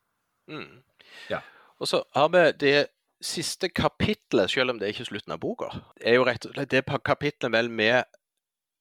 Mm. 0.49 0.82
Ja. 1.29 1.41
Og 1.79 1.88
så 1.88 2.03
har 2.15 2.32
vi 2.34 2.43
det 2.60 2.88
siste 3.23 3.69
kapitlet, 3.69 4.49
selv 4.51 4.71
om 4.73 4.79
det 4.79 4.88
er 4.88 4.93
ikke 4.95 5.10
slutten 5.10 5.34
av 5.36 5.39
boka. 5.43 5.69
er 6.01 6.15
jo 6.19 6.25
rett 6.27 6.45
og 6.47 6.53
slett 6.55 6.71
det 6.71 6.86
kapitlet 7.03 7.51
vel 7.51 7.69
med 7.69 8.03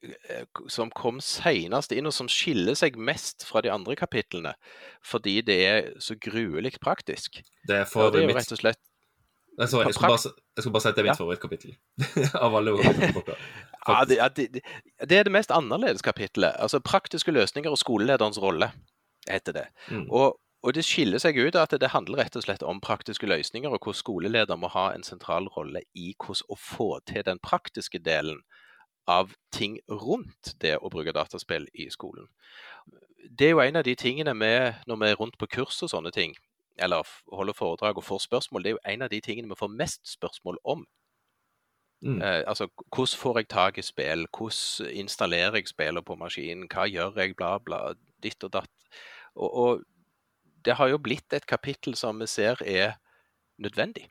eh, 0.02 0.44
som 0.70 0.90
kom 0.94 1.18
senest 1.20 1.92
inn, 1.92 2.06
og 2.06 2.14
som 2.14 2.28
skiller 2.30 2.74
seg 2.78 2.96
mest 2.96 3.46
fra 3.48 3.60
de 3.64 3.72
andre 3.74 3.96
kapitlene, 3.98 4.54
fordi 5.02 5.40
det 5.42 5.58
er 5.66 5.90
så 5.98 6.14
gruelig 6.14 6.76
praktisk. 6.80 7.42
Det 7.66 7.82
er 7.82 7.84
for 7.90 8.08
ja, 8.08 8.10
det 8.14 8.22
er 8.22 8.30
jo 8.30 8.38
rett 8.38 8.54
og 8.54 8.62
slett 8.62 8.84
Nei, 9.58 9.66
sorry, 9.66 9.88
jeg 9.88 9.94
skulle, 9.96 10.08
bare, 10.14 10.30
jeg 10.54 10.62
skulle 10.62 10.72
bare 10.76 10.82
si 10.84 10.88
at 10.88 10.94
det 10.94 11.00
er 11.02 11.06
mitt 11.08 11.16
Ja. 11.16 11.18
favorittkapittel 11.18 11.72
av 12.46 12.54
alle 12.54 12.76
hovedboka. 12.78 13.34
Ja, 13.88 14.04
det, 14.04 14.16
ja, 14.18 14.26
det, 14.28 14.60
det 15.08 15.16
er 15.16 15.24
det 15.24 15.32
mest 15.32 15.50
annerledes 15.54 16.02
kapittelet. 16.04 16.52
Altså 16.60 16.78
Praktiske 16.84 17.32
løsninger 17.32 17.72
og 17.72 17.78
skolelederens 17.80 18.36
rolle, 18.38 18.68
heter 19.30 19.54
det. 19.56 19.62
Mm. 19.88 20.04
Og, 20.12 20.36
og 20.62 20.74
det 20.74 20.82
skiller 20.84 21.22
seg 21.22 21.38
ut 21.38 21.56
at 21.58 21.74
det 21.80 21.92
handler 21.92 22.24
rett 22.24 22.36
og 22.36 22.42
slett 22.42 22.64
om 22.66 22.80
praktiske 22.82 23.28
løsninger, 23.30 23.70
og 23.70 23.78
hvordan 23.78 24.00
skoleleder 24.00 24.58
må 24.58 24.70
ha 24.74 24.88
en 24.94 25.06
sentral 25.06 25.46
rolle 25.54 25.84
i 25.94 26.14
hvordan 26.18 26.50
å 26.50 26.58
få 26.58 26.88
til 27.06 27.22
den 27.26 27.38
praktiske 27.38 28.00
delen 28.02 28.42
av 29.08 29.32
ting 29.54 29.78
rundt 29.88 30.56
det 30.60 30.76
å 30.82 30.90
bruke 30.92 31.14
dataspill 31.16 31.68
i 31.72 31.88
skolen. 31.90 32.26
Det 33.30 33.48
er 33.48 33.54
jo 33.54 33.62
en 33.62 33.80
av 33.80 33.86
de 33.86 33.94
tingene 33.96 34.34
vi, 34.36 34.52
når 34.86 35.00
vi 35.00 35.08
er 35.08 35.20
rundt 35.20 35.38
på 35.38 35.48
kurs 35.48 35.78
og 35.86 35.92
sånne 35.94 36.12
ting, 36.12 36.34
eller 36.78 37.06
holder 37.32 37.56
foredrag 37.56 37.98
og 37.98 38.04
får 38.04 38.26
spørsmål, 38.26 38.62
det 38.62 38.70
er 38.70 38.76
jo 38.76 38.86
en 38.92 39.06
av 39.06 39.12
de 39.12 39.20
tingene 39.24 39.50
vi 39.50 39.58
får 39.58 39.74
mest 39.74 40.02
spørsmål 40.10 40.58
om. 40.64 40.84
Mm. 42.02 42.20
Eh, 42.22 42.42
altså, 42.46 42.68
hvordan 42.94 43.18
får 43.22 43.38
jeg 43.38 43.48
tak 43.48 43.78
i 43.78 43.82
spill? 43.82 44.26
Hvordan 44.30 44.90
installerer 44.90 45.58
jeg 45.58 45.70
spillene 45.70 46.04
på 46.04 46.18
maskinen? 46.18 46.68
Hva 46.70 46.86
gjør 46.86 47.18
jeg? 47.18 47.34
Bla, 47.36 47.56
bla, 47.58 47.94
ditt 48.22 48.44
og 48.44 48.52
datt. 48.54 48.70
Og, 49.34 49.54
og 49.54 49.82
det 50.64 50.74
har 50.78 50.88
jo 50.92 50.98
blitt 50.98 51.32
et 51.32 51.46
kapittel 51.46 51.94
som 51.98 52.18
vi 52.18 52.26
ser 52.30 52.60
er 52.66 52.96
nødvendig 53.58 54.08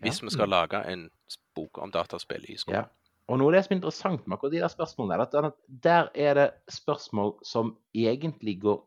hvis 0.00 0.22
vi 0.24 0.30
skal 0.32 0.48
lage 0.48 0.78
en 0.88 1.10
bok 1.54 1.78
om 1.78 1.90
dataspill 1.92 2.46
i 2.48 2.56
skolen. 2.56 2.86
Ja. 2.86 3.26
Og 3.28 3.38
noe 3.38 3.50
av 3.52 3.58
det 3.58 3.64
som 3.66 3.74
er 3.74 3.78
interessant 3.78 4.22
med 4.26 4.34
akkurat 4.38 4.54
de 4.54 4.62
der 4.62 4.72
spørsmålene, 4.72 5.26
er 5.28 5.48
at 5.50 5.58
der 5.84 6.08
er 6.14 6.38
det 6.38 6.46
spørsmål 6.72 7.34
som 7.46 7.74
egentlig 7.94 8.56
går 8.64 8.80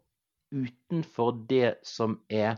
utenfor 0.54 1.38
det 1.50 1.76
som 1.88 2.18
er 2.34 2.58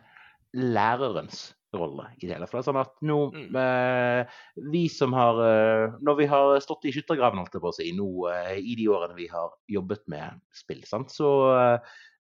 lærerens 0.56 1.52
rolle 1.76 2.08
i 2.22 2.30
det 2.30 2.38
hele. 2.38 2.48
For 2.48 2.58
det 2.58 2.64
er 2.64 2.70
sånn 2.72 2.80
at 2.80 2.96
nå 3.04 3.20
Mm. 3.36 3.56
eh, 3.60 4.26
Vi 4.72 4.88
som 4.88 5.12
har 5.14 5.36
eh, 5.44 5.92
Når 6.02 6.16
vi 6.18 6.26
har 6.32 6.60
stått 6.64 6.86
i 6.86 6.94
skyttergraven, 6.96 7.38
holdt 7.44 7.54
jeg 7.54 7.62
på 7.62 7.74
å 7.74 7.76
si, 7.76 7.92
nå 7.92 8.08
eh, 8.32 8.56
i 8.64 8.76
de 8.80 8.88
årene 8.88 9.16
vi 9.16 9.28
har 9.28 9.52
jobbet 9.68 10.08
med 10.08 10.40
spill, 10.54 10.84
sant, 10.88 11.12
så 11.12 11.80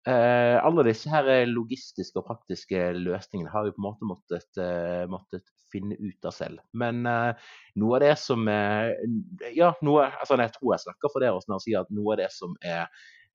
eh, 0.10 0.58
alle 0.64 0.86
disse 0.88 1.12
her 1.12 1.48
logistiske 1.50 2.20
og 2.20 2.28
praktiske 2.28 2.92
løsningene 2.98 3.52
har 3.54 3.68
vi 3.68 3.74
på 3.76 3.82
en 3.82 3.88
måte 3.88 4.10
måttet, 4.10 4.62
eh, 4.62 5.04
måttet 5.12 5.48
finne 5.74 5.98
ut 5.98 6.30
av 6.30 6.36
selv. 6.36 6.62
Men 6.78 7.06
eh, 7.10 7.50
noe 7.82 7.98
av 7.98 8.06
det 8.06 8.14
som 8.22 8.48
er 8.52 8.94
Ja, 9.56 9.74
noe 9.82 10.08
altså 10.12 10.38
Jeg 10.42 10.54
tror 10.58 10.76
jeg 10.76 10.86
snakker 10.86 11.14
for 11.14 11.24
dere 11.24 11.42
når 11.48 11.60
jeg 11.60 11.68
sier 11.68 11.84
at 11.84 11.94
noe 11.94 12.16
av 12.16 12.24
det 12.24 12.32
som 12.36 12.56
er 12.62 12.88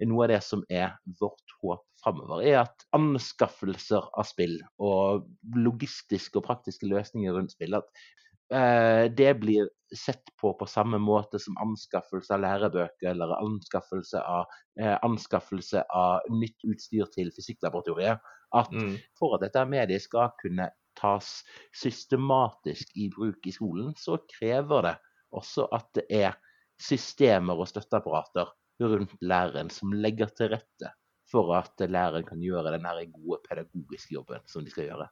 av 0.06 0.28
det 0.30 0.42
som 0.46 0.60
er 0.70 0.92
vårt 1.18 1.54
håp 1.58 1.82
framover, 1.98 2.44
er 2.46 2.60
at 2.60 2.84
anskaffelser 2.94 4.04
av 4.14 4.28
spill 4.28 4.60
og 4.78 5.26
logistiske 5.58 6.38
og 6.38 6.46
praktiske 6.46 6.86
løsninger 6.86 7.34
rundt 7.34 7.56
spill, 7.56 7.74
at 7.74 7.88
eh, 7.88 8.27
det 8.48 9.34
blir 9.40 9.68
sett 9.96 10.36
på 10.40 10.54
på 10.54 10.66
samme 10.66 10.98
måte 10.98 11.38
som 11.40 11.56
anskaffelse 11.60 12.34
av 12.34 12.42
lærebøker 12.44 13.10
eller 13.10 13.34
anskaffelse 13.38 14.20
av, 14.20 14.46
eh, 14.80 14.96
anskaffelse 15.04 15.82
av 15.90 16.28
nytt 16.32 16.64
utstyr 16.68 17.08
til 17.14 17.32
fysikklaboratoriet. 17.36 18.20
At 18.54 18.72
Mm. 18.72 18.98
for 19.18 19.34
at 19.34 19.40
dette 19.40 19.64
mediet 19.68 20.02
skal 20.02 20.30
kunne 20.40 20.70
tas 20.96 21.44
systematisk 21.74 22.88
i 22.96 23.08
bruk 23.08 23.46
i 23.46 23.52
skolen, 23.52 23.94
så 23.96 24.18
krever 24.38 24.82
det 24.82 24.96
også 25.32 25.68
at 25.72 25.92
det 25.94 26.06
er 26.10 26.34
systemer 26.80 27.58
og 27.58 27.68
støtteapparater 27.68 28.48
rundt 28.80 29.14
læreren 29.20 29.70
som 29.70 29.92
legger 29.92 30.26
til 30.26 30.50
rette 30.54 30.92
for 31.30 31.54
at 31.54 31.72
læreren 31.78 32.24
kan 32.24 32.40
gjøre 32.40 32.72
den 32.72 33.12
gode 33.12 33.40
pedagogiske 33.48 34.14
jobben 34.14 34.40
som 34.46 34.64
de 34.64 34.70
skal 34.70 34.88
gjøre. 34.88 35.08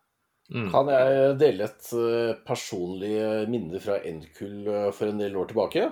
Mm. 0.52 0.68
Kan 0.70 0.90
jeg 0.92 1.36
dele 1.40 1.66
et 1.66 1.88
eh, 1.98 2.32
personlig 2.46 3.14
minne 3.50 3.80
fra 3.82 3.98
NKUL 3.98 4.68
eh, 4.70 4.90
for 4.94 5.10
en 5.10 5.22
del 5.22 5.34
år 5.38 5.50
tilbake? 5.50 5.88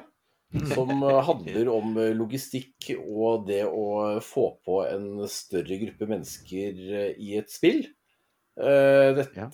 Som 0.71 0.93
eh, 1.03 1.19
handler 1.27 1.71
om 1.73 1.99
logistikk 2.14 2.93
og 3.01 3.49
det 3.49 3.64
å 3.67 4.21
få 4.23 4.53
på 4.62 4.85
en 4.87 5.25
større 5.31 5.81
gruppe 5.83 6.07
mennesker 6.11 6.79
i 7.19 7.35
et 7.40 7.51
spill. 7.51 7.83
Dette 8.55 9.49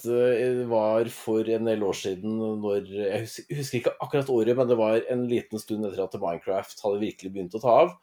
var 0.69 1.09
for 1.09 1.49
en 1.49 1.71
del 1.71 1.85
år 1.89 1.97
siden 1.97 2.35
når 2.61 2.91
Jeg 2.93 3.23
hus- 3.23 3.47
husker 3.49 3.79
ikke 3.79 3.95
akkurat 4.05 4.29
året, 4.35 4.53
men 4.59 4.69
det 4.69 4.77
var 4.77 4.99
en 5.09 5.23
liten 5.31 5.63
stund 5.63 5.87
etter 5.89 6.03
at 6.05 6.19
Minecraft 6.21 6.85
hadde 6.85 7.01
virkelig 7.07 7.33
begynt 7.33 7.57
å 7.57 7.63
ta 7.65 7.79
av. 7.87 7.95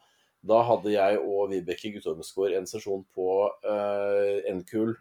Da 0.42 0.64
hadde 0.66 0.96
jeg 0.96 1.20
og 1.22 1.52
Vibeke 1.52 1.92
Guttormsgaard 1.94 2.58
en 2.58 2.66
sesjon 2.70 3.06
på 3.14 3.30
uh, 3.46 4.42
NKUL 4.58 4.96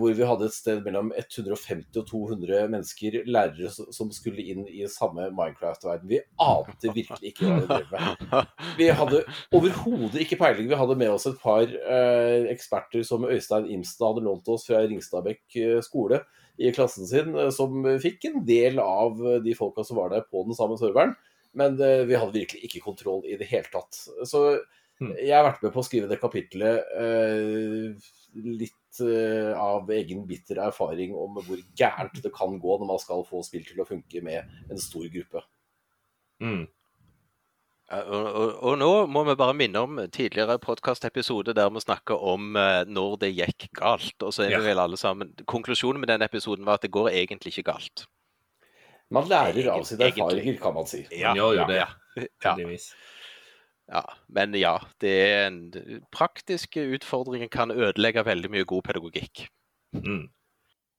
hvor 0.00 0.14
vi 0.16 0.24
hadde 0.24 0.46
et 0.48 0.54
sted 0.56 0.80
mellom 0.86 1.10
150 1.12 1.98
og 2.00 2.06
200 2.08 2.62
mennesker, 2.72 3.18
lærere 3.28 3.68
som 3.70 4.08
skulle 4.14 4.44
inn 4.48 4.64
i 4.68 4.86
samme 4.90 5.28
Minecraft-verden. 5.36 6.08
Vi 6.08 6.20
ante 6.40 6.92
virkelig 6.94 7.32
ikke 7.32 7.44
hva 7.44 7.58
vi 7.60 7.68
drev 7.68 7.92
med. 7.92 8.46
Vi 8.80 8.88
hadde 8.98 9.20
overhodet 9.56 10.22
ikke 10.24 10.38
peiling. 10.40 10.70
Vi 10.70 10.78
hadde 10.80 10.96
med 10.98 11.12
oss 11.12 11.28
et 11.28 11.36
par 11.42 11.68
eh, 11.68 12.48
eksperter 12.52 13.04
som 13.06 13.28
Øystein 13.28 13.68
Imstad 13.76 14.14
hadde 14.14 14.24
lånt 14.24 14.48
oss 14.52 14.66
fra 14.68 14.80
Ringstadbekk 14.84 15.58
eh, 15.60 15.78
skole 15.84 16.22
i 16.56 16.72
klassen 16.76 17.08
sin, 17.08 17.34
eh, 17.36 17.52
som 17.54 17.84
fikk 18.02 18.30
en 18.30 18.40
del 18.48 18.80
av 18.82 19.20
eh, 19.20 19.42
de 19.44 19.56
folka 19.58 19.84
som 19.84 20.00
var 20.00 20.14
der 20.14 20.24
på 20.24 20.46
den 20.48 20.56
samme 20.56 20.80
serveren. 20.80 21.14
Men 21.56 21.76
eh, 21.80 22.06
vi 22.08 22.16
hadde 22.16 22.36
virkelig 22.36 22.64
ikke 22.68 22.84
kontroll 22.88 23.24
i 23.28 23.36
det 23.40 23.48
hele 23.52 23.68
tatt. 23.72 24.00
Så 24.24 24.48
Hmm. 24.96 25.12
jeg 25.20 25.34
har 25.36 25.44
vært 25.44 25.60
med 25.60 25.74
på 25.74 25.82
å 25.82 25.84
skrive 25.84 26.08
det 26.08 26.16
kapitlet 26.22 26.86
eh, 26.96 28.12
litt 28.62 28.85
eh, 29.04 29.52
av 29.58 29.90
egen 29.90 30.24
bitter 30.28 30.60
erfaring 30.66 31.14
om 31.16 31.38
hvor 31.42 31.60
gærent 31.78 32.22
det 32.22 32.32
kan 32.34 32.56
gå 32.62 32.78
når 32.80 32.88
man 32.88 33.02
skal 33.02 33.24
få 33.28 33.42
spill 33.46 33.66
til 33.66 33.82
å 33.82 33.88
funke 33.88 34.22
med 34.24 34.44
en 34.70 34.80
stor 34.80 35.06
gruppe. 35.12 35.42
Mm. 36.42 36.66
Og, 37.86 38.24
og, 38.26 38.54
og 38.66 38.78
nå 38.80 38.90
må 39.14 39.22
vi 39.28 39.36
bare 39.38 39.54
minne 39.54 39.78
om 39.86 40.00
tidligere 40.10 40.58
podkastepisode 40.58 41.54
der 41.54 41.70
vi 41.70 41.82
snakker 41.84 42.18
om 42.18 42.56
eh, 42.58 42.82
når 42.90 43.14
det 43.22 43.30
gikk 43.36 43.68
galt. 43.78 44.16
Og 44.26 44.34
så 44.34 44.46
er 44.46 44.56
Ja. 44.56 44.58
vi 44.58 44.72
vel 44.72 44.82
alle 44.82 44.98
sammen 44.98 45.30
Konklusjonen 45.46 46.02
med 46.02 46.10
den 46.10 46.26
episoden 46.26 46.66
var 46.66 46.80
at 46.80 46.82
det 46.82 46.90
går 46.90 47.12
egentlig 47.14 47.54
ikke 47.54 47.70
galt. 47.70 48.06
Man 49.14 49.28
lærer 49.30 49.70
av 49.70 49.84
sine 49.86 50.08
erfaringer, 50.10 50.58
kan 50.58 50.74
man 50.74 50.86
si. 50.90 51.04
Man 51.12 51.38
gjør 51.38 51.52
jo 51.60 51.66
det, 51.68 51.76
Ja, 51.78 51.86
ja, 52.16 52.26
heldigvis. 52.42 52.88
Ja. 53.92 54.02
Men 54.32 54.54
ja, 54.58 54.76
det 55.02 55.14
er 55.22 55.46
en 55.46 55.60
praktiske 56.14 56.82
utfordringer 56.96 57.50
kan 57.52 57.74
ødelegge 57.74 58.24
veldig 58.26 58.50
mye 58.52 58.68
god 58.68 58.86
pedagogikk. 58.88 59.46
Mm. 59.96 60.26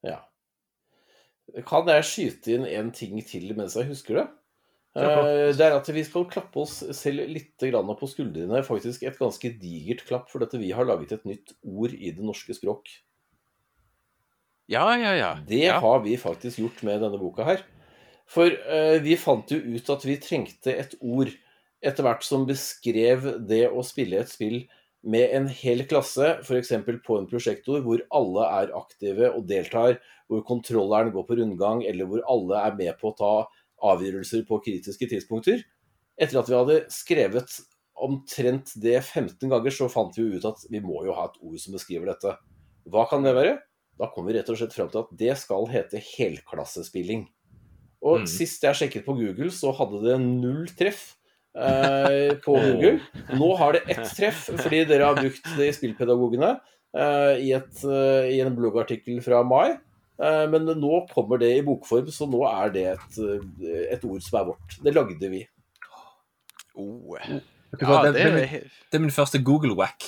Ja. 0.06 0.22
Kan 1.68 1.88
jeg 1.88 2.04
skyte 2.04 2.56
inn 2.56 2.66
en 2.68 2.92
ting 2.92 3.18
til 3.24 3.52
mens 3.56 3.76
jeg 3.78 3.88
husker 3.90 4.22
det? 4.22 4.28
Eh, 4.98 5.52
Det 5.56 5.64
er 5.64 5.76
at 5.76 5.88
vi 5.92 6.04
skal 6.04 6.26
klappe 6.30 6.62
oss 6.64 6.80
selv 6.96 7.28
litt 7.28 7.54
på 7.60 8.08
skuldrene. 8.10 8.62
Faktisk 8.64 9.02
et 9.02 9.18
ganske 9.18 9.52
digert 9.60 10.04
klapp, 10.08 10.30
for 10.30 10.40
dette 10.40 10.58
vi 10.58 10.72
har 10.72 10.88
laget 10.88 11.12
et 11.12 11.24
nytt 11.24 11.54
ord 11.62 11.92
i 11.92 12.10
det 12.10 12.24
norske 12.24 12.54
språk. 12.54 12.88
Ja, 14.68 14.96
ja, 14.96 15.14
ja. 15.16 15.32
Det 15.48 15.64
ja. 15.64 15.80
har 15.80 16.00
vi 16.04 16.16
faktisk 16.16 16.58
gjort 16.58 16.82
med 16.84 17.00
denne 17.00 17.18
boka 17.18 17.44
her. 17.44 17.62
For 18.28 18.44
eh, 18.44 18.98
vi 19.00 19.16
fant 19.16 19.48
jo 19.50 19.56
ut 19.56 19.88
at 19.88 20.04
vi 20.04 20.18
trengte 20.20 20.74
et 20.76 20.94
ord 21.00 21.30
etter 21.84 22.06
hvert 22.06 22.24
som 22.26 22.46
beskrev 22.48 23.26
det 23.48 23.66
å 23.70 23.84
spille 23.86 24.20
et 24.22 24.30
spill 24.32 24.62
med 25.06 25.30
en 25.36 25.46
hel 25.52 25.84
klasse, 25.86 26.40
f.eks. 26.42 26.72
på 27.06 27.18
en 27.18 27.28
prosjektor 27.30 27.84
hvor 27.84 28.02
alle 28.14 28.46
er 28.62 28.72
aktive 28.76 29.30
og 29.30 29.46
deltar, 29.46 30.00
hvor 30.26 30.42
kontrolleren 30.46 31.12
går 31.14 31.26
på 31.28 31.38
rundgang, 31.38 31.84
eller 31.86 32.08
hvor 32.10 32.24
alle 32.28 32.64
er 32.66 32.78
med 32.80 32.98
på 32.98 33.12
å 33.12 33.16
ta 33.16 33.32
avgjørelser 33.92 34.42
på 34.48 34.58
kritiske 34.64 35.06
tidspunkter. 35.12 35.62
Etter 36.18 36.40
at 36.40 36.50
vi 36.50 36.58
hadde 36.58 36.80
skrevet 36.90 37.60
omtrent 37.98 38.74
det 38.82 38.98
15 39.04 39.46
ganger, 39.50 39.74
så 39.74 39.86
fant 39.90 40.18
vi 40.18 40.26
jo 40.26 40.38
ut 40.38 40.48
at 40.50 40.66
vi 40.70 40.82
må 40.82 41.04
jo 41.06 41.14
ha 41.14 41.28
et 41.30 41.38
ord 41.46 41.58
som 41.62 41.74
beskriver 41.78 42.10
dette. 42.10 42.34
Hva 42.90 43.06
kan 43.10 43.22
det 43.26 43.36
være? 43.38 43.58
Da 43.98 44.10
kom 44.10 44.26
vi 44.26 44.34
rett 44.34 44.50
og 44.50 44.58
slett 44.58 44.74
frem 44.74 44.90
til 44.90 45.02
at 45.04 45.14
det 45.18 45.34
skal 45.38 45.66
hete 45.70 46.02
helklassespilling. 46.02 47.26
Og 48.02 48.20
Mm. 48.22 48.26
sist 48.30 48.62
jeg 48.62 48.74
sjekket 48.74 49.06
på 49.06 49.14
Google, 49.18 49.50
så 49.50 49.74
hadde 49.74 50.02
det 50.04 50.20
null 50.22 50.66
treff 50.78 51.17
eh, 51.58 52.32
på 52.44 52.54
Google. 52.54 52.98
Nå 53.38 53.50
har 53.60 53.76
det 53.78 53.82
ett 53.94 54.08
treff, 54.16 54.46
fordi 54.62 54.84
dere 54.88 55.10
har 55.10 55.18
brukt 55.18 55.50
det 55.58 55.68
i 55.68 55.74
Spillpedagogene 55.76 56.54
eh, 56.96 57.34
i, 57.44 57.52
et, 57.58 57.84
eh, 57.84 58.30
i 58.36 58.40
en 58.44 58.54
bloggartikkel 58.56 59.20
fra 59.24 59.42
mai. 59.46 59.76
Eh, 60.22 60.44
men 60.50 60.66
nå 60.80 61.04
kommer 61.12 61.38
det 61.42 61.52
i 61.58 61.62
bokform, 61.66 62.08
så 62.14 62.26
nå 62.30 62.40
er 62.50 62.72
det 62.74 62.86
et, 62.96 63.20
eh, 63.22 63.84
et 63.98 64.04
ord 64.08 64.22
som 64.24 64.40
er 64.40 64.48
vårt. 64.52 64.78
Det 64.84 64.94
lagde 64.96 65.30
vi. 65.34 65.44
Oh. 66.78 67.16
Ja, 67.18 68.02
det, 68.06 68.20
er 68.22 68.32
min- 68.32 68.68
det 68.90 68.96
er 68.96 69.02
min 69.02 69.10
første 69.12 69.40
Google-wack. 69.44 70.04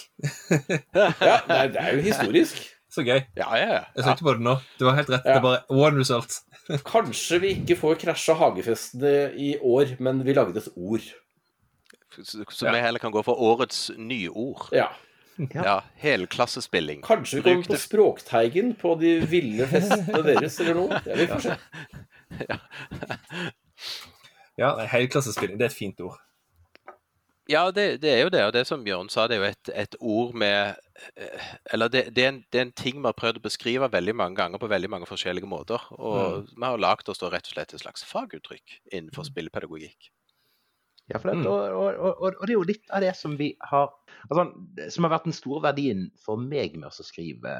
Ja, 0.51 1.09
det 1.21 1.57
er, 1.57 1.67
det 1.75 1.81
er 1.83 1.97
jo 1.97 2.05
historisk. 2.07 2.61
Så 2.95 3.05
gøy. 3.07 3.21
Ja, 3.39 3.47
ja, 3.55 3.67
ja. 3.71 3.81
Jeg 3.95 4.03
søkte 4.07 4.25
på 4.27 4.33
det 4.35 4.43
nå. 4.43 4.57
Du 4.81 4.87
har 4.89 4.97
helt 4.99 5.11
rett. 5.13 5.23
Ja. 5.27 5.37
Det 5.37 5.39
er 5.39 5.45
bare 5.45 5.61
one 5.71 6.01
result. 6.01 6.41
Kanskje 6.91 7.39
vi 7.45 7.53
ikke 7.61 7.77
får 7.79 7.99
krasja 8.01 8.35
hagefestene 8.41 9.13
i 9.39 9.53
år, 9.63 9.93
men 10.03 10.25
vi 10.27 10.35
lagde 10.35 10.59
et 10.59 10.67
ord. 10.75 11.05
Så, 12.11 12.44
så 12.49 12.73
vi 12.73 12.83
heller 12.83 13.03
kan 13.03 13.12
gå 13.14 13.23
for 13.27 13.40
årets 13.40 13.90
nyord. 13.96 14.68
Ja. 14.75 14.90
Ja. 15.55 15.62
Ja, 15.64 15.77
helklassespilling. 15.96 17.03
Kanskje 17.03 17.38
vi 17.38 17.42
kommer 17.42 17.64
på. 17.64 17.77
Språkteigen 17.81 18.75
på 18.77 18.94
de 19.01 19.14
ville 19.25 19.64
festene 19.70 20.20
deres 20.27 20.59
eller 20.61 20.77
noe. 20.77 21.01
Ja, 21.07 21.16
vi 21.16 21.29
får 21.31 21.46
se. 21.46 21.57
Ja, 24.61 24.75
helklassespilling, 24.92 25.57
det 25.57 25.70
er 25.70 25.73
et 25.73 25.77
fint 25.79 26.03
ord. 26.05 26.18
Ja, 27.51 27.70
det, 27.75 28.03
det, 28.03 28.11
er 28.12 28.20
jo 28.27 28.31
det. 28.31 28.42
Og 28.46 28.53
det 28.55 28.66
som 28.68 28.85
Bjørn 28.85 29.09
sa, 29.11 29.25
det 29.27 29.38
er 29.38 29.40
jo 29.40 29.49
et, 29.49 29.70
et 29.75 29.96
ord 29.99 30.37
med 30.38 30.77
eh, 31.16 31.49
Eller 31.73 31.90
det, 31.90 32.05
det, 32.14 32.25
er 32.25 32.35
en, 32.35 32.42
det, 32.53 32.59
er 32.59 32.66
en, 32.68 32.77
ting 32.77 33.01
vi 33.01 33.09
har 33.09 33.16
prøvd 33.16 33.40
å 33.40 33.46
beskrive 33.49 33.88
veldig 33.90 34.14
mange 34.20 34.38
ganger 34.38 34.61
på 34.62 34.70
veldig 34.70 34.90
mange 34.92 35.09
forskjellige 35.11 35.49
måter. 35.51 35.83
Og 35.96 36.44
mm. 36.44 36.53
vi 36.55 36.66
har 36.68 36.85
lagd 36.85 37.11
oss 37.11 37.23
da 37.23 37.33
rett 37.33 37.49
og 37.49 37.57
slett 37.57 37.75
et 37.75 37.83
slags 37.83 38.05
faguttrykk 38.07 38.77
innenfor 38.92 39.25
mm. 39.25 39.31
spillpedagogikk. 39.33 40.12
Ja, 41.11 41.18
det, 41.18 41.33
mm. 41.40 41.46
og, 41.51 41.62
og, 41.75 41.96
og, 41.99 42.27
og, 42.37 42.42
det 42.46 42.53
er 42.53 42.57
jo 42.57 42.68
litt 42.68 42.92
av 42.94 43.03
det 43.03 43.11
som 43.18 43.35
vi 43.38 43.51
har 43.66 43.88
altså, 44.29 44.44
Som 44.94 45.07
har 45.07 45.16
vært 45.16 45.27
den 45.27 45.35
store 45.35 45.64
verdien 45.64 46.07
for 46.23 46.38
meg 46.38 46.77
med 46.79 46.87
å 46.90 47.07
skrive, 47.07 47.55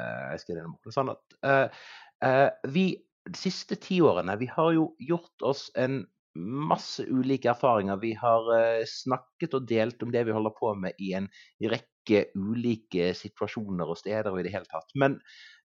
denne 0.47 0.71
boken. 0.71 0.95
Sånn 0.95 1.11
at 1.11 1.35
uh, 1.43 1.83
uh, 2.23 2.47
vi 2.71 2.93
de 3.29 3.37
siste 3.37 3.77
ti 3.77 3.99
årene 4.01 4.33
vi 4.41 4.47
har 4.49 4.71
jo 4.73 4.87
gjort 4.97 5.43
oss 5.45 5.67
en 5.77 5.99
masse 6.33 7.03
ulike 7.11 7.51
erfaringer. 7.51 7.99
Vi 8.01 8.13
har 8.17 8.47
uh, 8.47 8.85
snakket 8.87 9.57
og 9.59 9.67
delt 9.69 10.01
om 10.05 10.13
det 10.15 10.23
vi 10.29 10.35
holder 10.35 10.55
på 10.55 10.71
med 10.79 11.03
i 11.03 11.11
en 11.19 11.27
rekke 11.59 12.25
ulike 12.39 13.11
situasjoner 13.19 13.91
og 13.91 13.99
steder 13.99 14.31
og 14.31 14.39
i 14.41 14.47
det 14.47 14.55
hele 14.55 14.69
tatt. 14.71 14.95
Men 14.95 15.19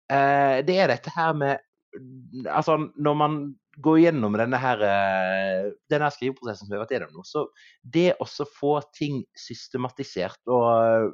det 0.06 0.74
er 0.78 0.86
dette 0.86 1.10
her 1.10 1.32
med 1.34 1.64
Altså, 2.46 2.76
når 3.02 3.14
man 3.18 3.36
gå 3.76 3.96
gjennom 4.00 4.36
denne, 4.38 4.58
her, 4.60 4.82
eh, 4.86 5.66
denne 5.92 6.08
skriveprosessen 6.12 6.64
som 6.64 6.72
vi 6.72 6.78
har 6.78 6.84
vært 6.84 6.94
gjennom 6.96 7.18
nå, 7.18 7.24
så 7.28 7.44
det 7.96 8.08
å 8.22 8.26
få 8.26 8.78
ting 8.96 9.20
systematisert 9.36 10.40
og 10.52 11.12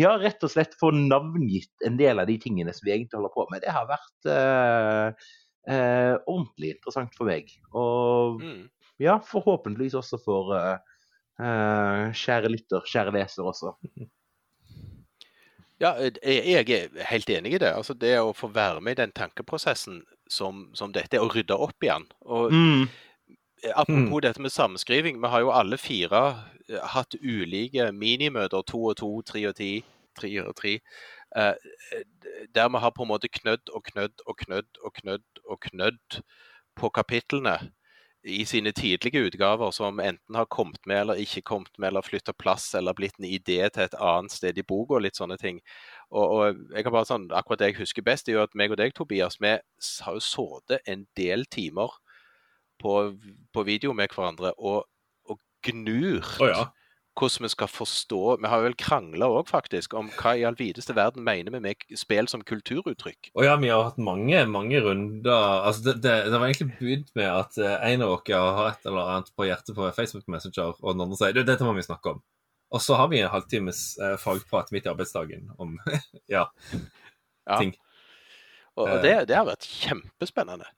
ja, 0.00 0.14
rett 0.20 0.44
og 0.46 0.52
slett 0.54 0.76
få 0.80 0.92
navngitt 0.96 1.86
en 1.86 1.98
del 2.00 2.22
av 2.22 2.30
de 2.30 2.38
tingene 2.40 2.72
som 2.72 2.88
vi 2.88 2.94
egentlig 2.96 3.20
holder 3.20 3.34
på 3.36 3.46
med, 3.52 3.64
det 3.64 3.74
har 3.76 3.90
vært 3.90 4.30
eh, 4.32 5.30
eh, 5.68 6.14
ordentlig 6.24 6.76
interessant 6.76 7.16
for 7.18 7.28
meg. 7.28 7.52
Og 7.76 8.40
mm. 8.42 8.62
ja, 9.04 9.18
forhåpentligvis 9.24 9.98
også 10.00 10.20
for 10.24 10.54
eh, 10.56 10.76
eh 11.38 12.06
kjære 12.18 12.54
lytter, 12.54 12.86
kjære 12.88 13.18
leser 13.20 13.52
også. 13.52 13.76
Ja, 15.78 15.92
jeg 15.94 16.70
er 16.74 17.04
helt 17.06 17.30
enig 17.30 17.52
i 17.54 17.58
det. 17.62 17.70
Altså 17.70 17.94
Det 17.94 18.16
å 18.18 18.32
få 18.34 18.48
være 18.50 18.80
med 18.82 18.96
i 18.96 19.02
den 19.04 19.12
tankeprosessen 19.14 20.00
som, 20.28 20.68
som 20.74 20.92
dette, 20.94 21.20
og 21.20 21.34
rydde 21.36 21.56
opp 21.56 21.84
igjen. 21.84 22.06
Og 22.26 22.52
mm. 22.52 22.88
Apropos 23.74 24.20
mm. 24.20 24.22
dette 24.22 24.42
med 24.42 24.52
sammenskriving. 24.54 25.16
Vi 25.18 25.28
har 25.28 25.42
jo 25.42 25.50
alle 25.50 25.78
fire 25.82 26.22
eh, 26.68 26.82
hatt 26.94 27.16
ulike 27.18 27.90
minimøter, 27.92 28.62
to 28.62 28.84
og 28.92 28.98
to, 29.00 29.10
tre 29.26 29.42
og 29.50 29.56
ti, 29.58 29.72
tre 30.18 30.30
og 30.44 30.54
tre. 30.58 30.76
Eh, 31.36 31.54
der 32.54 32.68
vi 32.68 32.84
har 32.84 32.94
på 32.94 33.02
en 33.02 33.10
måte 33.10 33.28
knødd 33.28 33.72
og 33.74 33.82
knødd 33.90 34.22
og 34.26 34.38
knødd 34.44 34.84
og 34.84 34.94
knødd 35.00 35.42
og 35.44 35.60
knødd 35.66 36.20
på 36.78 36.90
kapitlene 36.94 37.58
i 38.24 38.44
sine 38.46 38.72
tidlige 38.72 39.20
utgaver, 39.26 39.70
som 39.70 40.00
enten 40.00 40.34
har 40.34 40.46
kommet 40.50 40.86
med 40.86 41.00
eller 41.00 41.20
ikke 41.22 41.42
kommet 41.42 41.78
med, 41.78 41.88
eller 41.88 42.02
flytta 42.02 42.32
plass, 42.32 42.74
eller 42.74 42.94
blitt 42.94 43.18
en 43.18 43.28
idé 43.28 43.60
til 43.70 43.84
et 43.84 43.94
annet 43.94 44.34
sted 44.34 44.58
i 44.58 44.66
boka, 44.66 44.98
litt 44.98 45.16
sånne 45.16 45.38
ting. 45.38 45.60
Og, 46.08 46.24
og, 46.24 46.60
jeg 46.72 46.86
kan 46.86 46.94
bare 46.94 47.08
sånn, 47.08 47.28
Akkurat 47.36 47.60
det 47.60 47.72
jeg 47.72 47.80
husker 47.82 48.06
best, 48.06 48.28
er 48.28 48.38
jo 48.38 48.44
at 48.46 48.56
meg 48.56 48.72
og 48.72 48.80
deg, 48.80 48.94
Tobias, 48.96 49.36
vi 49.42 49.58
har 49.58 50.16
jo 50.16 50.24
sittet 50.24 50.88
en 50.88 51.04
del 51.18 51.44
timer 51.52 51.98
på, 52.80 52.96
på 53.52 53.68
video 53.68 53.94
med 53.96 54.12
hverandre 54.14 54.54
og, 54.56 54.84
og 55.28 55.40
gnurt 55.66 56.38
oh, 56.40 56.48
ja. 56.48 56.64
hvordan 57.18 57.44
vi 57.44 57.50
skal 57.50 57.70
forstå 57.72 58.20
Vi 58.38 58.50
har 58.52 58.62
vel 58.62 58.76
krangla 58.78 59.28
òg, 59.34 59.50
faktisk, 59.50 59.96
om 59.98 60.08
hva 60.20 60.36
i 60.38 60.46
all 60.48 60.56
videste 60.56 60.96
verden 60.96 61.26
mener 61.26 61.52
vi 61.52 61.60
med 61.66 61.84
spill 61.98 62.30
som 62.30 62.44
kulturuttrykk. 62.46 63.32
Og 63.34 63.44
ja, 63.44 63.58
vi 63.60 63.72
har 63.74 63.90
hatt 63.90 64.00
mange 64.00 64.44
mange 64.48 64.80
runder. 64.84 65.66
altså 65.66 65.90
Det, 65.90 65.98
det, 66.06 66.16
det 66.30 66.38
var 66.38 66.46
egentlig 66.46 66.72
begynt 66.78 67.12
med 67.18 67.28
at 67.28 67.60
eh, 67.60 67.92
en 67.92 68.06
av 68.06 68.16
oss 68.16 68.32
har 68.32 68.72
et 68.72 68.88
eller 68.88 69.14
annet 69.18 69.34
på 69.36 69.50
hjertet 69.50 69.76
på 69.76 69.92
Facebook 69.98 70.28
Messenger, 70.30 70.72
og 70.78 70.94
den 70.94 71.04
andre 71.04 71.20
sier 71.20 71.42
dette 71.42 71.66
må 71.66 71.76
vi 71.76 71.84
snakke 71.84 72.16
om. 72.16 72.24
Og 72.74 72.82
så 72.84 72.96
har 73.00 73.08
vi 73.12 73.20
en 73.22 73.32
halvtimes 73.32 73.82
eh, 74.02 74.16
fagprat 74.20 74.72
midt 74.74 74.88
i 74.88 74.92
arbeidsdagen 74.92 75.52
om 75.56 75.76
ja, 76.36 76.48
ja. 77.46 77.58
ting. 77.58 77.76
Og, 78.78 78.88
det, 79.02 79.14
det, 79.26 79.34
har 79.34 79.46
vært 79.48 79.66
kjempespennende 79.66 80.68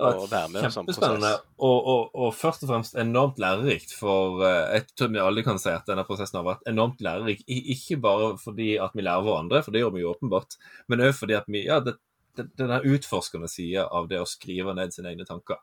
å 0.00 0.24
være 0.30 0.48
med 0.48 0.64
i 0.64 0.70
sånn 0.72 0.86
prosess. 0.88 1.42
Og, 1.60 1.76
og, 1.76 2.14
og, 2.14 2.30
først 2.32 2.64
og 2.64 2.70
fremst 2.70 2.96
enormt 2.98 3.40
lærerikt, 3.42 3.92
for 3.98 4.40
eh, 4.46 4.78
jeg 4.78 4.86
tror 4.94 5.10
vi 5.12 5.20
alle 5.20 5.44
kan 5.44 5.60
si 5.60 5.72
at 5.72 5.88
denne 5.88 6.06
prosessen 6.08 6.40
har 6.40 6.46
vært 6.46 6.70
enormt 6.70 7.02
lærerik. 7.04 7.42
Ikke 7.46 7.98
bare 8.00 8.32
fordi 8.40 8.72
at 8.80 8.96
vi 8.96 9.04
lærer 9.04 9.26
hverandre, 9.26 9.60
for 9.66 9.76
det 9.76 9.82
gjør 9.82 9.92
vi 9.96 10.04
jo 10.06 10.14
åpenbart, 10.14 10.56
men 10.88 11.04
òg 11.04 11.12
fordi 11.18 11.36
at 11.36 11.50
vi 11.52 11.66
ja, 11.66 11.82
det, 11.84 11.98
det, 12.38 12.48
denne 12.60 12.80
utforskende 12.88 13.50
sida 13.52 13.84
av 13.92 14.08
det 14.08 14.22
å 14.22 14.28
skrive 14.28 14.74
ned 14.78 14.96
sine 14.96 15.12
egne 15.12 15.28
tanker. 15.28 15.60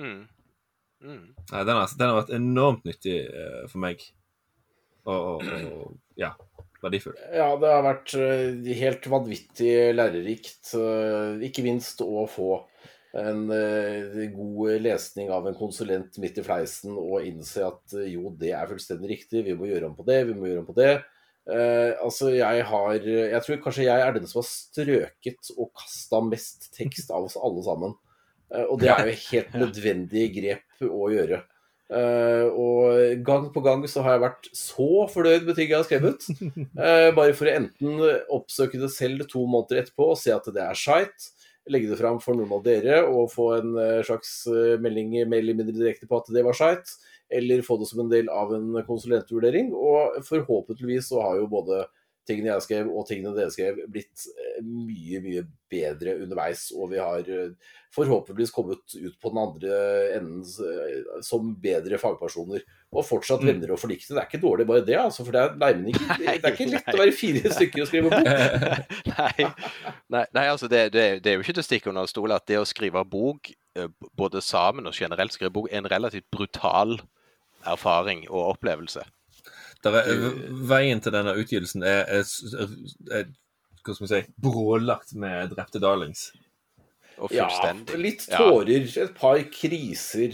Mm. 0.00 0.22
Mm. 1.04 1.26
Nei, 1.34 1.60
den, 1.64 1.76
har, 1.76 1.92
den, 2.00 2.06
har, 2.06 2.18
vært 2.22 2.34
enormt 2.36 2.88
nyttig 2.88 3.20
uh, 3.28 3.68
for 3.68 3.80
meg 3.84 4.08
og, 5.08 5.44
og, 5.44 5.94
ja, 6.20 6.34
verdifull. 6.82 7.16
Ja, 7.32 7.52
det 7.60 7.70
har 7.72 7.86
vært 7.86 8.14
eh, 8.18 8.74
helt 8.80 9.06
vanvittig 9.12 9.74
lærerikt. 9.96 10.74
Eh, 10.76 11.46
ikke 11.48 11.64
minst 11.66 12.02
å 12.04 12.26
få 12.30 12.58
en 13.18 13.48
uh, 13.50 14.18
god 14.30 14.82
lesning 14.84 15.30
av 15.34 15.48
en 15.48 15.56
konsulent 15.58 16.18
midt 16.22 16.36
i 16.38 16.44
fleisen 16.46 16.94
og 16.94 17.24
innse 17.26 17.64
at 17.66 17.96
uh, 17.96 18.04
jo, 18.06 18.30
det 18.38 18.52
er 18.54 18.68
fullstendig 18.70 19.10
riktig, 19.10 19.42
vi 19.48 19.56
må 19.58 19.66
gjøre 19.66 19.88
om 19.90 19.96
på 19.98 20.06
det, 20.06 20.20
vi 20.28 20.36
må 20.38 20.46
gjøre 20.46 20.62
om 20.62 20.68
på 20.68 20.76
det. 20.78 20.92
Uh, 21.50 21.96
altså, 22.04 22.30
jeg 22.36 22.62
har 22.68 23.08
Jeg 23.08 23.42
tror 23.42 23.62
kanskje 23.64 23.88
jeg 23.88 24.04
er 24.04 24.14
den 24.14 24.28
som 24.30 24.38
har 24.38 24.46
strøket 24.46 25.50
og 25.56 25.72
kasta 25.74 26.20
mest 26.22 26.70
tekst 26.76 27.10
av 27.10 27.26
oss 27.26 27.38
alle 27.40 27.64
sammen. 27.66 27.96
og 28.68 28.76
det 28.82 28.90
er 28.90 29.10
jo 29.10 29.18
helt 29.32 29.56
nødvendig 29.58 30.28
grep 30.36 30.86
å 30.86 31.10
gjøre. 31.10 31.42
Uh, 31.90 32.46
og 32.54 33.22
gang 33.26 33.48
på 33.50 33.62
gang 33.64 33.82
så 33.90 34.04
har 34.06 34.14
jeg 34.14 34.22
vært 34.22 34.48
så 34.54 34.88
fornøyd 35.10 35.46
med 35.48 35.56
ting 35.58 35.72
jeg 35.72 35.80
har 35.80 35.88
skrevet. 35.88 36.26
Uh, 36.78 37.10
bare 37.18 37.34
for 37.34 37.50
å 37.50 37.54
enten 37.58 38.02
oppsøke 38.30 38.78
det 38.78 38.92
selv 38.94 39.26
to 39.30 39.42
måneder 39.42 39.82
etterpå 39.82 40.12
og 40.12 40.20
se 40.20 40.30
at 40.34 40.46
det 40.54 40.62
er 40.62 40.78
skeit, 40.78 41.30
legge 41.70 41.90
det 41.90 41.98
fram 41.98 42.20
for 42.22 42.38
noen 42.38 42.54
av 42.54 42.62
dere 42.64 43.02
og 43.08 43.32
få 43.34 43.48
en 43.58 43.74
uh, 43.74 44.02
slags 44.06 44.44
melding 44.82 45.16
mer 45.24 45.42
eller 45.42 45.58
mindre 45.58 45.74
direkte 45.80 46.06
på 46.06 46.20
at 46.22 46.30
det 46.34 46.46
var 46.46 46.56
skeit, 46.56 46.94
eller 47.30 47.66
få 47.66 47.80
det 47.80 47.90
som 47.90 48.04
en 48.04 48.12
del 48.12 48.30
av 48.30 48.54
en 48.54 48.70
konsulentvurdering. 48.86 49.74
Og 49.74 50.22
forhåpentligvis 50.26 51.10
så 51.10 51.24
har 51.26 51.42
jo 51.42 51.50
både 51.50 51.84
tingene 52.30 52.54
jeg 52.54 52.66
skrev 52.68 52.88
og 52.94 53.04
tingene 53.08 53.34
dere 53.36 53.52
skrev, 53.52 53.82
blitt 53.90 54.24
mye, 54.64 55.20
mye 55.24 55.44
bedre 55.70 56.16
underveis. 56.22 56.68
Og 56.76 56.92
vi 56.94 57.02
har 57.02 57.26
forhåpentligvis 57.94 58.52
kommet 58.54 58.94
ut 58.94 59.16
på 59.20 59.32
den 59.32 59.40
andre 59.42 59.78
enden 60.14 60.42
eh, 60.42 61.22
som 61.26 61.50
bedre 61.62 61.98
fagpersoner. 61.98 62.62
Og 62.90 63.06
fortsatt 63.06 63.42
mm. 63.42 63.50
venner 63.50 63.74
og 63.74 63.80
forlikte. 63.82 64.14
Det 64.14 64.22
er 64.22 64.28
ikke 64.28 64.42
dårlig 64.42 64.66
bare 64.66 64.84
det, 64.86 64.96
altså, 64.98 65.24
for 65.26 65.34
det 65.34 65.42
er, 65.42 65.54
nei, 65.62 65.92
ikke, 65.92 66.18
det 66.20 66.34
er 66.36 66.54
ikke 66.54 66.68
lett 66.70 66.90
å 66.94 67.00
være 67.02 67.16
fire 67.16 67.54
stykker 67.54 67.84
og 67.84 67.90
skrive 67.90 68.10
bok. 68.10 68.32
nei, 69.14 69.48
nei, 70.16 70.24
nei, 70.38 70.46
altså 70.46 70.70
det, 70.70 70.84
det, 70.94 71.06
det, 71.24 71.32
er 71.32 71.38
jo 71.38 71.46
ikke 71.46 71.56
til 71.58 71.64
å 71.64 71.68
stikke 71.68 71.92
under 71.92 72.10
stol 72.10 72.34
at 72.36 72.46
det 72.50 72.60
å 72.60 72.68
skrive 72.68 73.04
bok, 73.10 73.52
eh, 73.78 73.90
både 74.18 74.42
sammen 74.44 74.90
og 74.90 74.96
generelt 74.96 75.34
skrive 75.34 75.54
bok, 75.54 75.70
er 75.70 75.82
en 75.82 75.90
relativt 75.90 76.30
brutal 76.34 76.98
erfaring 77.68 78.24
og 78.30 78.54
opplevelse. 78.54 79.02
Er, 79.88 80.24
veien 80.68 81.00
til 81.00 81.14
denne 81.14 81.32
utgivelsen 81.40 81.84
er, 81.86 82.04
er, 82.20 82.76
er, 83.16 83.30
hva 83.80 83.96
skal 83.96 84.04
vi 84.04 84.12
si, 84.12 84.22
brålagt 84.44 85.14
med 85.16 85.54
drepte 85.54 85.80
darlings. 85.82 86.30
Ja, 87.28 87.48
litt 88.00 88.22
tårer, 88.30 88.86
ja. 88.86 89.04
et 89.04 89.16
par 89.18 89.40
kriser. 89.52 90.32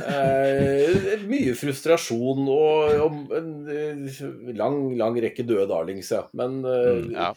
Eh, 0.00 1.24
mye 1.26 1.54
frustrasjon 1.58 2.46
og, 2.52 2.92
og, 3.02 3.32
en 3.34 3.50
eh, 3.70 4.20
lang, 4.58 4.78
lang 5.00 5.18
rekke 5.24 5.44
døde 5.48 5.66
darlings, 5.70 6.12
ja. 6.14 6.22
Men 6.38 6.60
eh, 6.62 7.00
mm, 7.00 7.08
ja. 7.16 7.30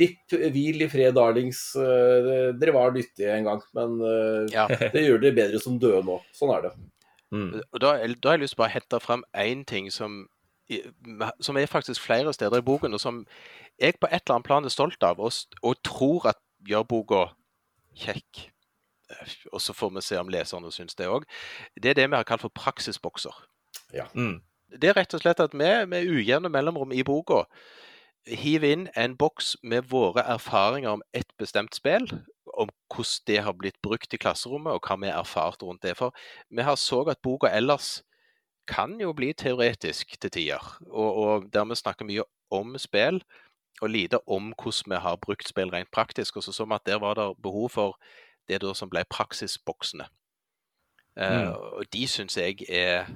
ripp, 0.00 0.36
hvil 0.54 0.86
i 0.86 0.88
fred, 0.90 1.12
darlings. 1.18 1.60
Eh, 1.76 2.54
dere 2.56 2.76
var 2.76 2.96
nyttige 2.96 3.36
en 3.36 3.50
gang, 3.50 3.62
men 3.76 3.98
ja. 4.54 4.64
det 4.94 5.04
gjør 5.04 5.22
dere 5.26 5.38
bedre 5.42 5.62
som 5.62 5.76
døde 5.82 6.02
nå. 6.08 6.20
Sånn 6.36 6.54
er 6.56 6.68
det. 6.68 6.74
Mm. 7.34 7.48
Da, 7.60 7.78
da, 7.84 7.92
har 8.30 8.38
jeg 8.38 8.46
lyst 8.46 8.56
til 8.56 8.64
å 8.64 8.72
hente 8.72 9.02
fram 9.04 9.26
én 9.36 9.66
ting 9.68 9.92
som, 9.92 10.22
som 11.40 11.56
er 11.56 11.66
faktisk 11.66 12.02
flere 12.02 12.32
steder 12.32 12.58
i 12.58 12.66
boken, 12.66 12.94
og 12.94 13.00
som 13.00 13.26
jeg 13.78 13.94
på 14.00 14.06
et 14.10 14.22
eller 14.26 14.34
annet 14.34 14.46
plan 14.46 14.64
er 14.64 14.74
stolt 14.74 15.02
av, 15.02 15.20
og, 15.20 15.32
og 15.62 15.82
tror 15.84 16.28
at 16.32 16.40
gjør 16.66 16.86
boka 16.88 17.24
kjekk. 17.96 18.44
Eh, 19.10 19.34
og 19.52 19.62
så 19.62 19.72
får 19.72 19.94
vi 19.94 20.04
se 20.04 20.20
om 20.20 20.30
leserne 20.32 20.72
syns 20.74 20.98
det 20.98 21.08
òg. 21.08 21.26
Det 21.74 21.92
er 21.92 21.98
det 22.00 22.10
vi 22.10 22.16
har 22.16 22.28
kalt 22.28 22.44
for 22.44 22.54
praksisbokser. 22.54 23.34
Ja. 23.94 24.08
Mm. 24.14 24.40
Det 24.68 24.90
er 24.90 24.98
rett 24.98 25.14
og 25.14 25.22
slett 25.22 25.40
at 25.40 25.54
vi 25.56 25.68
med 25.88 26.10
ujevne 26.10 26.50
mellomrom 26.52 26.92
i 26.92 27.04
boka 27.06 27.46
hiver 28.28 28.72
inn 28.72 28.88
en 28.96 29.14
boks 29.16 29.54
med 29.62 29.88
våre 29.88 30.20
erfaringer 30.20 30.98
om 30.98 31.02
et 31.16 31.30
bestemt 31.40 31.76
spill. 31.78 32.08
Om 32.58 32.68
hvordan 32.92 33.24
det 33.26 33.38
har 33.44 33.54
blitt 33.56 33.80
brukt 33.82 34.14
i 34.14 34.20
klasserommet, 34.20 34.72
og 34.72 34.84
hva 34.84 34.98
vi 35.00 35.08
har 35.08 35.22
erfart 35.22 35.62
rundt 35.62 35.82
det. 35.82 35.96
For 35.96 36.14
vi 36.50 36.62
har 36.62 36.76
så 36.76 37.04
at 37.08 37.22
boka 37.22 37.48
ellers 37.48 38.02
kan 38.68 38.98
jo 39.00 39.12
bli 39.16 39.32
teoretisk 39.32 40.18
til 40.20 40.30
tider. 40.30 40.64
Og, 40.90 41.14
og 41.16 41.48
der 41.52 41.64
vi 41.64 41.78
snakker 41.78 42.08
mye 42.08 42.26
om 42.54 42.76
spill, 42.78 43.22
og 43.80 43.90
lite 43.90 44.20
om 44.28 44.52
hvordan 44.52 44.92
vi 44.94 45.00
har 45.02 45.16
brukt 45.16 45.48
spill 45.48 45.70
rent 45.70 45.90
praktisk. 45.90 46.36
Og 46.36 46.42
så 46.42 46.52
så 46.52 46.64
vi 46.64 46.74
at 46.74 46.86
der 46.86 46.98
var 46.98 47.14
det 47.14 47.42
behov 47.42 47.70
for 47.70 47.98
det 48.48 48.76
som 48.76 48.90
ble 48.90 49.04
praksisboksene. 49.10 50.08
Mm. 51.16 51.48
Uh, 51.48 51.54
Og 51.78 51.84
de 51.92 52.06
syns 52.06 52.36
jeg 52.36 52.62
er 52.68 53.06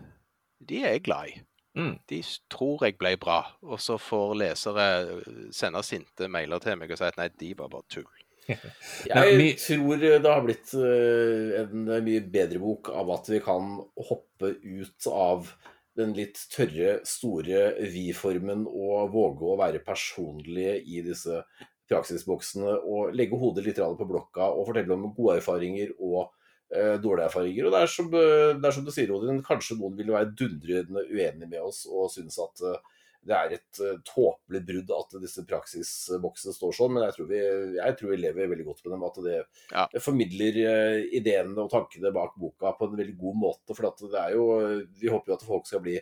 De 0.68 0.82
er 0.84 0.90
jeg 0.90 1.02
glad 1.02 1.28
i. 1.28 1.40
Mm. 1.74 1.98
De 2.10 2.22
tror 2.50 2.84
jeg 2.84 2.98
ble 2.98 3.16
bra, 3.16 3.56
og 3.62 3.80
så 3.80 3.96
får 3.98 4.34
lesere 4.34 4.84
eh, 5.00 5.30
sende 5.52 5.82
sinte 5.82 6.28
mailer 6.28 6.58
til 6.58 6.76
meg 6.78 6.92
og 6.92 7.00
si 7.00 7.06
at 7.08 7.16
nei, 7.16 7.30
de 7.40 7.54
var 7.58 7.70
bare 7.72 7.88
tull. 7.90 8.21
Jeg 8.48 9.36
mi- 9.38 9.52
tror 9.58 10.00
det 10.02 10.22
har 10.26 10.42
blitt 10.46 10.72
eh, 10.74 11.60
en 11.62 11.84
mye 12.04 12.22
bedre 12.32 12.58
bok 12.62 12.88
av 12.90 13.10
at 13.14 13.28
vi 13.30 13.40
kan 13.44 13.76
hoppe 14.08 14.54
ut 14.62 15.06
av 15.12 15.52
den 15.98 16.14
litt 16.16 16.38
tørre, 16.50 17.00
store 17.06 17.74
vi-formen 17.92 18.64
og 18.66 19.12
våge 19.12 19.44
å 19.52 19.58
være 19.60 19.82
personlige 19.84 20.78
i 20.80 21.02
disse 21.04 21.42
praksisboksene 21.92 22.78
og 22.88 23.12
legge 23.16 23.36
hodet 23.36 23.66
litt 23.66 23.80
på 23.82 24.06
blokka 24.08 24.46
og 24.54 24.70
fortelle 24.70 24.94
om 24.96 25.10
gode 25.12 25.36
erfaringer 25.42 25.92
og 25.98 26.30
eh, 26.72 26.96
dårlige 27.02 27.28
erfaringer. 27.28 27.68
Og 27.68 27.74
det 27.76 27.82
er 27.84 27.92
som, 27.92 28.08
eh, 28.16 28.54
det 28.56 28.70
er 28.70 28.76
som 28.78 28.86
du 28.86 28.92
sier, 28.94 29.12
Odin, 29.12 29.42
kanskje 29.44 29.76
noen 29.78 29.98
vil 29.98 30.14
være 30.14 30.32
dundrende 30.38 31.04
uenig 31.12 31.50
med 31.50 31.60
oss 31.60 31.84
og 31.90 32.08
synes 32.14 32.40
at 32.40 32.64
eh, 32.70 32.80
det 33.22 33.34
er 33.38 33.52
et 33.54 33.80
uh, 33.82 33.98
tåpelig 34.08 34.60
brudd 34.66 34.88
at 34.96 35.12
disse 35.22 35.44
praksisboksene 35.46 36.54
står 36.56 36.72
sånn, 36.74 36.94
men 36.96 37.04
jeg 37.06 37.14
tror, 37.16 37.28
vi, 37.30 37.42
jeg 37.78 37.96
tror 37.98 38.10
vi 38.10 38.18
lever 38.18 38.50
veldig 38.50 38.66
godt 38.66 38.82
med 38.84 38.94
dem. 38.96 39.04
At 39.08 39.20
det 39.26 39.36
Ja. 39.72 39.84
formidler 40.02 40.58
eh, 40.62 40.96
ideene 41.18 41.62
og 41.62 41.70
tankene 41.70 42.10
bak 42.14 42.34
boka 42.40 42.72
på 42.78 42.88
en 42.88 42.96
veldig 42.98 43.14
god 43.20 43.38
måte. 43.44 43.76
For 43.78 43.86
at 43.92 44.02
det 44.02 44.18
er 44.24 44.34
jo, 44.34 44.46
vi 44.98 45.12
håper 45.12 45.32
jo 45.32 45.38
at 45.38 45.46
folk 45.46 45.70
skal 45.70 45.84
bli 45.84 45.98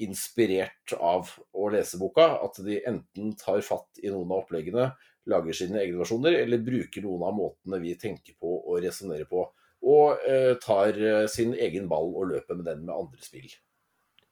inspirert 0.00 0.94
av 0.96 1.32
å 1.52 1.68
lese 1.74 1.98
boka. 2.00 2.28
At 2.44 2.60
de 2.64 2.78
enten 2.88 3.34
tar 3.40 3.60
fatt 3.66 4.00
i 4.02 4.12
noen 4.12 4.30
av 4.30 4.44
oppleggene, 4.44 4.90
lager 5.30 5.56
sine 5.56 5.82
egne 5.82 6.00
versjoner, 6.00 6.38
eller 6.44 6.62
bruker 6.64 7.04
noen 7.04 7.26
av 7.28 7.34
måtene 7.36 7.80
vi 7.82 7.96
tenker 8.00 8.38
på 8.40 8.54
og 8.62 8.78
resonnerer 8.84 9.28
på. 9.30 9.44
Og 9.90 10.22
eh, 10.28 10.54
tar 10.62 10.96
eh, 11.00 11.26
sin 11.32 11.54
egen 11.56 11.88
ball 11.90 12.12
og 12.14 12.30
løper 12.34 12.58
med 12.58 12.66
den 12.68 12.86
med 12.86 12.94
andre 12.94 13.20
spill. 13.24 13.50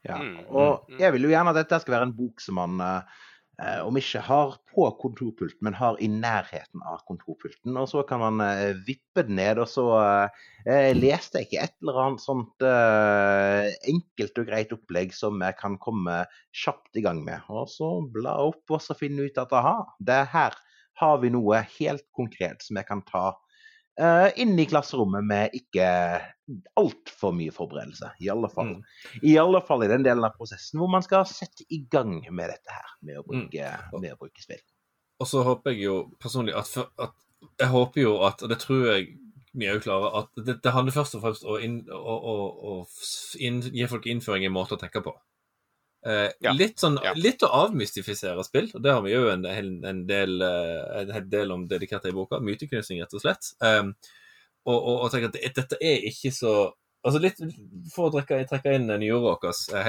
Ja. 0.07 0.21
Mm, 0.23 0.45
Og 0.47 0.85
mm, 0.85 0.95
mm. 0.95 1.01
jeg 1.03 1.15
vil 1.15 1.27
jo 1.27 1.33
gjerne 1.33 1.55
at 1.55 1.63
dette 1.63 1.81
skal 1.83 1.99
være 1.99 2.09
en 2.11 2.19
bok 2.19 2.43
som 2.43 2.59
man 2.61 2.83
eh, 2.85 3.81
om 3.83 3.97
ikke 3.99 4.21
har 4.23 4.55
på 4.71 4.87
kontorpulten, 5.03 5.59
men 5.67 5.77
har 5.79 5.99
i 6.03 6.09
nærheten 6.11 6.83
av 6.87 7.03
kontorpulten. 7.09 7.75
Og 7.75 7.89
så 7.91 8.05
kan 8.07 8.23
man 8.23 8.43
eh, 8.45 8.79
vippe 8.87 9.25
den 9.27 9.39
ned, 9.41 9.59
og 9.63 9.69
så 9.71 9.87
eh, 10.69 10.93
leste 10.97 11.41
jeg 11.43 11.49
ikke 11.49 11.65
et 11.67 11.77
eller 11.83 12.01
annet 12.05 12.25
sånt 12.25 12.67
eh, 12.69 13.73
enkelt 13.91 14.39
og 14.43 14.49
greit 14.53 14.75
opplegg 14.77 15.15
som 15.17 15.43
jeg 15.43 15.59
kan 15.59 15.79
komme 15.83 16.23
kjapt 16.55 17.01
i 17.01 17.05
gang 17.05 17.25
med. 17.27 17.43
Og 17.51 17.67
så 17.73 17.91
bla 18.15 18.39
opp 18.47 18.77
og 18.77 18.85
så 18.85 18.97
finne 18.99 19.27
ut 19.27 19.43
at 19.43 19.55
aha, 19.59 19.81
det 19.99 20.23
her 20.35 20.57
har 20.99 21.21
vi 21.23 21.31
noe 21.31 21.63
helt 21.79 22.07
konkret 22.15 22.65
som 22.65 22.79
jeg 22.79 22.89
kan 22.89 23.03
ta 23.07 23.31
eh, 24.01 24.29
inn 24.43 24.59
i 24.59 24.67
klasserommet 24.69 25.27
med 25.27 25.55
ikke 25.59 25.89
altfor 26.81 27.35
mye 27.37 27.53
forberedelse. 27.55 28.15
I 28.25 28.31
alle 28.33 28.51
fall. 28.53 28.75
Mm. 28.79 29.23
I 29.23 29.37
alle 29.41 29.61
fall 29.67 29.85
i 29.85 29.91
den 29.91 30.07
delen 30.07 30.25
av 30.25 30.37
prosessen 30.39 30.81
hvor 30.81 30.91
man 30.93 31.05
skal 31.05 31.27
sette 31.29 31.67
i 31.75 31.83
gang 31.91 32.19
med 32.31 32.55
dette 32.55 32.75
her, 32.75 32.91
med 33.05 33.21
å 33.21 33.27
bruke, 33.27 33.73
med 33.99 34.15
å 34.15 34.21
bruke 34.21 34.45
spill. 34.45 34.63
Og 35.19 35.29
så 35.29 35.43
håper 35.47 35.75
jeg 35.75 35.89
jo 35.89 35.97
personlig 36.23 36.55
at, 36.55 36.77
at 37.03 37.17
Jeg 37.59 37.71
håper 37.71 38.01
jo 38.03 38.13
at, 38.27 38.43
og 38.43 38.51
det 38.51 38.59
tror 38.63 38.85
jeg 38.87 39.13
mye 39.59 39.75
òg 39.77 39.83
klarer, 39.85 40.15
at 40.23 40.41
det, 40.47 40.59
det 40.63 40.73
handler 40.75 40.95
først 40.95 41.17
og 41.19 41.23
fremst 41.23 41.45
om 41.47 41.55
å, 41.55 41.59
inn, 41.63 41.81
å, 41.91 42.15
å, 42.15 42.35
å 42.71 42.75
inn, 43.43 43.61
gi 43.63 43.87
folk 43.91 44.07
innføring 44.11 44.47
i 44.47 44.53
måter 44.53 44.77
å 44.77 44.81
tenke 44.81 45.03
på. 45.05 45.15
Eh, 46.07 46.31
Ja. 46.41 46.53
Litt 46.53 46.79
sånn, 46.79 46.99
Ja. 47.03 47.13
litt 47.15 47.43
å 47.43 47.51
avmystifisere 47.67 48.45
spill, 48.45 48.71
og 48.75 48.83
det 48.83 48.93
har 48.93 49.03
vi 49.03 49.13
jo 49.13 49.29
en, 49.29 49.45
en, 49.45 50.07
del, 50.07 50.41
eh, 50.43 51.01
en 51.03 51.11
hel 51.11 51.29
del 51.29 51.51
om 51.53 51.67
dedikert 51.69 52.07
i 52.07 52.13
boka. 52.13 52.39
Myteknusing, 52.41 53.01
rett 53.03 53.15
og 53.15 53.21
slett. 53.21 53.53
Um, 53.61 53.95
og, 54.67 54.77
og, 54.77 55.01
og 55.05 55.11
tenke 55.11 55.27
at 55.27 55.33
det, 55.33 55.55
dette 55.57 55.79
er 55.81 56.05
ikke 56.11 56.33
så 56.35 56.73
Altså 57.07 57.21
litt 57.23 57.39
For 57.95 58.09
å 58.09 58.11
trekke, 58.11 58.41
trekke 58.51 58.73
inn 58.75 58.89
New 58.91 59.07
Yorkers 59.07 59.69
eh, 59.71 59.85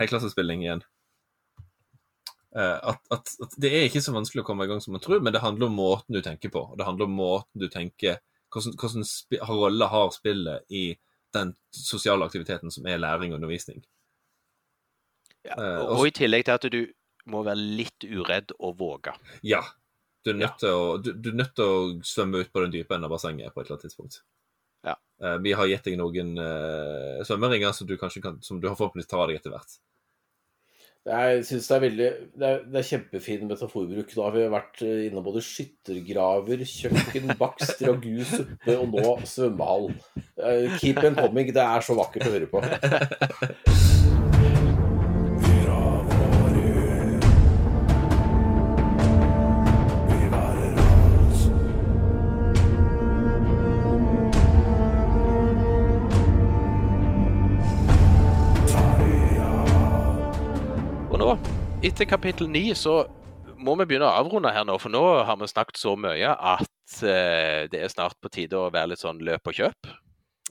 helklassespilling 0.00 0.62
igjen. 0.64 0.80
At, 2.56 2.98
at, 3.12 3.28
at 3.40 3.54
det 3.60 3.68
er 3.68 3.84
ikke 3.84 4.00
så 4.00 4.14
vanskelig 4.16 4.42
å 4.42 4.46
komme 4.48 4.64
i 4.64 4.70
gang 4.70 4.80
som 4.80 4.96
man 4.96 5.04
tror, 5.04 5.20
men 5.20 5.32
det 5.32 5.44
handler 5.44 5.68
om 5.68 5.76
måten 5.76 6.16
du 6.16 6.22
tenker 6.24 6.48
på. 6.52 6.64
og 6.72 6.78
Det 6.80 6.88
handler 6.88 7.04
om 7.04 7.14
måten 7.20 7.60
du 7.60 7.68
tenker 7.68 8.18
hvordan 8.52 9.04
rolle 9.48 9.88
har 9.92 10.10
spillet 10.16 10.64
i 10.72 10.96
den 11.36 11.54
sosiale 11.72 12.24
aktiviteten 12.24 12.72
som 12.72 12.88
er 12.88 13.00
læring 13.00 13.32
og 13.32 13.40
undervisning. 13.40 13.84
Ja. 15.46 15.56
Eh, 15.56 15.78
Og, 15.82 15.94
og 15.98 16.08
i 16.08 16.16
tillegg 16.16 16.46
til 16.46 16.58
at 16.58 16.66
du 16.72 16.82
må 17.32 17.44
være 17.46 17.58
litt 17.80 18.04
uredd 18.08 18.54
og 18.58 18.76
våge. 18.80 19.14
Ja. 19.46 19.62
Du 20.22 20.30
er 20.30 20.36
nødt, 20.38 20.60
til, 20.62 20.70
å, 20.70 20.98
du, 21.02 21.08
du 21.18 21.32
er 21.32 21.38
nødt 21.40 21.56
til 21.58 21.66
å 21.66 21.78
svømme 22.06 22.44
ut 22.44 22.50
på 22.54 22.62
den 22.62 22.70
dype 22.70 22.94
enden 22.94 23.08
av 23.08 23.14
bassenget 23.16 23.50
på 23.50 23.58
et 23.58 23.66
eller 23.66 23.74
annet 23.74 23.88
tidspunkt. 23.88 24.20
Ja. 24.86 24.94
Eh, 25.22 25.38
vi 25.42 25.54
har 25.58 25.66
gitt 25.70 25.88
deg 25.88 25.96
noen 25.98 26.36
uh, 26.38 27.22
svømmeringer 27.26 27.74
som 27.74 27.88
du 27.90 27.96
kan, 27.98 28.10
som 28.14 28.60
du 28.62 28.68
har 28.70 28.76
forhåpentligvis 28.78 29.10
tar 29.10 29.24
av 29.24 29.32
deg 29.32 29.40
etter 29.40 29.54
hvert. 29.54 29.74
Jeg 31.02 31.42
synes 31.42 31.66
det 31.66 31.74
er 31.74 31.80
veldig 31.82 32.08
Det 32.38 32.46
er, 32.46 32.60
det 32.62 32.78
er 32.78 32.86
kjempefin 32.86 33.48
metaforbruk. 33.50 34.12
Nå 34.14 34.22
har 34.22 34.36
vi 34.36 34.44
vært 34.52 34.82
inne 34.86 35.08
innom 35.08 35.24
både 35.26 35.42
skyttergraver, 35.42 36.62
kjøkken, 36.70 37.32
bakst, 37.42 37.82
ragu, 37.82 38.22
suppe 38.22 38.78
og 38.78 38.94
nå 38.94 39.16
svømmehall. 39.26 39.90
Eh, 40.38 40.78
Keep 40.78 41.02
on 41.02 41.18
coming. 41.18 41.50
Det 41.50 41.66
er 41.66 41.82
så 41.82 41.98
vakkert 41.98 42.30
å 42.30 42.34
høre 42.36 42.50
på. 42.54 42.62
etter 61.82 62.06
kapittel 62.06 62.46
ni, 62.48 62.74
så 62.78 63.02
må 63.58 63.74
vi 63.80 63.86
begynne 63.90 64.06
å 64.06 64.20
avrunde 64.20 64.52
her 64.54 64.66
nå, 64.66 64.76
for 64.78 64.92
nå 64.92 65.02
har 65.26 65.38
vi 65.40 65.48
snakket 65.50 65.80
så 65.80 65.96
mye 65.98 66.30
at 66.30 66.94
eh, 67.02 67.66
det 67.72 67.80
er 67.82 67.90
snart 67.90 68.18
på 68.22 68.30
tide 68.30 68.58
å 68.58 68.70
være 68.70 68.92
litt 68.92 69.02
sånn 69.02 69.22
løp 69.22 69.50
og 69.50 69.58
kjøp. 69.58 69.88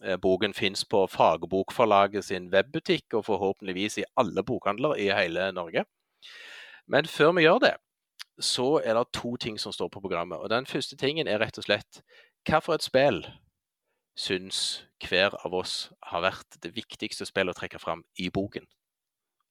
Eh, 0.03 0.17
boken 0.19 0.55
fins 0.57 0.83
på 0.91 1.05
Fagbokforlaget 1.11 2.27
sin 2.27 2.49
webbutikk, 2.51 3.15
og 3.15 3.29
forhåpentligvis 3.29 4.01
i 4.01 4.07
alle 4.19 4.43
bokhandler 4.43 4.97
i 4.99 5.07
hele 5.15 5.47
Norge. 5.55 5.85
Men 6.91 7.07
før 7.07 7.31
vi 7.37 7.45
gjør 7.47 7.63
det, 7.63 7.73
så 8.41 8.67
er 8.83 8.99
det 8.99 9.07
to 9.15 9.37
ting 9.39 9.59
som 9.61 9.71
står 9.71 9.91
på 9.93 10.03
programmet. 10.03 10.41
Og 10.41 10.51
den 10.51 10.67
første 10.67 10.99
tingen 10.99 11.31
er 11.31 11.39
rett 11.39 11.59
og 11.61 11.67
slett 11.67 12.03
hva 12.49 12.59
for 12.59 12.75
et 12.75 12.83
spill 12.83 13.23
syns 14.19 14.83
hver 15.07 15.37
av 15.45 15.55
oss 15.55 15.93
har 16.11 16.25
vært 16.25 16.59
det 16.65 16.73
viktigste 16.75 17.23
spillet 17.29 17.55
å 17.55 17.59
trekke 17.61 17.79
fram 17.79 18.03
i 18.19 18.27
boken? 18.33 18.67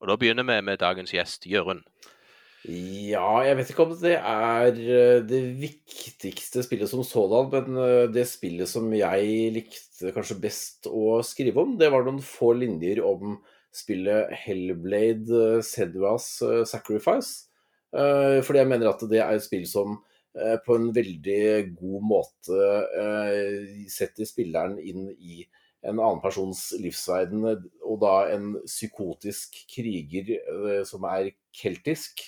Og 0.00 0.08
da 0.08 0.16
begynner 0.16 0.46
vi 0.48 0.56
med 0.64 0.80
dagens 0.80 1.12
gjest, 1.12 1.44
Jørund. 1.48 1.84
Ja, 2.68 3.40
jeg 3.40 3.56
vet 3.56 3.70
ikke 3.72 3.84
om 3.86 3.92
det 3.96 4.18
er 4.18 4.66
eh, 4.68 5.22
det 5.24 5.40
viktigste 5.62 6.60
spillet 6.66 6.90
som 6.90 7.00
sådan, 7.06 7.48
men 7.54 7.78
eh, 7.80 8.08
det 8.12 8.26
spillet 8.28 8.68
som 8.68 8.90
jeg 8.92 9.54
likte 9.54 10.12
kanskje 10.12 10.36
best 10.42 10.88
å 10.90 11.22
skrive 11.24 11.62
om, 11.62 11.78
det 11.80 11.88
var 11.92 12.04
noen 12.04 12.20
få 12.24 12.52
linjer 12.58 13.00
om 13.04 13.38
spillet 13.72 14.28
Hellblade 14.42 15.62
Sedwas 15.64 16.28
eh, 16.44 16.66
Sacrifice. 16.68 17.48
Eh, 17.96 18.44
Fordi 18.44 18.60
jeg 18.60 18.72
mener 18.74 18.92
at 18.92 19.08
det 19.08 19.22
er 19.24 19.36
et 19.38 19.46
spill 19.46 19.66
som 19.68 20.00
på 20.30 20.76
en 20.78 20.92
veldig 20.94 21.74
god 21.74 22.02
måte 22.06 22.66
setter 23.90 24.28
spilleren 24.28 24.76
inn 24.78 25.08
i 25.10 25.40
en 25.82 25.96
annen 26.00 26.20
persons 26.20 26.70
livsverden, 26.80 27.44
og 27.86 28.00
da 28.02 28.14
en 28.34 28.52
psykotisk 28.66 29.62
kriger 29.70 30.34
eh, 30.36 30.82
som 30.88 31.06
er 31.08 31.32
keltisk. 31.56 32.20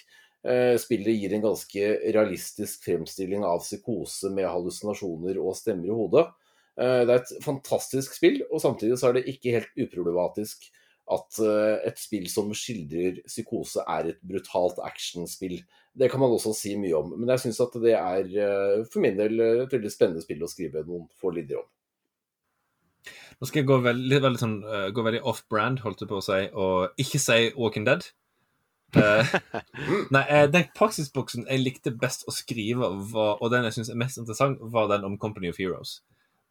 Eh, 0.42 0.74
Spillet 0.80 1.18
gir 1.18 1.34
en 1.36 1.44
ganske 1.44 1.90
realistisk 2.14 2.86
fremstilling 2.86 3.44
av 3.46 3.60
psykose 3.62 4.32
med 4.32 4.48
hallusinasjoner 4.48 5.40
og 5.42 5.58
stemmer 5.58 5.90
i 5.90 5.98
hodet. 5.98 6.28
Eh, 6.80 7.02
Det 7.04 7.12
er 7.12 7.18
et 7.20 7.34
fantastisk 7.44 8.16
spill, 8.16 8.40
og 8.48 8.62
samtidig 8.64 8.96
så 8.98 9.10
er 9.10 9.18
det 9.18 9.28
ikke 9.34 9.58
helt 9.58 9.84
uproblematisk 9.84 10.70
at 11.12 11.38
et 11.84 11.98
spill 11.98 12.28
som 12.30 12.52
skildrer 12.54 13.18
psykose 13.26 13.82
er 13.90 14.12
et 14.12 14.20
brutalt 14.22 14.78
actionspill. 14.86 15.58
Det 15.98 16.08
kan 16.08 16.22
man 16.22 16.30
også 16.30 16.54
si 16.56 16.76
mye 16.78 16.94
om, 16.94 17.10
men 17.18 17.28
jeg 17.34 17.42
syns 17.42 17.58
at 17.60 17.74
det 17.82 17.96
er 17.98 18.30
for 18.86 19.02
min 19.02 19.18
del 19.18 19.42
et 19.42 19.74
veldig 19.74 19.90
spennende 19.92 20.22
spill 20.22 20.46
å 20.46 20.48
skrive 20.48 20.86
noen 20.86 21.10
få 21.20 21.34
linjer 21.34 21.58
om. 21.58 21.66
Nå 23.42 23.48
skal 23.50 23.64
jeg 23.64 23.68
gå 23.72 23.78
veldig, 23.82 24.18
veldig, 24.22 24.38
sånn, 24.38 24.58
uh, 24.62 24.88
gå 24.94 25.02
veldig 25.02 25.24
off-brand, 25.26 25.80
holdt 25.82 26.04
jeg 26.04 26.10
på 26.12 26.20
å 26.20 26.22
si, 26.22 26.42
og 26.54 27.00
ikke 27.02 27.18
si 27.18 27.38
Walking 27.58 27.88
Dead. 27.88 28.06
Uh, 28.94 29.26
nei, 30.14 30.22
eh, 30.30 30.44
den 30.52 30.68
praksisboksen 30.76 31.48
jeg 31.48 31.64
likte 31.64 31.90
best 31.98 32.22
å 32.30 32.34
skrive, 32.36 32.92
var, 33.10 33.40
og 33.42 33.50
den 33.50 33.66
jeg 33.66 33.80
syns 33.80 33.90
er 33.90 33.98
mest 33.98 34.20
interessant, 34.22 34.62
var 34.62 34.86
den 34.92 35.08
om 35.08 35.18
Company 35.18 35.50
of 35.50 35.58
Heroes. 35.58 35.98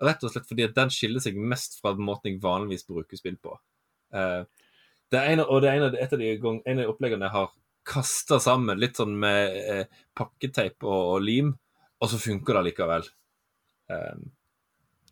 Rett 0.04 0.26
og 0.28 0.34
slett 0.34 0.50
fordi 0.50 0.66
at 0.68 0.76
den 0.76 0.92
skiller 0.92 1.24
seg 1.24 1.40
mest 1.40 1.80
fra 1.80 1.94
måten 1.96 2.34
jeg 2.34 2.44
vanligvis 2.44 2.84
bruker 2.90 3.20
spill 3.20 3.40
på. 3.40 3.56
Uh, 4.12 4.44
det 5.16 5.24
ene, 5.32 5.48
og 5.48 5.64
det 5.64 5.72
er 5.72 5.88
et 5.96 6.12
av 6.12 6.20
de, 6.20 6.36
gang, 6.44 6.60
en 6.66 6.80
av 6.80 6.84
de 6.84 6.92
oppleggene 6.92 7.28
jeg 7.28 7.36
har 7.38 7.56
kasta 7.88 8.40
sammen, 8.42 8.80
litt 8.80 9.00
sånn 9.00 9.16
med 9.20 9.56
eh, 9.62 10.02
pakketeip 10.18 10.86
og, 10.86 11.16
og 11.16 11.24
lim, 11.26 11.50
og 12.02 12.12
så 12.12 12.20
funker 12.22 12.58
det 12.58 12.70
likevel. 12.70 13.08
Eh, 13.92 14.22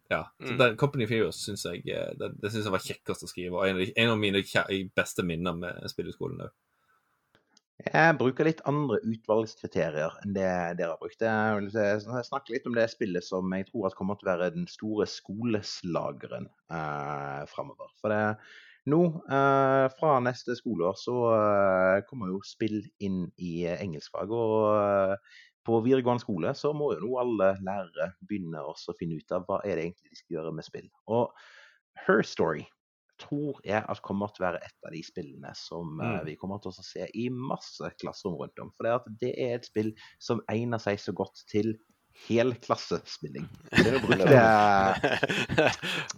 Ja, 0.10 0.24
så 0.41 0.51
Mm. 0.55 0.57
den 0.57 0.78
Company 0.78 1.03
of 1.05 1.12
Heroes 1.14 1.38
syns 1.45 1.64
jeg, 1.66 1.84
eh, 1.88 2.14
det, 2.18 2.32
det 2.41 2.49
synes 2.51 2.66
jeg 2.66 2.72
var 2.74 2.80
kjekkest 2.82 3.24
å 3.24 3.30
skrive. 3.30 3.53
Og 3.60 3.68
en 3.68 3.76
av, 3.76 3.82
de, 3.86 3.93
en 3.95 4.10
av 4.10 4.18
mine 4.18 4.41
kjæ- 4.41 4.89
beste 4.97 5.22
minner 5.24 5.53
med 5.53 5.84
spilleskolen 5.91 6.41
òg. 6.47 6.49
Jeg 7.93 8.18
bruker 8.20 8.43
litt 8.43 8.60
andre 8.68 8.97
utvalgskriterier 9.07 10.18
enn 10.26 10.34
det 10.36 10.47
dere 10.82 10.89
har 10.91 10.97
brukt. 10.99 11.22
Jeg 11.24 11.60
vil 11.62 11.70
si- 11.72 12.24
snakke 12.28 12.51
litt 12.51 12.66
om 12.68 12.74
det 12.76 12.89
spillet 12.91 13.24
som 13.24 13.53
jeg 13.55 13.70
tror 13.70 13.86
at 13.88 13.95
kommer 13.95 14.18
til 14.20 14.28
å 14.28 14.34
være 14.34 14.49
den 14.57 14.66
store 14.68 15.05
skoleslageren 15.07 16.49
eh, 16.72 17.45
framover. 17.47 17.88
For 18.01 18.12
det, 18.12 18.38
nå, 18.91 18.99
eh, 19.32 19.86
fra 19.95 20.20
neste 20.20 20.57
skoleår, 20.60 20.97
så 20.99 21.16
eh, 21.38 22.01
kommer 22.10 22.28
jo 22.34 22.41
spill 22.43 22.82
inn 22.99 23.30
i 23.38 23.64
eh, 23.70 23.80
engelskfag. 23.80 24.30
Og 24.36 24.76
eh, 24.76 25.16
på 25.70 25.80
videregående 25.86 26.24
skole 26.24 26.55
så 26.57 26.74
må 26.76 26.91
jo 26.95 27.03
nå 27.05 27.13
alle 27.22 27.53
lærere 27.61 28.11
begynne 28.26 28.65
også 28.65 28.93
å 28.93 28.99
finne 28.99 29.20
ut 29.20 29.36
av 29.36 29.45
hva 29.47 29.61
er 29.63 29.78
det 29.78 29.88
egentlig 29.88 30.11
de 30.11 30.20
skal 30.20 30.39
gjøre 30.39 30.53
med 30.57 30.67
spill. 30.67 30.89
Og 31.13 31.32
Her 32.07 32.26
Story 32.26 32.65
tror 33.20 33.59
jeg 33.67 33.84
at 33.84 34.01
kommer 34.05 34.32
til 34.32 34.45
å 34.45 34.47
være 34.47 34.61
et 34.63 34.88
av 34.88 34.95
de 34.95 35.01
spillene 35.03 35.51
som 35.57 35.99
eh, 35.99 36.09
Mm. 36.09 36.26
vi 36.26 36.36
kommer 36.39 36.61
til 36.63 36.72
å 36.72 36.86
se 36.86 37.07
i 37.13 37.28
masse 37.30 37.91
klasserom 37.99 38.38
rundt 38.39 38.59
om. 38.63 38.72
For 38.78 38.88
det, 38.88 39.15
det 39.22 39.34
er 39.36 39.57
et 39.57 39.67
spill 39.67 39.93
som 40.24 40.41
egner 40.51 40.80
seg 40.82 41.01
så 41.03 41.13
godt 41.15 41.43
til 41.51 41.76
helklassespilling. 42.28 43.45
Det 43.72 43.91
nå 43.93 43.99
brukte 44.03 44.32
jeg, 44.34 45.20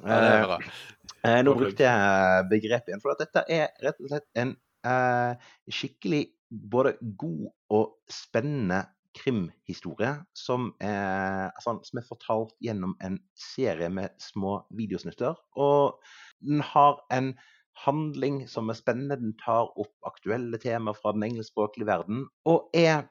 er 0.06 0.56
eh, 1.28 1.42
nå 1.46 1.56
brukte 1.58 1.86
jeg 1.86 2.46
begrepet 2.50 2.90
igjen, 2.94 3.04
for 3.04 3.14
at 3.14 3.22
dette 3.22 3.44
er 3.50 3.68
rett 3.84 4.00
og 4.02 4.10
slett 4.10 4.30
en 4.42 4.56
uh, 4.88 5.36
skikkelig 5.70 6.24
både 6.50 6.96
god 7.02 7.52
og 7.78 7.94
spennende 8.12 8.82
krimhistorie 9.18 10.14
som 10.38 10.72
er, 10.84 11.50
altså, 11.52 11.78
som 11.88 12.00
er 12.00 12.08
fortalt 12.08 12.54
gjennom 12.64 12.96
en 13.04 13.18
serie 13.38 13.90
med 13.94 14.14
små 14.22 14.62
videosnutter. 14.78 15.40
Og 15.60 16.00
den 16.42 16.64
har 16.74 17.02
en 17.14 17.34
handling 17.86 18.44
som 18.52 18.70
er 18.70 18.78
spennende. 18.80 19.20
Den 19.20 19.36
tar 19.40 19.72
opp 19.80 19.94
aktuelle 20.08 20.60
temaer 20.62 20.98
fra 20.98 21.14
den 21.16 21.28
engelskspråklige 21.30 21.90
verden, 21.90 22.26
og 22.46 22.70
er 22.78 23.08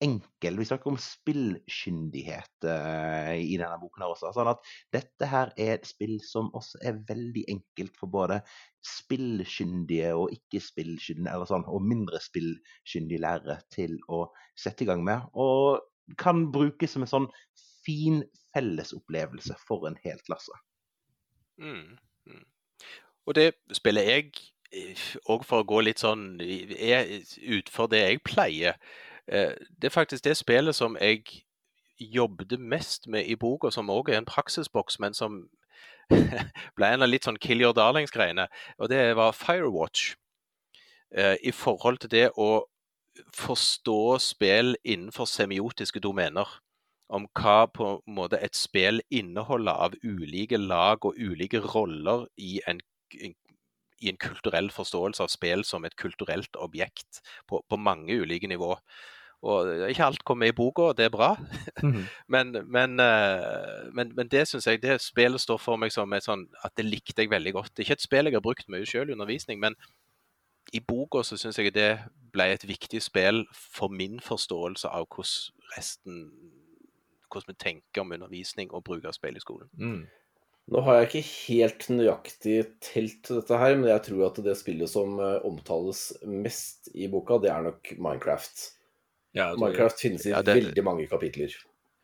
kjempeenkel. 0.00 0.58
Vi 0.58 0.64
snakker 0.64 0.90
om 0.90 0.98
spillkyndighet 0.98 2.64
eh, 2.64 3.34
i 3.40 3.56
denne 3.56 3.78
boken 3.80 4.02
her 4.02 4.12
også. 4.12 4.32
Sånn 4.34 4.50
at 4.50 4.60
dette 4.92 5.26
her 5.26 5.52
er 5.56 5.76
et 5.76 5.86
spill 5.86 6.20
som 6.24 6.50
også 6.54 6.78
er 6.82 7.02
veldig 7.08 7.44
enkelt 7.48 7.96
for 7.96 8.08
både 8.08 8.40
spillkyndige 8.84 10.14
og 10.14 10.32
ikke 10.32 10.60
spillkyndige, 10.60 11.32
eller 11.32 11.46
sånn, 11.46 11.66
og 11.66 11.82
mindre 11.82 12.20
spillkyndige 12.20 13.20
lærere 13.20 13.60
til 13.70 13.98
å 14.08 14.26
sette 14.56 14.84
i 14.84 14.86
gang 14.86 15.04
med. 15.04 15.22
Og 15.34 15.80
kan 16.18 16.50
brukes 16.52 16.92
som 16.92 17.02
en 17.02 17.10
sånn 17.10 17.30
fin 17.84 18.22
fellesopplevelse 18.54 19.56
for 19.66 19.88
en 19.88 19.98
hel 20.04 20.20
klasse. 20.26 20.52
Mm. 21.58 21.96
Mm. 22.26 22.44
Og 23.26 23.34
det 23.34 23.54
spiller 23.74 24.06
jeg 24.06 24.32
òg 25.30 25.44
for 25.46 25.62
å 25.62 25.66
gå 25.66 25.80
litt 25.86 26.02
sånn 26.02 26.36
utfor 26.42 27.88
det 27.90 28.02
jeg 28.02 28.24
pleier. 28.26 28.78
Eh, 29.28 29.54
Det 29.82 29.84
er 29.84 29.94
faktisk 29.94 30.24
det 30.24 30.36
spillet 30.36 30.74
som 30.74 30.96
jeg 31.00 31.24
jobbet 32.00 32.60
mest 32.60 33.06
med 33.08 33.24
i 33.26 33.34
boka, 33.36 33.70
som 33.70 33.90
òg 33.90 34.08
er 34.08 34.18
en 34.18 34.28
praksisboks, 34.28 34.98
men 35.00 35.14
som 35.14 35.48
ble 36.76 36.86
en 36.86 37.02
av 37.02 37.08
litt 37.08 37.24
sånn 37.26 37.40
kill 37.40 37.60
your 37.60 37.74
darlings-greiene. 37.74 38.46
Og 38.78 38.88
det 38.92 39.16
var 39.16 39.32
Firewatch. 39.32 40.14
Eh, 41.16 41.36
I 41.42 41.52
forhold 41.52 41.98
til 41.98 42.10
det 42.10 42.30
å 42.36 42.66
forstå 43.34 44.18
spill 44.20 44.76
innenfor 44.84 45.28
semiotiske 45.30 46.00
domener. 46.04 46.46
Om 47.08 47.28
hva 47.38 47.66
på 47.70 47.88
en 48.02 48.14
måte 48.18 48.38
et 48.42 48.56
spill 48.58 49.00
inneholder 49.14 49.72
av 49.86 49.94
ulike 50.02 50.58
lag 50.58 51.04
og 51.06 51.18
ulike 51.18 51.60
roller 51.62 52.26
i 52.36 52.58
en, 52.66 52.80
i 53.14 54.10
en 54.10 54.18
kulturell 54.18 54.72
forståelse 54.74 55.22
av 55.22 55.30
spill 55.30 55.62
som 55.64 55.86
et 55.86 55.96
kulturelt 55.96 56.58
objekt 56.58 57.22
på, 57.46 57.62
på 57.62 57.78
mange 57.78 58.18
ulike 58.18 58.50
nivå. 58.50 58.74
Og 59.46 59.84
Ikke 59.86 60.08
alt 60.08 60.24
kommer 60.26 60.50
i 60.50 60.54
boka, 60.56 60.90
og 60.90 60.96
det 60.98 61.06
er 61.06 61.12
bra, 61.14 61.28
men, 62.34 62.50
men, 62.66 62.98
eh, 63.02 63.86
men, 63.94 64.10
men 64.16 64.32
det 64.32 64.46
syns 64.50 64.66
jeg 64.66 64.82
det 64.82 64.98
spillet 65.04 65.42
står 65.42 65.60
for 65.62 65.78
meg 65.78 65.94
som 65.94 66.12
et 66.16 66.26
sånn, 66.26 66.48
at 66.66 66.74
det 66.78 66.88
likte 66.88 67.22
jeg 67.22 67.30
veldig 67.30 67.54
godt. 67.54 67.70
Det 67.72 67.84
er 67.84 67.88
ikke 67.88 67.98
et 68.00 68.08
spill 68.08 68.30
jeg 68.30 68.38
har 68.38 68.44
brukt 68.44 68.68
mye 68.72 68.88
selv 68.88 69.12
i 69.12 69.16
undervisning, 69.16 69.62
men 69.62 69.78
i 70.74 70.82
boka 70.82 71.22
så 71.22 71.38
syns 71.38 71.60
jeg 71.60 71.74
det 71.76 71.92
ble 72.34 72.50
et 72.52 72.66
viktig 72.66 73.00
spill 73.04 73.44
for 73.54 73.92
min 73.92 74.18
forståelse 74.24 74.90
av 74.90 75.06
hvordan 75.06 75.54
resten 75.76 76.24
hvordan 77.26 77.52
vi 77.52 77.58
tenker 77.58 78.02
om 78.02 78.14
undervisning 78.14 78.70
og 78.70 78.84
bruk 78.86 79.04
av 79.06 79.16
speil 79.16 79.36
i 79.38 79.42
skolen. 79.42 79.68
Mm. 79.74 80.06
Nå 80.74 80.82
har 80.82 80.96
jeg 80.98 81.06
ikke 81.06 81.28
helt 81.30 81.84
nøyaktig 81.94 82.56
telt 82.82 83.28
dette 83.30 83.58
her, 83.60 83.76
men 83.78 83.90
jeg 83.92 84.02
tror 84.08 84.24
at 84.28 84.40
det 84.42 84.56
spillet 84.58 84.90
som 84.90 85.20
eh, 85.22 85.44
omtales 85.46 86.08
mest 86.26 86.90
i 86.94 87.06
boka, 87.10 87.38
det 87.42 87.52
er 87.52 87.68
nok 87.68 87.92
Minecraft. 88.02 88.64
Ja, 89.36 89.50
Minecraft 89.60 90.00
finnes 90.00 90.24
i 90.26 90.30
Ja, 90.32 90.42
det- 90.42 90.54
veldig 90.56 90.84
mange 90.84 91.06
kapitler. 91.10 91.52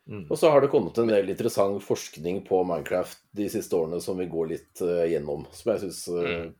Mm. 0.09 0.27
Og 0.31 0.37
så 0.37 0.51
har 0.51 0.61
det 0.61 0.69
kommet 0.73 0.99
en 0.99 1.09
del 1.09 1.31
interessant 1.31 1.83
forskning 1.83 2.43
på 2.45 2.65
Minecraft 2.67 3.19
de 3.39 3.49
siste 3.49 3.77
årene 3.79 4.01
som 4.03 4.19
vi 4.19 4.27
går 4.27 4.49
litt 4.51 4.83
uh, 4.83 5.05
gjennom, 5.09 5.47
som 5.55 5.73
jeg 5.73 5.81
synes, 5.85 6.01
uh, 6.09 6.27
Mm. 6.29 6.55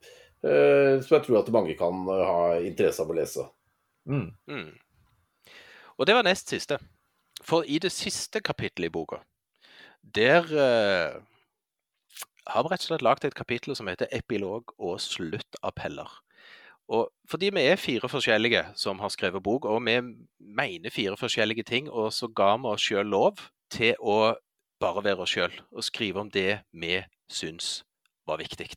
uh, 0.45 1.01
som 1.03 1.17
jeg 1.19 1.27
tror 1.27 1.39
at 1.43 1.51
mange 1.53 1.75
kan 1.79 2.07
eh, 2.09 2.25
ha 2.27 2.61
interesse 2.63 3.03
av 3.03 3.11
å 3.11 3.15
lese. 3.19 3.45
Mm. 4.09 4.31
Mm. 4.49 4.71
Og 5.99 6.07
det 6.07 6.15
var 6.15 6.23
nest 6.27 6.49
siste. 6.49 6.79
For 7.43 7.65
i 7.67 7.79
det 7.83 7.91
siste 7.93 8.41
kapittelet 8.41 8.87
i 8.87 8.95
boka, 8.95 9.19
der 10.15 10.43
eh, 10.47 11.21
har 12.47 12.63
vi 12.63 12.69
rett 12.73 12.83
og 12.83 12.89
slett 12.89 13.03
lagd 13.03 13.25
et 13.25 13.35
kapittel 13.35 13.75
som 13.77 13.87
heter 13.91 14.07
'Epilog 14.13 14.73
og 14.79 14.99
sluttappeller'. 14.99 16.11
Og 16.93 17.09
fordi 17.31 17.49
vi 17.55 17.65
er 17.65 17.81
fire 17.81 18.09
forskjellige 18.09 18.65
som 18.77 18.99
har 19.01 19.13
skrevet 19.13 19.43
bok, 19.43 19.65
og 19.65 19.81
vi 19.87 19.97
mener 20.39 20.93
fire 20.93 21.17
forskjellige 21.17 21.65
ting, 21.65 21.91
og 21.91 22.13
så 22.13 22.29
ga 22.29 22.57
vi 22.57 22.69
oss 22.69 22.85
sjøl 22.85 23.09
lov 23.09 23.41
til 23.73 23.97
å 24.01 24.35
bare 24.83 25.05
være 25.05 25.25
oss 25.25 25.33
sjøl 25.33 25.55
og 25.71 25.87
skrive 25.87 26.21
om 26.21 26.31
det 26.31 26.61
vi 26.73 26.99
syns 27.33 27.81
var 28.29 28.43
viktig. 28.43 28.69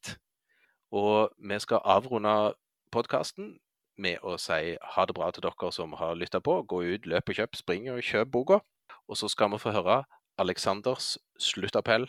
Og 0.96 1.34
vi 1.50 1.60
skal 1.60 1.84
avrunde 1.84 2.56
podkasten 2.94 3.58
med 4.00 4.24
å 4.24 4.38
si 4.40 4.76
ha 4.80 5.06
det 5.08 5.16
bra 5.18 5.32
til 5.32 5.44
dere 5.44 5.72
som 5.76 5.96
har 6.00 6.16
lytta 6.16 6.40
på. 6.40 6.62
Gå 6.64 6.82
ut, 6.84 7.08
løp 7.10 7.32
og 7.32 7.40
kjøp, 7.40 7.56
spring 7.60 7.90
og 7.92 8.04
kjøp 8.04 8.32
boka. 8.32 8.62
Og 9.10 9.20
så 9.20 9.28
skal 9.32 9.52
vi 9.52 9.60
få 9.60 9.76
høre 9.76 10.04
Aleksanders 10.40 11.16
sluttappell 11.40 12.08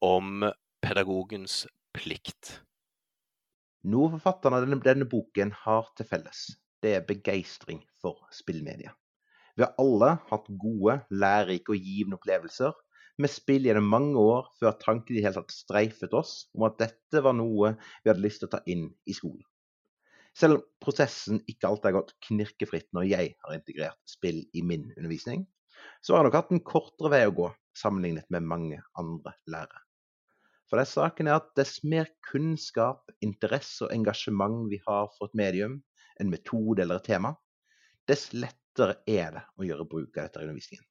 om 0.00 0.44
pedagogens 0.84 1.66
plikt. 1.96 2.60
Noe 3.82 4.12
forfatterne 4.12 4.60
av 4.60 4.64
denne, 4.64 4.78
denne 4.78 5.06
boken 5.10 5.50
har 5.64 5.88
til 5.98 6.06
felles, 6.06 6.42
det 6.84 6.92
er 6.96 7.06
begeistring 7.06 7.80
for 8.02 8.20
spillmedia. 8.30 8.92
Vi 9.58 9.64
har 9.64 9.74
alle 9.82 10.12
hatt 10.28 10.46
gode, 10.62 11.00
lærerike 11.10 11.74
og 11.74 11.82
givende 11.82 12.18
opplevelser 12.20 12.76
med 13.20 13.32
spill 13.32 13.66
gjennom 13.66 13.90
mange 13.90 14.22
år 14.22 14.46
før 14.60 14.76
tanken 14.80 15.16
i 15.16 15.18
det 15.18 15.26
hele 15.26 15.40
tatt 15.40 15.56
streifet 15.56 16.14
oss 16.14 16.36
om 16.54 16.68
at 16.68 16.78
dette 16.80 17.24
var 17.26 17.34
noe 17.36 17.74
vi 17.74 18.12
hadde 18.12 18.22
lyst 18.22 18.44
til 18.44 18.48
å 18.48 18.54
ta 18.54 18.62
inn 18.70 18.86
i 19.02 19.16
skolen. 19.18 19.42
Selv 20.32 20.60
om 20.60 20.64
prosessen 20.80 21.42
ikke 21.50 21.68
alltid 21.68 21.90
har 21.90 21.98
gått 21.98 22.14
knirkefritt 22.28 22.88
når 22.96 23.10
jeg 23.10 23.34
har 23.42 23.58
integrert 23.58 24.00
spill 24.08 24.44
i 24.54 24.62
min 24.64 24.92
undervisning, 24.94 25.42
så 26.00 26.14
har 26.14 26.22
jeg 26.22 26.30
nok 26.30 26.38
hatt 26.38 26.54
en 26.54 26.66
kortere 26.70 27.12
vei 27.12 27.24
å 27.26 27.34
gå 27.34 27.50
sammenlignet 27.82 28.30
med 28.30 28.46
mange 28.46 28.78
andre 28.98 29.34
lærere. 29.50 29.82
For 30.72 30.80
det 30.80 30.88
saken 30.88 31.28
er 31.28 31.36
at 31.36 31.50
dess 31.52 31.82
mer 31.84 32.06
kunnskap, 32.24 33.10
interesse 33.20 33.84
og 33.84 33.90
engasjement 33.92 34.70
vi 34.70 34.78
har 34.86 35.10
for 35.18 35.28
et 35.28 35.34
medium, 35.36 35.74
en 36.16 36.30
metode 36.32 36.80
eller 36.80 36.96
et 36.96 37.04
tema, 37.10 37.34
dess 38.08 38.30
lettere 38.32 38.94
er 39.04 39.34
det 39.34 39.42
å 39.60 39.66
gjøre 39.68 39.84
bruk 39.90 40.16
av 40.16 40.30
dette 40.30 40.40
i 40.40 40.46
undervisningen. 40.46 40.86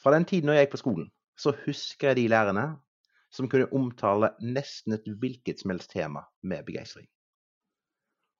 Fra 0.00 0.14
den 0.16 0.24
tiden 0.30 0.48
når 0.48 0.56
jeg 0.56 0.64
gikk 0.64 0.72
på 0.78 0.80
skolen, 0.80 1.10
så 1.36 1.52
husker 1.66 2.14
jeg 2.14 2.18
de 2.22 2.24
lærerne 2.32 2.64
som 3.36 3.52
kunne 3.52 3.68
omtale 3.76 4.32
nesten 4.40 4.96
et 4.96 5.12
hvilket 5.20 5.60
som 5.60 5.74
helst 5.74 5.92
tema 5.92 6.24
med 6.40 6.64
begeistring. 6.64 7.04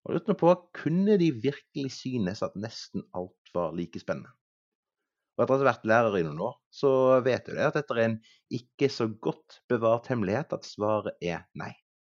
Og 0.08 0.16
lurte 0.16 0.40
på, 0.40 0.56
kunne 0.80 1.20
de 1.20 1.34
virkelig 1.44 1.92
synes 1.98 2.40
at 2.40 2.56
nesten 2.56 3.04
alt 3.12 3.52
var 3.52 3.76
like 3.76 4.00
spennende? 4.00 4.32
Og 5.36 5.44
etter 5.44 5.52
å 5.52 5.60
ha 5.60 5.68
vært 5.68 5.88
lærer 5.88 6.14
i 6.16 6.24
noen 6.24 6.42
år, 6.48 6.54
så 6.72 6.90
vet 7.24 7.48
du 7.48 7.58
at 7.60 7.76
dette 7.76 7.92
er 7.92 8.04
en 8.06 8.18
ikke 8.56 8.88
så 8.92 9.08
godt 9.22 9.60
bevart 9.68 10.08
hemmelighet 10.08 10.54
at 10.56 10.68
svaret 10.68 11.18
er 11.20 11.44
nei. 11.60 11.74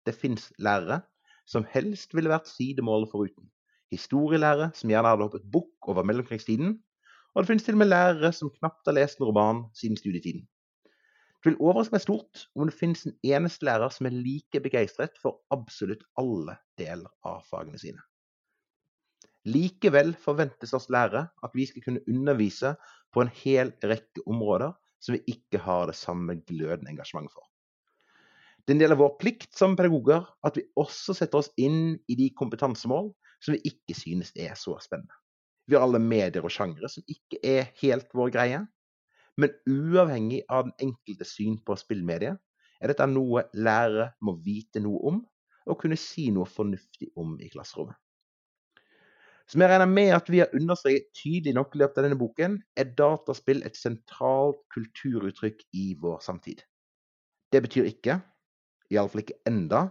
Det 0.09 0.17
fins 0.17 0.49
lærere 0.57 1.03
som 1.51 1.67
helst 1.69 2.15
ville 2.17 2.33
vært 2.33 2.49
sidemålet 2.49 3.11
foruten. 3.13 3.51
Historielærere 3.93 4.71
som 4.79 4.93
gjerne 4.93 5.13
hadde 5.13 5.27
hoppet 5.27 5.51
bukk 5.53 5.91
over 5.93 6.07
mellomkrigstiden. 6.07 6.79
Og 7.35 7.43
det 7.43 7.51
finnes 7.51 7.67
til 7.67 7.77
og 7.77 7.83
med 7.83 7.91
lærere 7.91 8.31
som 8.35 8.53
knapt 8.55 8.89
har 8.89 8.97
lest 8.97 9.21
en 9.21 9.29
roman 9.29 9.65
siden 9.77 9.99
studietiden. 10.01 10.47
Det 11.41 11.51
vil 11.51 11.61
overraske 11.61 11.97
meg 11.97 12.05
stort 12.05 12.47
om 12.55 12.69
det 12.69 12.77
finnes 12.77 13.07
en 13.09 13.17
eneste 13.25 13.65
lærer 13.65 13.93
som 13.95 14.09
er 14.09 14.17
like 14.17 14.61
begeistret 14.61 15.17
for 15.23 15.41
absolutt 15.55 16.03
alle 16.21 16.59
deler 16.79 17.09
av 17.27 17.45
fagene 17.49 17.81
sine. 17.81 18.01
Likevel 19.49 20.13
forventes 20.21 20.75
oss 20.77 20.91
lærere 20.93 21.31
at 21.43 21.55
vi 21.57 21.65
skal 21.67 21.87
kunne 21.87 22.03
undervise 22.13 22.75
på 23.15 23.25
en 23.25 23.33
hel 23.43 23.73
rekke 23.83 24.25
områder 24.27 24.75
som 25.01 25.17
vi 25.17 25.35
ikke 25.35 25.63
har 25.65 25.89
det 25.89 25.97
samme 25.99 26.37
glødende 26.47 26.93
engasjementet 26.93 27.35
for. 27.35 27.47
Det 28.61 28.75
er 28.75 28.77
en 28.77 28.83
del 28.83 28.95
av 28.95 29.01
vår 29.01 29.15
plikt 29.19 29.57
som 29.57 29.77
pedagoger 29.79 30.27
at 30.47 30.59
vi 30.59 30.67
også 30.79 31.17
setter 31.17 31.41
oss 31.41 31.49
inn 31.59 31.97
i 32.07 32.17
de 32.19 32.29
kompetansemål 32.37 33.09
som 33.41 33.57
vi 33.57 33.73
ikke 33.73 33.97
synes 33.97 34.35
er 34.37 34.53
så 34.59 34.77
spennende. 34.85 35.17
Vi 35.67 35.77
har 35.77 35.87
alle 35.87 36.03
medier 36.03 36.45
og 36.45 36.53
sjangre 36.53 36.91
som 36.93 37.07
ikke 37.09 37.41
er 37.47 37.73
helt 37.81 38.13
vår 38.17 38.33
greie. 38.35 38.61
Men 39.41 39.55
uavhengig 39.71 40.43
av 40.51 40.67
den 40.67 40.91
enkelte 40.91 41.27
syn 41.29 41.57
på 41.65 41.77
spillmediet, 41.79 42.37
er 42.81 42.91
dette 42.91 43.07
noe 43.09 43.45
lærere 43.55 44.11
må 44.25 44.35
vite 44.45 44.81
noe 44.83 45.01
om, 45.09 45.21
og 45.69 45.79
kunne 45.81 45.99
si 46.01 46.29
noe 46.35 46.49
fornuftig 46.49 47.11
om 47.21 47.37
i 47.41 47.49
klasserommet. 47.53 47.97
Som 49.51 49.65
jeg 49.65 49.73
regner 49.73 49.89
med 49.91 50.13
at 50.15 50.29
vi 50.31 50.39
har 50.39 50.53
understreket 50.55 51.09
tydelig 51.19 51.57
nok 51.57 51.73
i 51.75 51.81
løpet 51.81 51.99
av 51.99 52.05
denne 52.07 52.19
boken, 52.21 52.53
er 52.79 52.93
dataspill 52.99 53.65
et 53.67 53.75
sentralt 53.75 54.61
kulturuttrykk 54.71 55.65
i 55.75 55.89
vår 55.99 56.21
samtid. 56.23 56.61
Det 57.51 57.59
betyr 57.65 57.89
ikke, 57.91 58.21
iallfall 58.95 59.25
ikke 59.25 59.41
enda, 59.51 59.89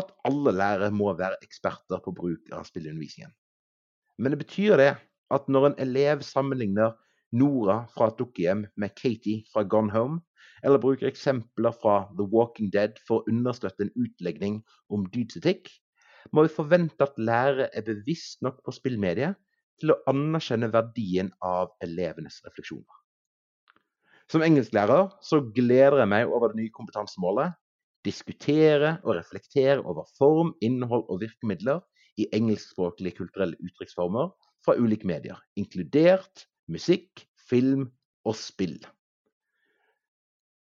at 0.00 0.14
alle 0.24 0.54
lærere 0.56 0.88
må 0.96 1.12
være 1.18 1.36
eksperter 1.44 2.00
på 2.00 2.14
bruk 2.16 2.48
av 2.56 2.64
spillundervisningen. 2.64 3.34
Men 4.16 4.32
det 4.32 4.40
betyr 4.46 4.80
det 4.80 4.90
at 5.32 5.52
når 5.52 5.68
en 5.68 5.78
elev 5.84 6.24
sammenligner 6.24 6.96
Nora 7.36 7.82
fra 7.92 8.08
et 8.08 8.16
dukkehjem 8.16 8.64
med 8.80 8.96
Katie 8.96 9.44
fra 9.52 9.66
Gone 9.68 9.92
Home, 9.92 10.22
eller 10.64 10.80
bruker 10.80 11.08
eksempler 11.08 11.76
fra 11.84 12.06
The 12.16 12.24
Walking 12.32 12.72
Dead 12.72 12.96
for 13.04 13.20
å 13.20 13.28
understøtte 13.28 13.90
en 13.90 13.94
utlegning 14.06 14.62
om 14.88 15.04
dydsetikk, 15.12 15.68
må 16.30 16.44
vi 16.46 16.54
forvente 16.54 17.02
at 17.04 17.18
lærere 17.18 17.68
er 17.74 17.84
bevisst 17.86 18.42
nok 18.42 18.60
på 18.64 18.74
spillmediet 18.74 19.34
til 19.82 19.94
å 19.94 19.98
anerkjenne 20.10 20.70
verdien 20.72 21.32
av 21.42 21.72
elevenes 21.82 22.38
refleksjoner. 22.46 22.98
Som 24.30 24.44
engelsklærer 24.46 25.10
så 25.24 25.42
gleder 25.52 25.98
jeg 26.00 26.10
meg 26.12 26.30
over 26.30 26.52
det 26.52 26.62
nye 26.62 26.72
kompetansemålet. 26.72 27.56
Diskutere 28.06 28.96
og 29.04 29.16
reflektere 29.18 29.82
over 29.82 30.06
form, 30.18 30.54
innhold 30.64 31.04
og 31.12 31.20
virkemidler 31.22 31.82
i 32.18 32.28
engelskspråklige 32.34 33.18
kulturelle 33.20 33.58
uttrykksformer 33.62 34.32
fra 34.64 34.74
ulike 34.78 35.06
medier, 35.08 35.38
inkludert 35.58 36.46
musikk, 36.70 37.26
film 37.50 37.88
og 38.24 38.36
spill. 38.38 38.78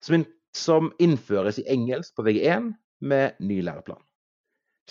Som 0.02 0.92
innføres 1.00 1.62
i 1.62 1.68
engelsk 1.72 2.18
på 2.18 2.26
VG1 2.28 2.72
med 3.02 3.38
ny 3.40 3.62
læreplan. 3.64 4.02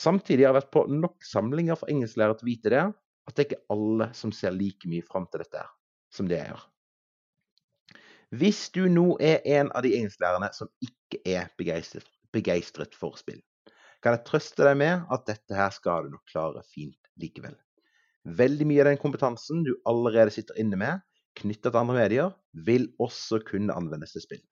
Samtidig 0.01 0.47
har 0.47 0.55
jeg 0.55 0.63
vært 0.63 0.73
på 0.73 0.87
nok 0.89 1.27
samlinger 1.27 1.77
for 1.77 1.93
engelsklærere 1.93 2.39
til 2.39 2.47
å 2.47 2.51
vite 2.51 2.73
det, 2.73 2.85
at 3.29 3.37
det 3.37 3.43
er 3.43 3.49
ikke 3.51 3.75
alle 3.75 4.09
som 4.17 4.33
ser 4.33 4.55
like 4.57 4.89
mye 4.89 5.05
fram 5.07 5.27
til 5.29 5.43
dette 5.45 5.65
som 6.15 6.29
det 6.31 6.39
jeg 6.39 6.53
gjør. 6.53 6.63
Hvis 8.41 8.61
du 8.73 8.85
nå 8.89 9.07
er 9.21 9.43
en 9.59 9.73
av 9.75 9.83
de 9.85 9.93
engelsklærerne 9.99 10.53
som 10.55 10.71
ikke 10.87 11.21
er 11.27 11.51
begeistret, 11.59 12.07
begeistret 12.33 12.95
for 12.97 13.19
spill, 13.19 13.41
kan 14.01 14.17
jeg 14.17 14.25
trøste 14.29 14.65
deg 14.65 14.79
med 14.81 15.11
at 15.13 15.27
dette 15.29 15.57
her 15.57 15.75
skal 15.75 16.07
du 16.07 16.15
nok 16.15 16.25
klare 16.31 16.63
fint 16.71 17.11
likevel. 17.21 17.57
Veldig 18.25 18.69
mye 18.69 18.85
av 18.85 18.91
den 18.93 19.01
kompetansen 19.03 19.65
du 19.67 19.75
allerede 19.89 20.33
sitter 20.33 20.57
inne 20.63 20.79
med, 20.81 21.05
knyttet 21.37 21.73
til 21.73 21.81
andre 21.83 21.99
medier, 21.99 22.33
vil 22.67 22.89
også 23.03 23.43
kunne 23.47 23.77
anvendes 23.77 24.15
til 24.15 24.25
spill. 24.25 24.43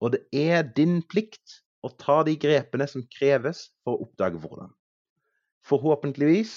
Og 0.00 0.14
det 0.16 0.22
er 0.36 0.66
din 0.76 1.00
plikt 1.06 1.60
og 1.86 1.96
ta 2.00 2.20
de 2.26 2.36
grepene 2.40 2.86
som 2.90 3.06
kreves 3.12 3.68
for 3.84 3.96
å 3.96 4.06
oppdage 4.06 4.40
hvordan. 4.42 4.72
Forhåpentligvis 5.66 6.54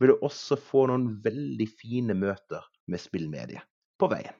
vil 0.00 0.12
du 0.12 0.24
også 0.26 0.58
få 0.60 0.86
noen 0.90 1.16
veldig 1.24 1.68
fine 1.78 2.16
møter 2.18 2.64
med 2.90 3.02
spillmediet 3.02 3.64
på 4.00 4.10
veien. 4.12 4.34